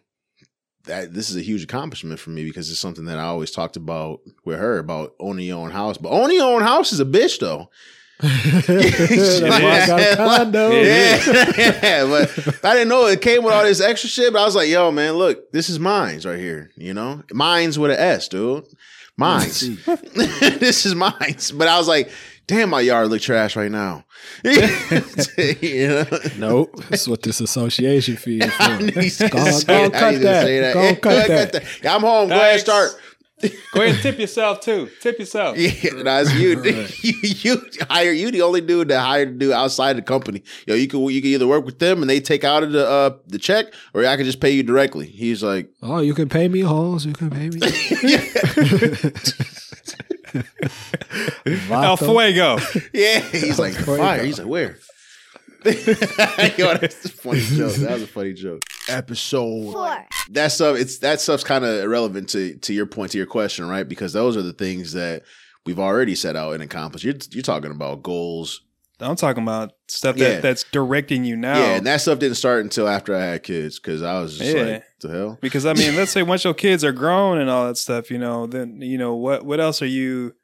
that 0.84 1.14
this 1.14 1.30
is 1.30 1.36
a 1.36 1.40
huge 1.42 1.62
accomplishment 1.64 2.20
for 2.20 2.28
me 2.30 2.44
because 2.44 2.70
it's 2.70 2.80
something 2.80 3.06
that 3.06 3.18
I 3.18 3.22
always 3.22 3.50
talked 3.52 3.76
about 3.76 4.20
with 4.44 4.58
her 4.58 4.78
about 4.78 5.14
owning 5.18 5.46
your 5.46 5.58
own 5.64 5.70
house. 5.70 5.96
But 5.96 6.10
owning 6.10 6.36
your 6.36 6.52
own 6.54 6.62
house 6.62 6.92
is 6.92 7.00
a 7.00 7.04
bitch 7.06 7.38
though. 7.38 7.70
That's 8.22 9.42
I 9.42 9.86
got 9.86 10.00
a 10.00 10.16
condo. 10.16 10.70
Yeah. 10.70 11.52
yeah, 11.56 12.04
but 12.06 12.64
I 12.64 12.74
didn't 12.74 12.88
know 12.88 13.06
it 13.06 13.20
came 13.20 13.42
with 13.42 13.52
all 13.52 13.64
this 13.64 13.80
extra 13.80 14.08
shit. 14.08 14.32
But 14.32 14.42
I 14.42 14.44
was 14.44 14.54
like, 14.54 14.68
yo, 14.68 14.90
man, 14.92 15.14
look, 15.14 15.50
this 15.50 15.68
is 15.68 15.80
mines 15.80 16.24
right 16.24 16.38
here. 16.38 16.70
You 16.76 16.94
know, 16.94 17.22
mines 17.32 17.78
with 17.78 17.90
an 17.90 17.98
S, 17.98 18.28
dude. 18.28 18.64
Mines. 19.16 19.60
this 20.14 20.86
is 20.86 20.94
mines. 20.94 21.50
But 21.50 21.68
I 21.68 21.78
was 21.78 21.88
like, 21.88 22.10
damn, 22.46 22.70
my 22.70 22.80
yard 22.80 23.08
look 23.08 23.20
trash 23.20 23.56
right 23.56 23.70
now. 23.70 24.04
you 24.44 25.88
know? 25.88 26.06
Nope. 26.38 26.84
That's 26.88 27.08
what 27.08 27.22
this 27.22 27.40
association 27.40 28.16
fee 28.16 28.38
is 28.38 28.54
for. 28.54 29.28
Go 29.28 29.60
go. 29.66 29.90
cut 29.90 30.20
that. 30.20 30.74
Go 30.74 30.94
cut 30.96 31.52
that. 31.52 31.64
I'm 31.84 32.02
home. 32.02 32.28
Go 32.28 32.36
ahead, 32.36 32.60
Thanks. 32.60 32.62
start 32.62 32.90
Go 33.72 33.80
ahead 33.80 33.94
and 33.94 34.02
tip 34.02 34.18
yourself 34.18 34.60
too. 34.60 34.88
Tip 35.00 35.18
yourself. 35.18 35.56
Yeah, 35.58 36.02
that's 36.02 36.32
you. 36.34 36.60
Right. 36.62 37.04
you. 37.04 37.14
You 37.22 37.62
hire 37.90 38.12
you 38.12 38.30
the 38.30 38.42
only 38.42 38.60
dude 38.60 38.88
that 38.88 39.00
hired 39.00 39.28
to 39.38 39.46
do 39.46 39.52
outside 39.52 39.96
the 39.96 40.02
company. 40.02 40.42
Yo, 40.66 40.74
you 40.74 40.86
can 40.88 41.00
you 41.10 41.20
can 41.20 41.30
either 41.30 41.46
work 41.48 41.64
with 41.64 41.78
them 41.78 42.02
and 42.02 42.10
they 42.10 42.20
take 42.20 42.44
out 42.44 42.62
of 42.62 42.72
the 42.72 42.86
uh 42.88 43.16
the 43.26 43.38
check, 43.38 43.66
or 43.94 44.04
I 44.06 44.16
can 44.16 44.24
just 44.24 44.40
pay 44.40 44.50
you 44.50 44.62
directly. 44.62 45.06
He's 45.06 45.42
like, 45.42 45.70
Oh, 45.82 46.00
you 46.00 46.14
can 46.14 46.28
pay 46.28 46.46
me, 46.48 46.60
Halls. 46.60 47.04
You 47.04 47.12
can 47.14 47.30
pay 47.30 47.48
me. 47.50 47.60
El 51.70 51.96
Fuego. 51.96 52.58
yeah. 52.92 53.20
He's 53.20 53.58
like 53.58 53.74
fire. 53.74 54.22
He's 54.24 54.38
like 54.38 54.48
where? 54.48 54.78
Yo, 56.58 56.74
that's 56.76 57.04
a 57.04 57.08
funny 57.08 57.40
joke. 57.42 57.74
That 57.74 57.90
was 57.92 58.02
a 58.02 58.06
funny 58.06 58.32
joke. 58.32 58.62
Episode 58.88 59.72
Four. 59.72 60.06
that 60.30 60.48
stuff. 60.48 60.76
It's 60.76 60.98
that 60.98 61.20
stuff's 61.20 61.44
kind 61.44 61.64
of 61.64 61.80
irrelevant 61.80 62.28
to 62.30 62.56
to 62.56 62.72
your 62.72 62.86
point 62.86 63.12
to 63.12 63.18
your 63.18 63.26
question, 63.26 63.68
right? 63.68 63.88
Because 63.88 64.12
those 64.12 64.36
are 64.36 64.42
the 64.42 64.52
things 64.52 64.92
that 64.92 65.22
we've 65.64 65.78
already 65.78 66.14
set 66.14 66.34
out 66.36 66.54
and 66.54 66.62
accomplished. 66.62 67.04
You're 67.04 67.14
you're 67.30 67.42
talking 67.42 67.70
about 67.70 68.02
goals. 68.02 68.62
I'm 69.00 69.16
talking 69.16 69.42
about 69.42 69.72
stuff 69.88 70.14
that, 70.16 70.34
Yeah. 70.34 70.40
that's 70.40 70.62
directing 70.70 71.24
you 71.24 71.34
now. 71.34 71.58
Yeah, 71.58 71.74
and 71.76 71.86
that 71.86 72.00
stuff 72.00 72.20
didn't 72.20 72.36
start 72.36 72.62
until 72.62 72.86
after 72.86 73.16
I 73.16 73.20
had 73.24 73.42
kids 73.42 73.80
because 73.80 74.00
I 74.00 74.20
was 74.20 74.38
just 74.38 74.56
Yeah. 74.56 74.62
like, 74.62 74.84
the 75.00 75.08
hell. 75.08 75.38
Because 75.40 75.66
I 75.66 75.72
mean, 75.74 75.96
let's 75.96 76.12
say 76.12 76.22
once 76.22 76.44
your 76.44 76.54
kids 76.54 76.84
are 76.84 76.92
grown 76.92 77.38
and 77.38 77.50
all 77.50 77.66
that 77.66 77.76
stuff, 77.78 78.12
you 78.12 78.18
know, 78.18 78.46
then 78.46 78.80
you 78.80 78.98
know 78.98 79.16
what 79.16 79.44
what 79.44 79.58
else 79.58 79.82
are 79.82 79.86
you? 79.86 80.34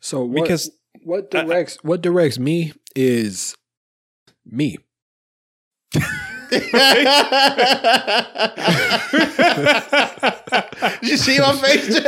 So 0.00 0.24
what, 0.24 0.42
Because 0.44 0.70
what 1.02 1.34
I- 1.34 1.40
I- 1.40 1.44
directs 1.44 1.78
what 1.82 2.00
directs 2.02 2.38
me 2.38 2.72
is 2.94 3.56
me. 4.48 4.78
Did 6.50 6.62
you 11.02 11.16
see 11.16 11.38
my 11.38 11.52
face? 11.56 12.00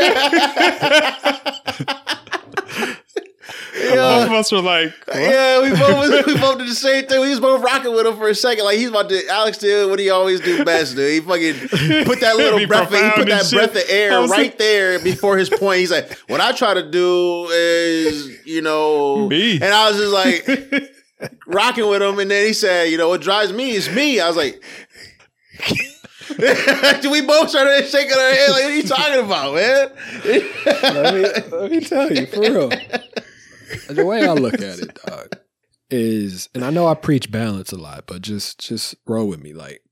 Yeah. 3.80 3.94
both 3.94 3.94
yeah, 3.94 4.24
of 4.26 4.32
us 4.32 4.52
were 4.52 4.60
like, 4.60 4.92
what? 5.06 5.16
yeah, 5.16 5.62
we 5.62 5.70
both 5.70 6.26
we 6.26 6.34
both 6.38 6.58
did 6.58 6.68
the 6.68 6.74
same 6.74 7.06
thing. 7.06 7.20
We 7.20 7.30
was 7.30 7.40
both 7.40 7.62
rocking 7.62 7.92
with 7.94 8.06
him 8.06 8.16
for 8.16 8.28
a 8.28 8.34
second. 8.34 8.64
Like 8.64 8.78
he's 8.78 8.88
about 8.88 9.08
to 9.08 9.26
Alex 9.28 9.58
did 9.58 9.88
what 9.88 9.98
he 9.98 10.10
always 10.10 10.40
do 10.40 10.64
best, 10.64 10.96
dude. 10.96 11.12
He 11.12 11.20
fucking 11.20 12.04
put 12.04 12.20
that 12.20 12.36
little 12.36 12.58
Be 12.58 12.66
breath. 12.66 12.90
He 12.90 12.98
put 13.10 13.20
and 13.20 13.30
that 13.30 13.46
shit. 13.46 13.58
breath 13.58 13.74
of 13.76 13.82
air 13.90 14.20
right 14.22 14.28
like- 14.28 14.58
there 14.58 14.98
before 15.00 15.36
his 15.38 15.48
point. 15.48 15.80
He's 15.80 15.90
like, 15.90 16.10
what 16.28 16.40
I 16.40 16.52
try 16.52 16.74
to 16.74 16.90
do 16.90 17.48
is, 17.50 18.46
you 18.46 18.62
know, 18.62 19.28
Me. 19.28 19.54
and 19.54 19.64
I 19.64 19.90
was 19.90 19.98
just 19.98 20.12
like. 20.12 20.90
rocking 21.46 21.88
with 21.88 22.02
him, 22.02 22.18
and 22.18 22.30
then 22.30 22.46
he 22.46 22.52
said, 22.52 22.90
"You 22.90 22.98
know 22.98 23.08
what 23.08 23.20
drives 23.20 23.52
me 23.52 23.70
is 23.70 23.88
me." 23.90 24.20
I 24.20 24.28
was 24.28 24.36
like, 24.36 24.62
we 27.10 27.20
both 27.22 27.50
started 27.50 27.86
shaking 27.86 28.12
our 28.12 28.32
head 28.32 28.50
like, 28.50 28.62
"What 28.62 28.70
are 28.70 28.76
you 28.76 28.82
talking 28.82 29.24
about, 29.24 29.54
man?" 29.54 29.90
let 30.92 31.14
me 31.14 31.56
let 31.56 31.70
me 31.70 31.80
tell 31.80 32.12
you 32.12 32.26
for 32.26 32.40
real. 32.40 32.70
The 33.88 34.04
way 34.04 34.26
I 34.26 34.32
look 34.32 34.54
at 34.54 34.78
it, 34.78 34.98
dog, 35.06 35.36
is 35.90 36.48
and 36.54 36.64
I 36.64 36.70
know 36.70 36.86
I 36.86 36.94
preach 36.94 37.30
balance 37.30 37.72
a 37.72 37.76
lot, 37.76 38.04
but 38.06 38.22
just 38.22 38.60
just 38.60 38.94
roll 39.06 39.28
with 39.28 39.42
me. 39.42 39.52
Like 39.52 39.82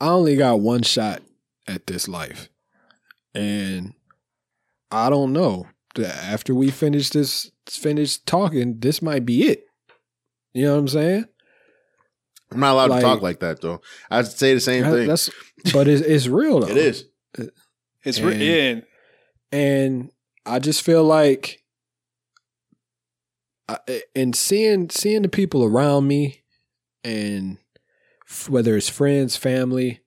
I 0.00 0.08
only 0.08 0.36
got 0.36 0.60
one 0.60 0.82
shot 0.82 1.22
at 1.66 1.86
this 1.86 2.08
life, 2.08 2.48
and 3.34 3.94
I 4.90 5.10
don't 5.10 5.32
know. 5.32 5.66
After 5.96 6.54
we 6.54 6.70
finish 6.70 7.10
this, 7.10 7.50
finish 7.68 8.18
talking, 8.18 8.80
this 8.80 9.00
might 9.00 9.24
be 9.24 9.44
it. 9.44 9.66
You 10.54 10.64
know 10.66 10.72
what 10.74 10.78
I'm 10.80 10.88
saying? 10.88 11.24
I'm 12.52 12.60
not 12.60 12.72
allowed 12.72 12.90
Like- 12.90 13.00
to 13.00 13.06
talk 13.06 13.22
like 13.22 13.40
that, 13.40 13.60
though. 13.60 13.80
I'd 14.10 14.26
say 14.28 14.54
the 14.54 14.60
same 14.60 14.84
thing. 14.84 15.08
That's 15.08 15.28
but 15.72 15.88
it's, 15.88 16.00
it's 16.02 16.26
real 16.28 16.60
though. 16.60 16.68
it 16.70 16.76
is. 16.76 17.04
it's 18.04 18.18
And- 18.18 18.26
re- 18.28 18.36
yeah. 18.72 18.80
and 19.52 20.10
I 20.46 20.58
just 20.60 20.82
feel 20.82 21.02
like, 21.04 21.62
I, 23.68 24.02
and 24.14 24.36
seeing 24.36 24.90
seeing 24.90 25.22
the 25.22 25.28
people 25.28 25.64
around 25.64 26.06
me, 26.06 26.42
and 27.02 27.58
f- 28.28 28.48
whether 28.48 28.76
it's 28.76 28.90
friends, 28.90 29.36
family, 29.36 30.00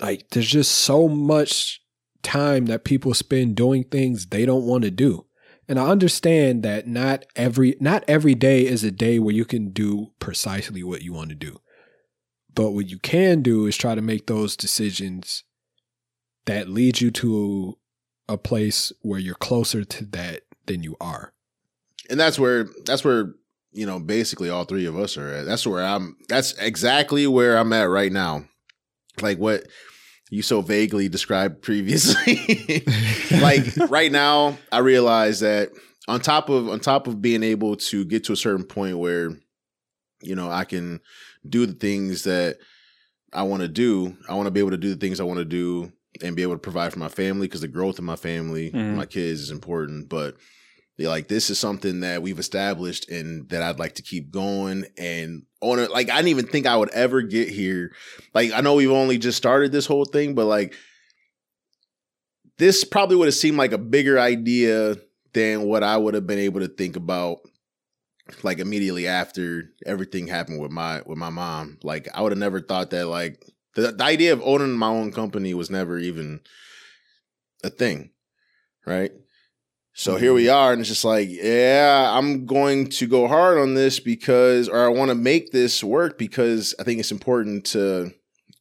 like 0.00 0.28
there's 0.30 0.48
just 0.48 0.72
so 0.72 1.06
much 1.08 1.80
time 2.22 2.66
that 2.66 2.84
people 2.84 3.14
spend 3.14 3.54
doing 3.54 3.84
things 3.84 4.26
they 4.26 4.44
don't 4.44 4.64
want 4.66 4.82
to 4.82 4.90
do. 4.90 5.25
And 5.68 5.80
I 5.80 5.88
understand 5.88 6.62
that 6.62 6.86
not 6.86 7.24
every 7.34 7.76
not 7.80 8.04
every 8.06 8.34
day 8.34 8.66
is 8.66 8.84
a 8.84 8.90
day 8.90 9.18
where 9.18 9.34
you 9.34 9.44
can 9.44 9.70
do 9.70 10.12
precisely 10.20 10.82
what 10.82 11.02
you 11.02 11.12
want 11.12 11.30
to 11.30 11.34
do. 11.34 11.60
But 12.54 12.70
what 12.70 12.88
you 12.88 12.98
can 12.98 13.42
do 13.42 13.66
is 13.66 13.76
try 13.76 13.94
to 13.94 14.02
make 14.02 14.26
those 14.26 14.56
decisions 14.56 15.44
that 16.46 16.68
lead 16.68 17.00
you 17.00 17.10
to 17.10 17.76
a 18.28 18.38
place 18.38 18.92
where 19.02 19.20
you're 19.20 19.34
closer 19.34 19.84
to 19.84 20.04
that 20.06 20.42
than 20.66 20.82
you 20.82 20.96
are. 21.00 21.32
and 22.08 22.18
that's 22.18 22.38
where 22.38 22.68
that's 22.84 23.04
where 23.04 23.34
you 23.72 23.86
know 23.86 23.98
basically 23.98 24.48
all 24.48 24.64
three 24.64 24.86
of 24.86 24.96
us 24.96 25.16
are 25.16 25.28
at. 25.28 25.46
That's 25.46 25.66
where 25.66 25.84
I'm. 25.84 26.16
That's 26.28 26.52
exactly 26.54 27.26
where 27.26 27.56
I'm 27.56 27.72
at 27.72 27.88
right 27.88 28.12
now. 28.12 28.44
Like 29.20 29.38
what 29.38 29.66
you 30.30 30.42
so 30.42 30.60
vaguely 30.60 31.08
described 31.08 31.62
previously. 31.62 32.84
like 33.40 33.64
right 33.90 34.10
now, 34.10 34.58
I 34.72 34.78
realize 34.78 35.40
that 35.40 35.70
on 36.08 36.20
top 36.20 36.48
of 36.48 36.68
on 36.68 36.80
top 36.80 37.06
of 37.06 37.20
being 37.22 37.42
able 37.42 37.76
to 37.76 38.04
get 38.04 38.24
to 38.24 38.32
a 38.32 38.36
certain 38.36 38.64
point 38.64 38.98
where 38.98 39.30
you 40.22 40.34
know 40.34 40.50
I 40.50 40.64
can 40.64 41.00
do 41.48 41.66
the 41.66 41.74
things 41.74 42.24
that 42.24 42.58
I 43.32 43.42
want 43.42 43.62
to 43.62 43.68
do. 43.68 44.16
I 44.28 44.34
want 44.34 44.46
to 44.46 44.50
be 44.50 44.60
able 44.60 44.70
to 44.70 44.76
do 44.76 44.90
the 44.94 45.00
things 45.00 45.20
I 45.20 45.24
want 45.24 45.38
to 45.38 45.44
do 45.44 45.92
and 46.22 46.34
be 46.34 46.42
able 46.42 46.54
to 46.54 46.58
provide 46.58 46.92
for 46.92 46.98
my 46.98 47.08
family 47.08 47.46
because 47.46 47.60
the 47.60 47.68
growth 47.68 47.98
of 47.98 48.04
my 48.04 48.16
family, 48.16 48.70
Mhm. 48.70 48.96
my 48.96 49.04
kids 49.06 49.40
is 49.42 49.50
important. 49.50 50.08
But 50.08 50.36
like 50.98 51.28
this 51.28 51.50
is 51.50 51.58
something 51.58 52.00
that 52.00 52.22
we've 52.22 52.38
established 52.38 53.10
and 53.10 53.48
that 53.50 53.62
I'd 53.62 53.78
like 53.78 53.96
to 53.96 54.02
keep 54.02 54.30
going 54.30 54.86
and 54.96 55.42
on 55.70 55.78
it. 55.78 55.90
Like 55.90 56.10
I 56.10 56.16
didn't 56.16 56.28
even 56.28 56.46
think 56.46 56.66
I 56.66 56.76
would 56.76 56.90
ever 56.90 57.22
get 57.22 57.48
here. 57.48 57.92
Like 58.34 58.52
I 58.52 58.60
know 58.60 58.74
we've 58.74 58.90
only 58.90 59.18
just 59.18 59.38
started 59.38 59.72
this 59.72 59.86
whole 59.86 60.04
thing, 60.04 60.34
but 60.34 60.46
like 60.46 60.74
this 62.58 62.84
probably 62.84 63.16
would 63.16 63.28
have 63.28 63.34
seemed 63.34 63.58
like 63.58 63.72
a 63.72 63.78
bigger 63.78 64.18
idea 64.18 64.96
than 65.34 65.62
what 65.62 65.82
I 65.82 65.96
would 65.96 66.14
have 66.14 66.26
been 66.26 66.38
able 66.38 66.60
to 66.60 66.68
think 66.68 66.96
about 66.96 67.38
like 68.42 68.58
immediately 68.58 69.06
after 69.06 69.70
everything 69.84 70.26
happened 70.26 70.60
with 70.60 70.70
my 70.70 71.02
with 71.06 71.18
my 71.18 71.30
mom. 71.30 71.78
Like 71.82 72.08
I 72.14 72.22
would 72.22 72.32
have 72.32 72.38
never 72.38 72.60
thought 72.60 72.90
that 72.90 73.06
like 73.06 73.44
the, 73.74 73.92
the 73.92 74.04
idea 74.04 74.32
of 74.32 74.42
owning 74.42 74.72
my 74.72 74.88
own 74.88 75.12
company 75.12 75.54
was 75.54 75.70
never 75.70 75.98
even 75.98 76.40
a 77.62 77.70
thing. 77.70 78.10
Right? 78.86 79.12
So 79.98 80.16
here 80.16 80.34
we 80.34 80.50
are, 80.50 80.72
and 80.72 80.80
it's 80.80 80.90
just 80.90 81.06
like, 81.06 81.28
yeah, 81.30 82.10
I'm 82.12 82.44
going 82.44 82.88
to 82.90 83.06
go 83.06 83.26
hard 83.26 83.56
on 83.56 83.72
this 83.72 83.98
because, 83.98 84.68
or 84.68 84.84
I 84.84 84.88
want 84.88 85.08
to 85.08 85.14
make 85.14 85.52
this 85.52 85.82
work 85.82 86.18
because 86.18 86.74
I 86.78 86.82
think 86.82 87.00
it's 87.00 87.10
important 87.10 87.64
to, 87.68 88.12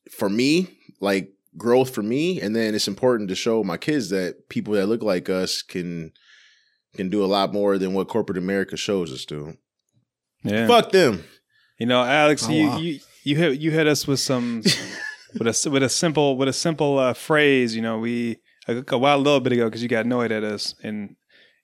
for 0.10 0.30
me, 0.30 0.70
like 1.02 1.34
growth 1.58 1.94
for 1.94 2.02
me, 2.02 2.40
and 2.40 2.56
then 2.56 2.74
it's 2.74 2.88
important 2.88 3.28
to 3.30 3.36
show 3.36 3.66
my 3.66 3.76
kids 3.76 4.10
that 4.12 4.48
people 4.48 4.76
that 4.76 4.88
look 4.88 5.04
like 5.04 5.30
us 5.30 5.62
can 5.62 6.14
can 6.96 7.10
do 7.10 7.22
a 7.22 7.28
lot 7.28 7.52
more 7.52 7.78
than 7.78 7.94
what 7.94 8.08
corporate 8.08 8.38
America 8.38 8.78
shows 8.78 9.12
us 9.12 9.26
to. 9.26 9.58
Yeah. 10.44 10.68
Fuck 10.68 10.92
them. 10.94 11.26
You 11.78 11.88
know, 11.88 12.02
Alex, 12.02 12.46
Oh, 12.48 12.52
you, 12.52 12.68
wow. 12.68 12.78
you 12.78 13.00
you 13.26 13.36
hit 13.36 13.60
you 13.60 13.72
hit 13.72 13.88
us 13.88 14.08
with 14.08 14.22
some 14.22 14.62
with 15.38 15.48
a 15.66 15.70
with 15.70 15.84
a 15.84 15.90
simple 15.90 16.38
with 16.38 16.48
a 16.48 16.54
simple 16.54 16.98
uh, 16.98 17.14
phrase. 17.14 17.76
You 17.76 17.82
know, 17.82 18.00
we 18.00 18.38
a, 18.70 18.82
a 18.88 18.98
while 18.98 19.18
a 19.18 19.20
little 19.20 19.42
bit 19.42 19.52
ago 19.52 19.66
because 19.66 19.84
you 19.84 19.90
got 19.90 20.06
annoyed 20.06 20.32
at 20.32 20.46
us, 20.46 20.74
and 20.82 21.18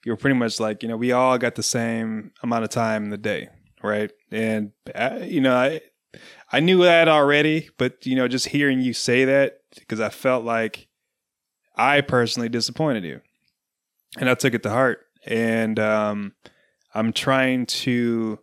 you 0.06 0.12
were 0.12 0.18
pretty 0.18 0.38
much 0.38 0.60
like, 0.60 0.84
you 0.84 0.90
know, 0.90 0.98
we 0.98 1.12
all 1.12 1.38
got 1.38 1.56
the 1.56 1.64
same 1.64 2.32
amount 2.42 2.64
of 2.64 2.70
time 2.70 3.04
in 3.06 3.10
the 3.10 3.18
day, 3.18 3.50
right? 3.84 4.12
And 4.32 4.72
I, 4.96 5.20
you 5.24 5.42
know, 5.42 5.56
I 5.56 5.82
I 6.52 6.60
knew 6.60 6.84
that 6.84 7.08
already, 7.08 7.70
but 7.78 8.06
you 8.06 8.16
know, 8.16 8.28
just 8.28 8.48
hearing 8.50 8.82
you 8.82 8.94
say 8.94 9.26
that 9.26 9.60
because 9.78 10.00
I 10.00 10.10
felt 10.10 10.44
like 10.44 10.88
I 11.76 12.02
personally 12.02 12.50
disappointed 12.50 13.04
you, 13.04 13.22
and 14.18 14.30
I 14.30 14.36
took 14.36 14.54
it 14.54 14.64
to 14.64 14.70
heart, 14.70 15.06
and 15.26 15.80
um, 15.80 16.34
I'm 16.94 17.14
trying 17.14 17.66
to 17.68 18.40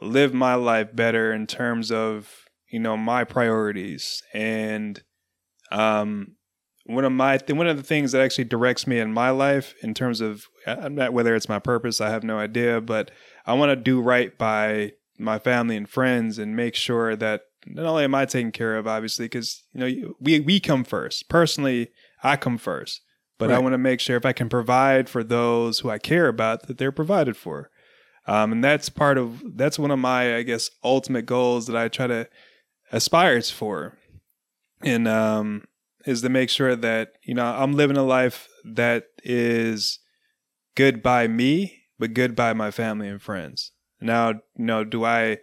live 0.00 0.32
my 0.34 0.54
life 0.54 0.94
better 0.94 1.32
in 1.32 1.46
terms 1.46 1.90
of 1.90 2.32
you 2.70 2.78
know 2.78 2.96
my 2.96 3.24
priorities. 3.24 4.22
And 4.32 5.02
um 5.72 6.35
one 6.86 7.04
of 7.04 7.12
my 7.12 7.38
one 7.48 7.66
of 7.66 7.76
the 7.76 7.82
things 7.82 8.12
that 8.12 8.22
actually 8.22 8.44
directs 8.44 8.86
me 8.86 8.98
in 8.98 9.12
my 9.12 9.30
life 9.30 9.74
in 9.82 9.94
terms 9.94 10.20
of 10.20 10.46
I'm 10.66 10.94
not 10.94 11.12
whether 11.12 11.34
it's 11.34 11.48
my 11.48 11.58
purpose 11.58 12.00
I 12.00 12.10
have 12.10 12.24
no 12.24 12.38
idea 12.38 12.80
but 12.80 13.10
I 13.44 13.54
want 13.54 13.70
to 13.70 13.76
do 13.76 14.00
right 14.00 14.36
by 14.36 14.92
my 15.18 15.38
family 15.38 15.76
and 15.76 15.88
friends 15.88 16.38
and 16.38 16.54
make 16.54 16.74
sure 16.74 17.16
that 17.16 17.42
not 17.66 17.86
only 17.86 18.04
am 18.04 18.14
I 18.14 18.24
taken 18.24 18.52
care 18.52 18.76
of 18.76 18.86
obviously 18.86 19.26
because 19.26 19.64
you 19.72 19.80
know 19.80 20.14
we 20.20 20.40
we 20.40 20.60
come 20.60 20.84
first. 20.84 21.28
Personally 21.28 21.88
I 22.22 22.36
come 22.36 22.58
first 22.58 23.02
but 23.38 23.50
I 23.50 23.58
want 23.58 23.74
to 23.74 23.78
make 23.78 24.00
sure 24.00 24.16
if 24.16 24.24
I 24.24 24.32
can 24.32 24.48
provide 24.48 25.08
for 25.08 25.22
those 25.22 25.80
who 25.80 25.90
I 25.90 25.98
care 25.98 26.28
about 26.28 26.66
that 26.66 26.78
they're 26.78 26.92
provided 26.92 27.36
for. 27.36 27.70
Um, 28.26 28.50
and 28.52 28.64
that's 28.64 28.88
part 28.88 29.18
of 29.18 29.42
that's 29.56 29.78
one 29.78 29.90
of 29.90 29.98
my 29.98 30.36
I 30.36 30.42
guess 30.42 30.70
ultimate 30.82 31.26
goals 31.26 31.66
that 31.66 31.76
I 31.76 31.88
try 31.88 32.06
to 32.06 32.28
aspire 32.90 33.40
for, 33.42 33.98
and 34.82 35.06
um, 35.06 35.64
is 36.06 36.22
to 36.22 36.28
make 36.28 36.48
sure 36.48 36.76
that 36.76 37.12
you 37.22 37.34
know 37.34 37.44
I'm 37.44 37.72
living 37.72 37.96
a 37.96 38.02
life 38.02 38.48
that 38.64 39.04
is 39.22 39.98
good 40.74 41.02
by 41.02 41.26
me, 41.26 41.82
but 41.98 42.14
good 42.14 42.36
by 42.36 42.52
my 42.52 42.70
family 42.70 43.08
and 43.08 43.20
friends. 43.20 43.72
Now, 44.00 44.28
you 44.28 44.64
know, 44.64 44.84
do 44.84 45.04
I 45.04 45.38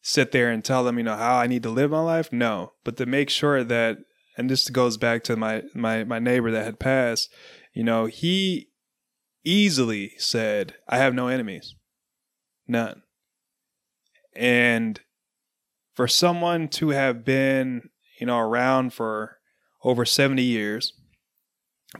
sit 0.00 0.32
there 0.32 0.50
and 0.50 0.64
tell 0.64 0.84
them, 0.84 0.98
you 0.98 1.04
know, 1.04 1.16
how 1.16 1.36
I 1.36 1.46
need 1.46 1.64
to 1.64 1.70
live 1.70 1.90
my 1.90 2.00
life? 2.00 2.32
No, 2.32 2.72
but 2.84 2.96
to 2.96 3.06
make 3.06 3.28
sure 3.28 3.64
that, 3.64 3.98
and 4.38 4.48
this 4.48 4.70
goes 4.70 4.96
back 4.96 5.22
to 5.24 5.36
my 5.36 5.62
my 5.74 6.04
my 6.04 6.18
neighbor 6.18 6.50
that 6.50 6.64
had 6.64 6.80
passed. 6.80 7.32
You 7.74 7.84
know, 7.84 8.06
he 8.06 8.68
easily 9.44 10.12
said, 10.16 10.74
"I 10.88 10.98
have 10.98 11.14
no 11.14 11.28
enemies, 11.28 11.74
none," 12.66 13.02
and 14.34 15.00
for 15.94 16.06
someone 16.06 16.68
to 16.68 16.90
have 16.90 17.24
been, 17.24 17.90
you 18.20 18.26
know, 18.26 18.38
around 18.38 18.92
for 18.92 19.38
over 19.86 20.04
70 20.04 20.42
years, 20.42 20.92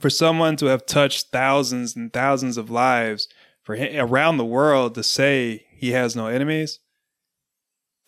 for 0.01 0.11
someone 0.11 0.57
to 0.57 0.67
have 0.67 0.85
touched 0.85 1.29
thousands 1.31 1.95
and 1.95 2.13
thousands 2.13 2.59
of 2.59 2.69
lives 2.69 3.29
for 3.63 3.77
him, 3.77 4.05
around 4.05 4.37
the 4.37 4.45
world 4.45 4.97
to 4.97 5.03
say 5.03 5.65
he 5.71 5.93
has 5.93 6.17
no 6.17 6.27
enemies, 6.27 6.81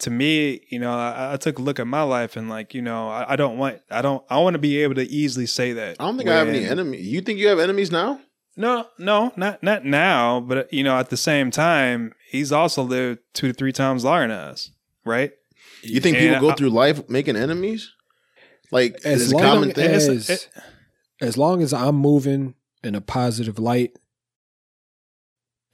to 0.00 0.10
me, 0.10 0.60
you 0.68 0.80
know, 0.80 0.92
I, 0.92 1.34
I, 1.34 1.36
took 1.36 1.58
a 1.58 1.62
look 1.62 1.78
at 1.78 1.86
my 1.86 2.02
life 2.02 2.36
and 2.36 2.48
like, 2.48 2.74
you 2.74 2.82
know, 2.82 3.08
I, 3.08 3.32
I, 3.32 3.36
don't 3.36 3.56
want, 3.56 3.80
I 3.90 4.02
don't, 4.02 4.24
I 4.28 4.38
want 4.38 4.54
to 4.54 4.58
be 4.58 4.82
able 4.82 4.96
to 4.96 5.08
easily 5.08 5.46
say 5.46 5.72
that. 5.72 5.96
I 6.00 6.04
don't 6.04 6.16
think 6.16 6.26
when, 6.26 6.36
I 6.36 6.38
have 6.40 6.48
any 6.48 6.64
enemies. 6.64 7.06
You 7.06 7.20
think 7.20 7.38
you 7.38 7.48
have 7.48 7.58
enemies 7.58 7.90
now? 7.90 8.20
No, 8.56 8.86
no, 8.98 9.32
not 9.36 9.62
not 9.62 9.84
now. 9.84 10.40
But 10.40 10.72
you 10.72 10.82
know, 10.82 10.98
at 10.98 11.10
the 11.10 11.16
same 11.16 11.52
time, 11.52 12.12
he's 12.28 12.50
also 12.50 12.82
lived 12.82 13.20
two 13.32 13.46
to 13.46 13.52
three 13.52 13.70
times 13.70 14.04
longer 14.04 14.26
than 14.26 14.36
us, 14.36 14.72
right? 15.04 15.30
You 15.82 16.00
think 16.00 16.16
and 16.16 16.26
people 16.26 16.40
go 16.40 16.50
I, 16.50 16.54
through 16.56 16.70
life 16.70 17.08
making 17.08 17.36
enemies? 17.36 17.92
Like 18.70 19.00
as 19.04 19.32
long 19.32 19.42
common 19.42 19.72
thing. 19.72 19.90
As, 19.90 20.30
it, 20.30 20.48
as 21.20 21.36
long 21.36 21.62
as 21.62 21.72
I'm 21.72 21.96
moving 21.96 22.54
in 22.82 22.94
a 22.94 23.00
positive 23.00 23.58
light 23.58 23.98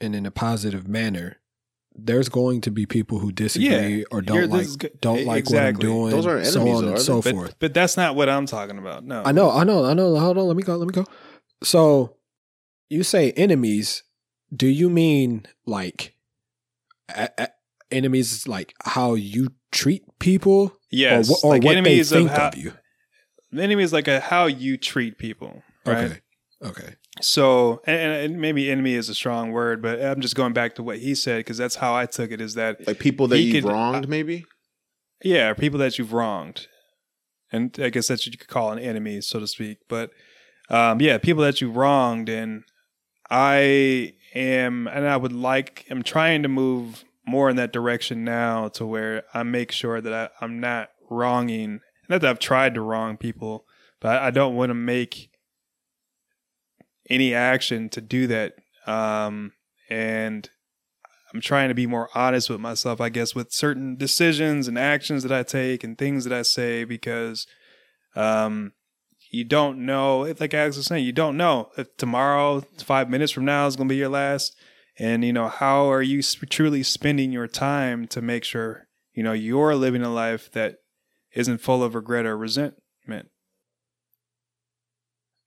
and 0.01 0.15
in 0.15 0.25
a 0.25 0.31
positive 0.31 0.87
manner, 0.87 1.37
there's 1.97 2.29
going 2.29 2.61
to 2.61 2.71
be 2.71 2.85
people 2.85 3.19
who 3.19 3.31
disagree 3.31 3.99
yeah, 3.99 4.03
or 4.11 4.21
don't 4.21 4.49
like 4.49 4.67
don't 4.99 5.25
like 5.25 5.39
exactly. 5.39 5.87
what 5.87 5.93
I'm 5.93 6.09
doing. 6.09 6.11
Those 6.11 6.25
are 6.25 6.37
enemies, 6.37 6.53
so 6.53 6.69
on 6.69 6.87
and 6.87 6.99
so 6.99 7.21
but, 7.21 7.33
forth. 7.33 7.55
But 7.59 7.73
that's 7.73 7.95
not 7.95 8.15
what 8.15 8.29
I'm 8.29 8.45
talking 8.45 8.77
about. 8.77 9.05
No, 9.05 9.23
I 9.25 9.31
know, 9.31 9.51
I 9.51 9.63
know, 9.63 9.85
I 9.85 9.93
know. 9.93 10.17
Hold 10.17 10.37
on, 10.37 10.47
let 10.47 10.57
me 10.57 10.63
go. 10.63 10.75
Let 10.75 10.87
me 10.87 10.93
go. 10.93 11.05
So 11.63 12.17
you 12.89 13.03
say 13.03 13.31
enemies? 13.31 14.03
Do 14.55 14.67
you 14.67 14.89
mean 14.89 15.45
like 15.65 16.15
a, 17.09 17.29
a, 17.37 17.47
enemies, 17.91 18.47
like 18.47 18.73
how 18.83 19.15
you 19.15 19.49
treat 19.71 20.03
people? 20.19 20.77
Yes, 20.91 21.29
or, 21.29 21.37
or 21.43 21.49
like 21.55 21.63
what 21.63 21.83
they 21.83 22.03
think 22.03 22.29
of, 22.31 22.37
how, 22.37 22.47
of 22.49 22.57
you. 22.57 22.73
Enemies 23.59 23.93
like 23.93 24.07
a, 24.07 24.19
how 24.19 24.45
you 24.45 24.77
treat 24.77 25.17
people. 25.17 25.63
Right. 25.85 26.05
Okay. 26.05 26.21
Okay. 26.63 26.95
So, 27.21 27.81
and, 27.85 28.33
and, 28.33 28.41
maybe 28.41 28.69
enemy 28.69 28.93
is 28.93 29.07
a 29.07 29.15
strong 29.15 29.51
word, 29.51 29.81
but 29.81 30.01
I'm 30.01 30.19
just 30.19 30.35
going 30.35 30.53
back 30.53 30.75
to 30.75 30.83
what 30.83 30.97
he 30.99 31.15
said 31.15 31.39
because 31.39 31.57
that's 31.57 31.75
how 31.75 31.95
I 31.95 32.05
took 32.05 32.31
it. 32.31 32.41
Is 32.41 32.55
that 32.55 32.85
like 32.85 32.99
people 32.99 33.27
that 33.29 33.39
you've 33.39 33.63
could, 33.63 33.71
wronged, 33.71 34.09
maybe? 34.09 34.45
Yeah, 35.23 35.53
people 35.53 35.79
that 35.79 35.97
you've 35.97 36.11
wronged, 36.11 36.67
and 37.51 37.77
I 37.79 37.89
guess 37.89 38.07
that's 38.07 38.27
what 38.27 38.33
you 38.33 38.37
could 38.37 38.49
call 38.49 38.71
an 38.71 38.79
enemy, 38.79 39.21
so 39.21 39.39
to 39.39 39.47
speak. 39.47 39.77
But 39.87 40.11
um, 40.69 40.99
yeah, 40.99 41.17
people 41.17 41.43
that 41.43 41.61
you 41.61 41.71
wronged, 41.71 42.27
and 42.27 42.63
I 43.29 44.13
am, 44.33 44.87
and 44.87 45.07
I 45.07 45.15
would 45.15 45.33
like, 45.33 45.85
I'm 45.89 46.03
trying 46.03 46.43
to 46.43 46.49
move 46.49 47.05
more 47.25 47.49
in 47.49 47.55
that 47.55 47.71
direction 47.71 48.23
now 48.23 48.67
to 48.69 48.85
where 48.85 49.23
I 49.33 49.43
make 49.43 49.71
sure 49.71 50.01
that 50.01 50.13
I, 50.13 50.43
I'm 50.43 50.59
not 50.59 50.89
wronging. 51.09 51.79
Not 52.09 52.21
that 52.21 52.29
I've 52.29 52.39
tried 52.39 52.75
to 52.75 52.81
wrong 52.81 53.17
people, 53.17 53.65
but 53.99 54.21
I, 54.21 54.31
don't 54.31 54.55
want 54.55 54.69
to 54.69 54.75
make 54.75 55.29
any 57.09 57.33
action 57.33 57.89
to 57.89 58.01
do 58.01 58.27
that. 58.27 58.55
Um, 58.85 59.53
and 59.89 60.49
I'm 61.33 61.41
trying 61.41 61.69
to 61.69 61.75
be 61.75 61.87
more 61.87 62.09
honest 62.15 62.49
with 62.49 62.59
myself, 62.59 63.01
I 63.01 63.09
guess, 63.09 63.33
with 63.33 63.51
certain 63.51 63.95
decisions 63.95 64.67
and 64.67 64.77
actions 64.77 65.23
that 65.23 65.31
I 65.31 65.43
take 65.43 65.83
and 65.83 65.97
things 65.97 66.23
that 66.23 66.33
I 66.33 66.43
say 66.43 66.83
because 66.83 67.47
um, 68.15 68.73
you 69.31 69.43
don't 69.43 69.85
know. 69.85 70.33
Like 70.39 70.53
Alex 70.53 70.77
was 70.77 70.85
saying, 70.85 71.05
you 71.05 71.11
don't 71.11 71.37
know 71.37 71.69
if 71.77 71.95
tomorrow, 71.97 72.63
five 72.83 73.09
minutes 73.09 73.31
from 73.31 73.45
now, 73.45 73.67
is 73.67 73.75
going 73.75 73.89
to 73.89 73.93
be 73.93 73.97
your 73.97 74.09
last. 74.09 74.55
And, 74.97 75.25
you 75.25 75.33
know, 75.33 75.49
how 75.49 75.91
are 75.91 76.01
you 76.01 76.21
truly 76.21 76.83
spending 76.83 77.31
your 77.31 77.47
time 77.47 78.07
to 78.07 78.21
make 78.21 78.45
sure, 78.45 78.87
you 79.13 79.23
know, 79.23 79.33
you're 79.33 79.75
living 79.75 80.03
a 80.03 80.13
life 80.13 80.49
that 80.53 80.77
isn't 81.35 81.59
full 81.59 81.83
of 81.83 81.95
regret 81.95 82.25
or 82.25 82.37
resentment? 82.37 83.29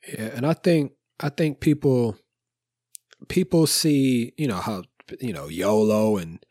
Yeah. 0.06 0.30
And 0.34 0.46
I 0.46 0.54
think 0.54 0.92
I 1.20 1.28
think 1.28 1.60
people 1.60 2.16
people 3.28 3.66
see, 3.66 4.32
you 4.36 4.46
know, 4.46 4.56
how 4.56 4.84
you 5.20 5.32
know, 5.32 5.48
YOLO 5.48 6.18
and 6.18 6.44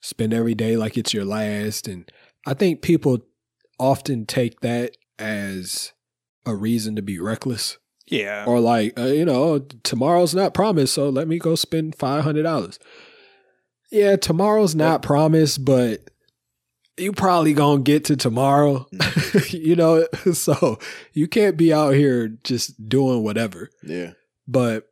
spend 0.00 0.34
every 0.34 0.54
day 0.54 0.76
like 0.76 0.96
it's 0.96 1.14
your 1.14 1.24
last 1.24 1.86
and 1.86 2.10
I 2.46 2.54
think 2.54 2.82
people 2.82 3.20
often 3.78 4.26
take 4.26 4.60
that 4.60 4.96
as 5.18 5.92
a 6.44 6.54
reason 6.54 6.96
to 6.96 7.02
be 7.02 7.18
reckless. 7.18 7.78
Yeah. 8.06 8.44
Or 8.46 8.60
like, 8.60 8.98
uh, 8.98 9.06
you 9.06 9.24
know, 9.24 9.60
tomorrow's 9.82 10.34
not 10.34 10.52
promised, 10.52 10.94
so 10.94 11.08
let 11.08 11.26
me 11.26 11.38
go 11.38 11.54
spend 11.54 11.96
$500. 11.96 12.78
Yeah, 13.90 14.16
tomorrow's 14.16 14.74
not 14.74 15.00
promised, 15.00 15.64
but 15.64 16.10
you 16.96 17.12
probably 17.12 17.54
gonna 17.54 17.82
get 17.82 18.04
to 18.06 18.16
tomorrow, 18.16 18.86
mm. 18.94 19.52
you 19.64 19.76
know. 19.76 20.06
So 20.32 20.78
you 21.12 21.28
can't 21.28 21.56
be 21.56 21.72
out 21.72 21.94
here 21.94 22.28
just 22.44 22.88
doing 22.88 23.22
whatever. 23.22 23.70
Yeah. 23.82 24.12
But 24.46 24.88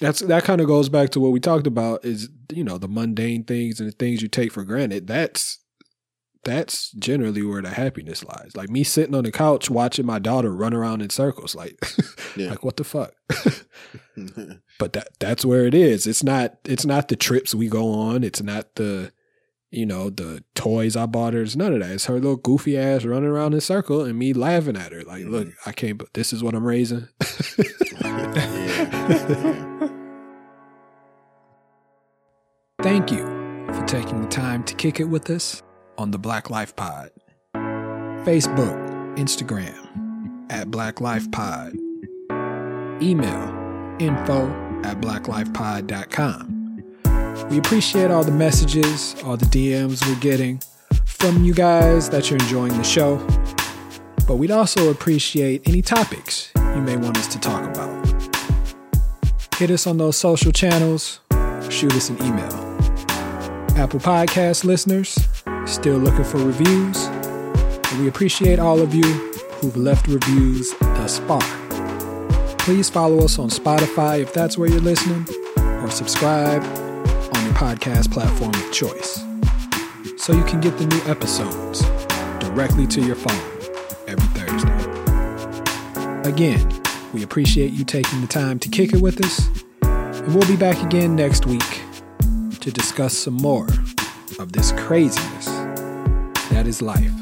that's 0.00 0.20
that 0.20 0.44
kind 0.44 0.60
of 0.60 0.66
goes 0.66 0.88
back 0.88 1.10
to 1.10 1.20
what 1.20 1.32
we 1.32 1.40
talked 1.40 1.66
about 1.66 2.04
is 2.04 2.28
you 2.52 2.64
know 2.64 2.78
the 2.78 2.88
mundane 2.88 3.44
things 3.44 3.80
and 3.80 3.88
the 3.88 3.96
things 3.96 4.22
you 4.22 4.28
take 4.28 4.52
for 4.52 4.64
granted. 4.64 5.06
That's 5.06 5.58
that's 6.44 6.90
generally 6.92 7.42
where 7.42 7.62
the 7.62 7.70
happiness 7.70 8.24
lies. 8.24 8.56
Like 8.56 8.68
me 8.68 8.82
sitting 8.82 9.14
on 9.14 9.24
the 9.24 9.30
couch 9.30 9.70
watching 9.70 10.06
my 10.06 10.18
daughter 10.18 10.52
run 10.52 10.74
around 10.74 11.00
in 11.02 11.10
circles, 11.10 11.54
like 11.54 11.78
yeah. 12.36 12.50
like 12.50 12.64
what 12.64 12.76
the 12.76 12.84
fuck. 12.84 13.12
but 14.78 14.92
that 14.94 15.08
that's 15.20 15.44
where 15.44 15.66
it 15.66 15.74
is. 15.74 16.06
It's 16.06 16.24
not 16.24 16.56
it's 16.64 16.84
not 16.86 17.08
the 17.08 17.16
trips 17.16 17.54
we 17.54 17.68
go 17.68 17.92
on. 17.92 18.24
It's 18.24 18.42
not 18.42 18.74
the 18.74 19.12
you 19.72 19.86
know, 19.86 20.10
the 20.10 20.44
toys 20.54 20.94
I 20.96 21.06
bought 21.06 21.32
her. 21.34 21.42
It's 21.42 21.56
none 21.56 21.72
of 21.72 21.80
that. 21.80 21.90
It's 21.90 22.04
her 22.04 22.14
little 22.14 22.36
goofy 22.36 22.76
ass 22.78 23.04
running 23.04 23.30
around 23.30 23.54
in 23.54 23.58
a 23.58 23.62
circle 23.62 24.04
and 24.04 24.18
me 24.18 24.32
laughing 24.34 24.76
at 24.76 24.92
her. 24.92 25.02
Like, 25.02 25.22
mm-hmm. 25.22 25.32
look, 25.32 25.48
I 25.66 25.72
can't, 25.72 25.98
but 25.98 26.12
this 26.12 26.32
is 26.32 26.44
what 26.44 26.54
I'm 26.54 26.64
raising. 26.64 27.08
Thank 32.82 33.10
you 33.10 33.24
for 33.72 33.84
taking 33.86 34.20
the 34.20 34.28
time 34.28 34.62
to 34.64 34.74
kick 34.74 35.00
it 35.00 35.04
with 35.04 35.30
us 35.30 35.62
on 35.96 36.10
the 36.10 36.18
Black 36.18 36.50
Life 36.50 36.76
Pod. 36.76 37.10
Facebook, 37.54 39.16
Instagram 39.16 40.52
at 40.52 40.70
Black 40.70 41.00
Life 41.00 41.30
Pod. 41.30 41.74
Email 43.00 43.96
info 43.98 44.48
at 44.84 45.00
blacklifepod.com. 45.00 46.61
We 47.50 47.58
appreciate 47.58 48.10
all 48.10 48.24
the 48.24 48.32
messages, 48.32 49.14
all 49.24 49.36
the 49.36 49.46
DMs 49.46 50.06
we're 50.06 50.20
getting 50.20 50.60
from 51.04 51.44
you 51.44 51.54
guys 51.54 52.10
that 52.10 52.30
you're 52.30 52.40
enjoying 52.40 52.76
the 52.76 52.82
show. 52.82 53.16
But 54.26 54.36
we'd 54.36 54.50
also 54.50 54.90
appreciate 54.90 55.68
any 55.68 55.82
topics 55.82 56.50
you 56.56 56.80
may 56.80 56.96
want 56.96 57.16
us 57.18 57.28
to 57.28 57.38
talk 57.38 57.62
about. 57.68 58.06
Hit 59.56 59.70
us 59.70 59.86
on 59.86 59.98
those 59.98 60.16
social 60.16 60.50
channels, 60.50 61.20
shoot 61.68 61.92
us 61.94 62.10
an 62.10 62.16
email. 62.22 62.52
Apple 63.76 64.00
Podcast 64.00 64.64
listeners, 64.64 65.16
still 65.66 65.98
looking 65.98 66.24
for 66.24 66.38
reviews? 66.38 67.06
And 67.06 68.00
we 68.00 68.08
appreciate 68.08 68.58
all 68.58 68.80
of 68.80 68.94
you 68.94 69.04
who've 69.60 69.76
left 69.76 70.08
reviews 70.08 70.74
thus 70.80 71.18
far. 71.20 71.42
Please 72.58 72.90
follow 72.90 73.24
us 73.24 73.38
on 73.38 73.48
Spotify 73.48 74.20
if 74.20 74.32
that's 74.32 74.58
where 74.58 74.68
you're 74.68 74.80
listening, 74.80 75.26
or 75.56 75.90
subscribe 75.90 76.62
podcast 77.62 78.10
platform 78.10 78.50
of 78.52 78.72
choice 78.72 79.24
so 80.20 80.32
you 80.32 80.42
can 80.42 80.60
get 80.60 80.76
the 80.78 80.86
new 80.86 81.00
episodes 81.08 81.82
directly 82.40 82.88
to 82.88 83.00
your 83.00 83.14
phone 83.14 83.40
every 84.08 84.26
Thursday. 84.34 86.28
Again, 86.28 86.82
we 87.14 87.22
appreciate 87.22 87.70
you 87.70 87.84
taking 87.84 88.20
the 88.20 88.26
time 88.26 88.58
to 88.58 88.68
kick 88.68 88.92
it 88.92 89.00
with 89.00 89.24
us, 89.24 89.48
and 89.82 90.34
we'll 90.34 90.48
be 90.48 90.56
back 90.56 90.82
again 90.82 91.14
next 91.14 91.46
week 91.46 91.82
to 92.58 92.72
discuss 92.72 93.16
some 93.16 93.34
more 93.34 93.68
of 94.40 94.50
this 94.50 94.72
craziness 94.72 95.46
that 96.50 96.66
is 96.66 96.82
life. 96.82 97.12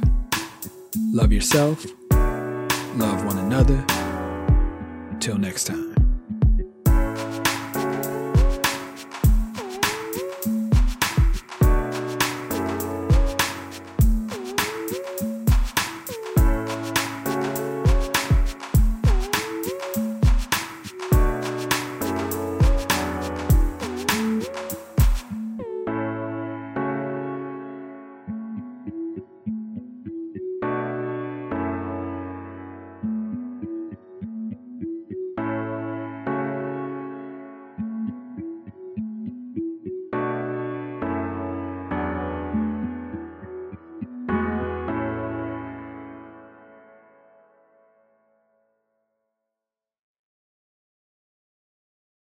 Love 1.12 1.34
yourself, 1.34 1.84
love 2.97 3.26
one 3.26 3.36
another. 3.36 3.84
Till 5.20 5.36
next 5.36 5.64
time. 5.64 5.89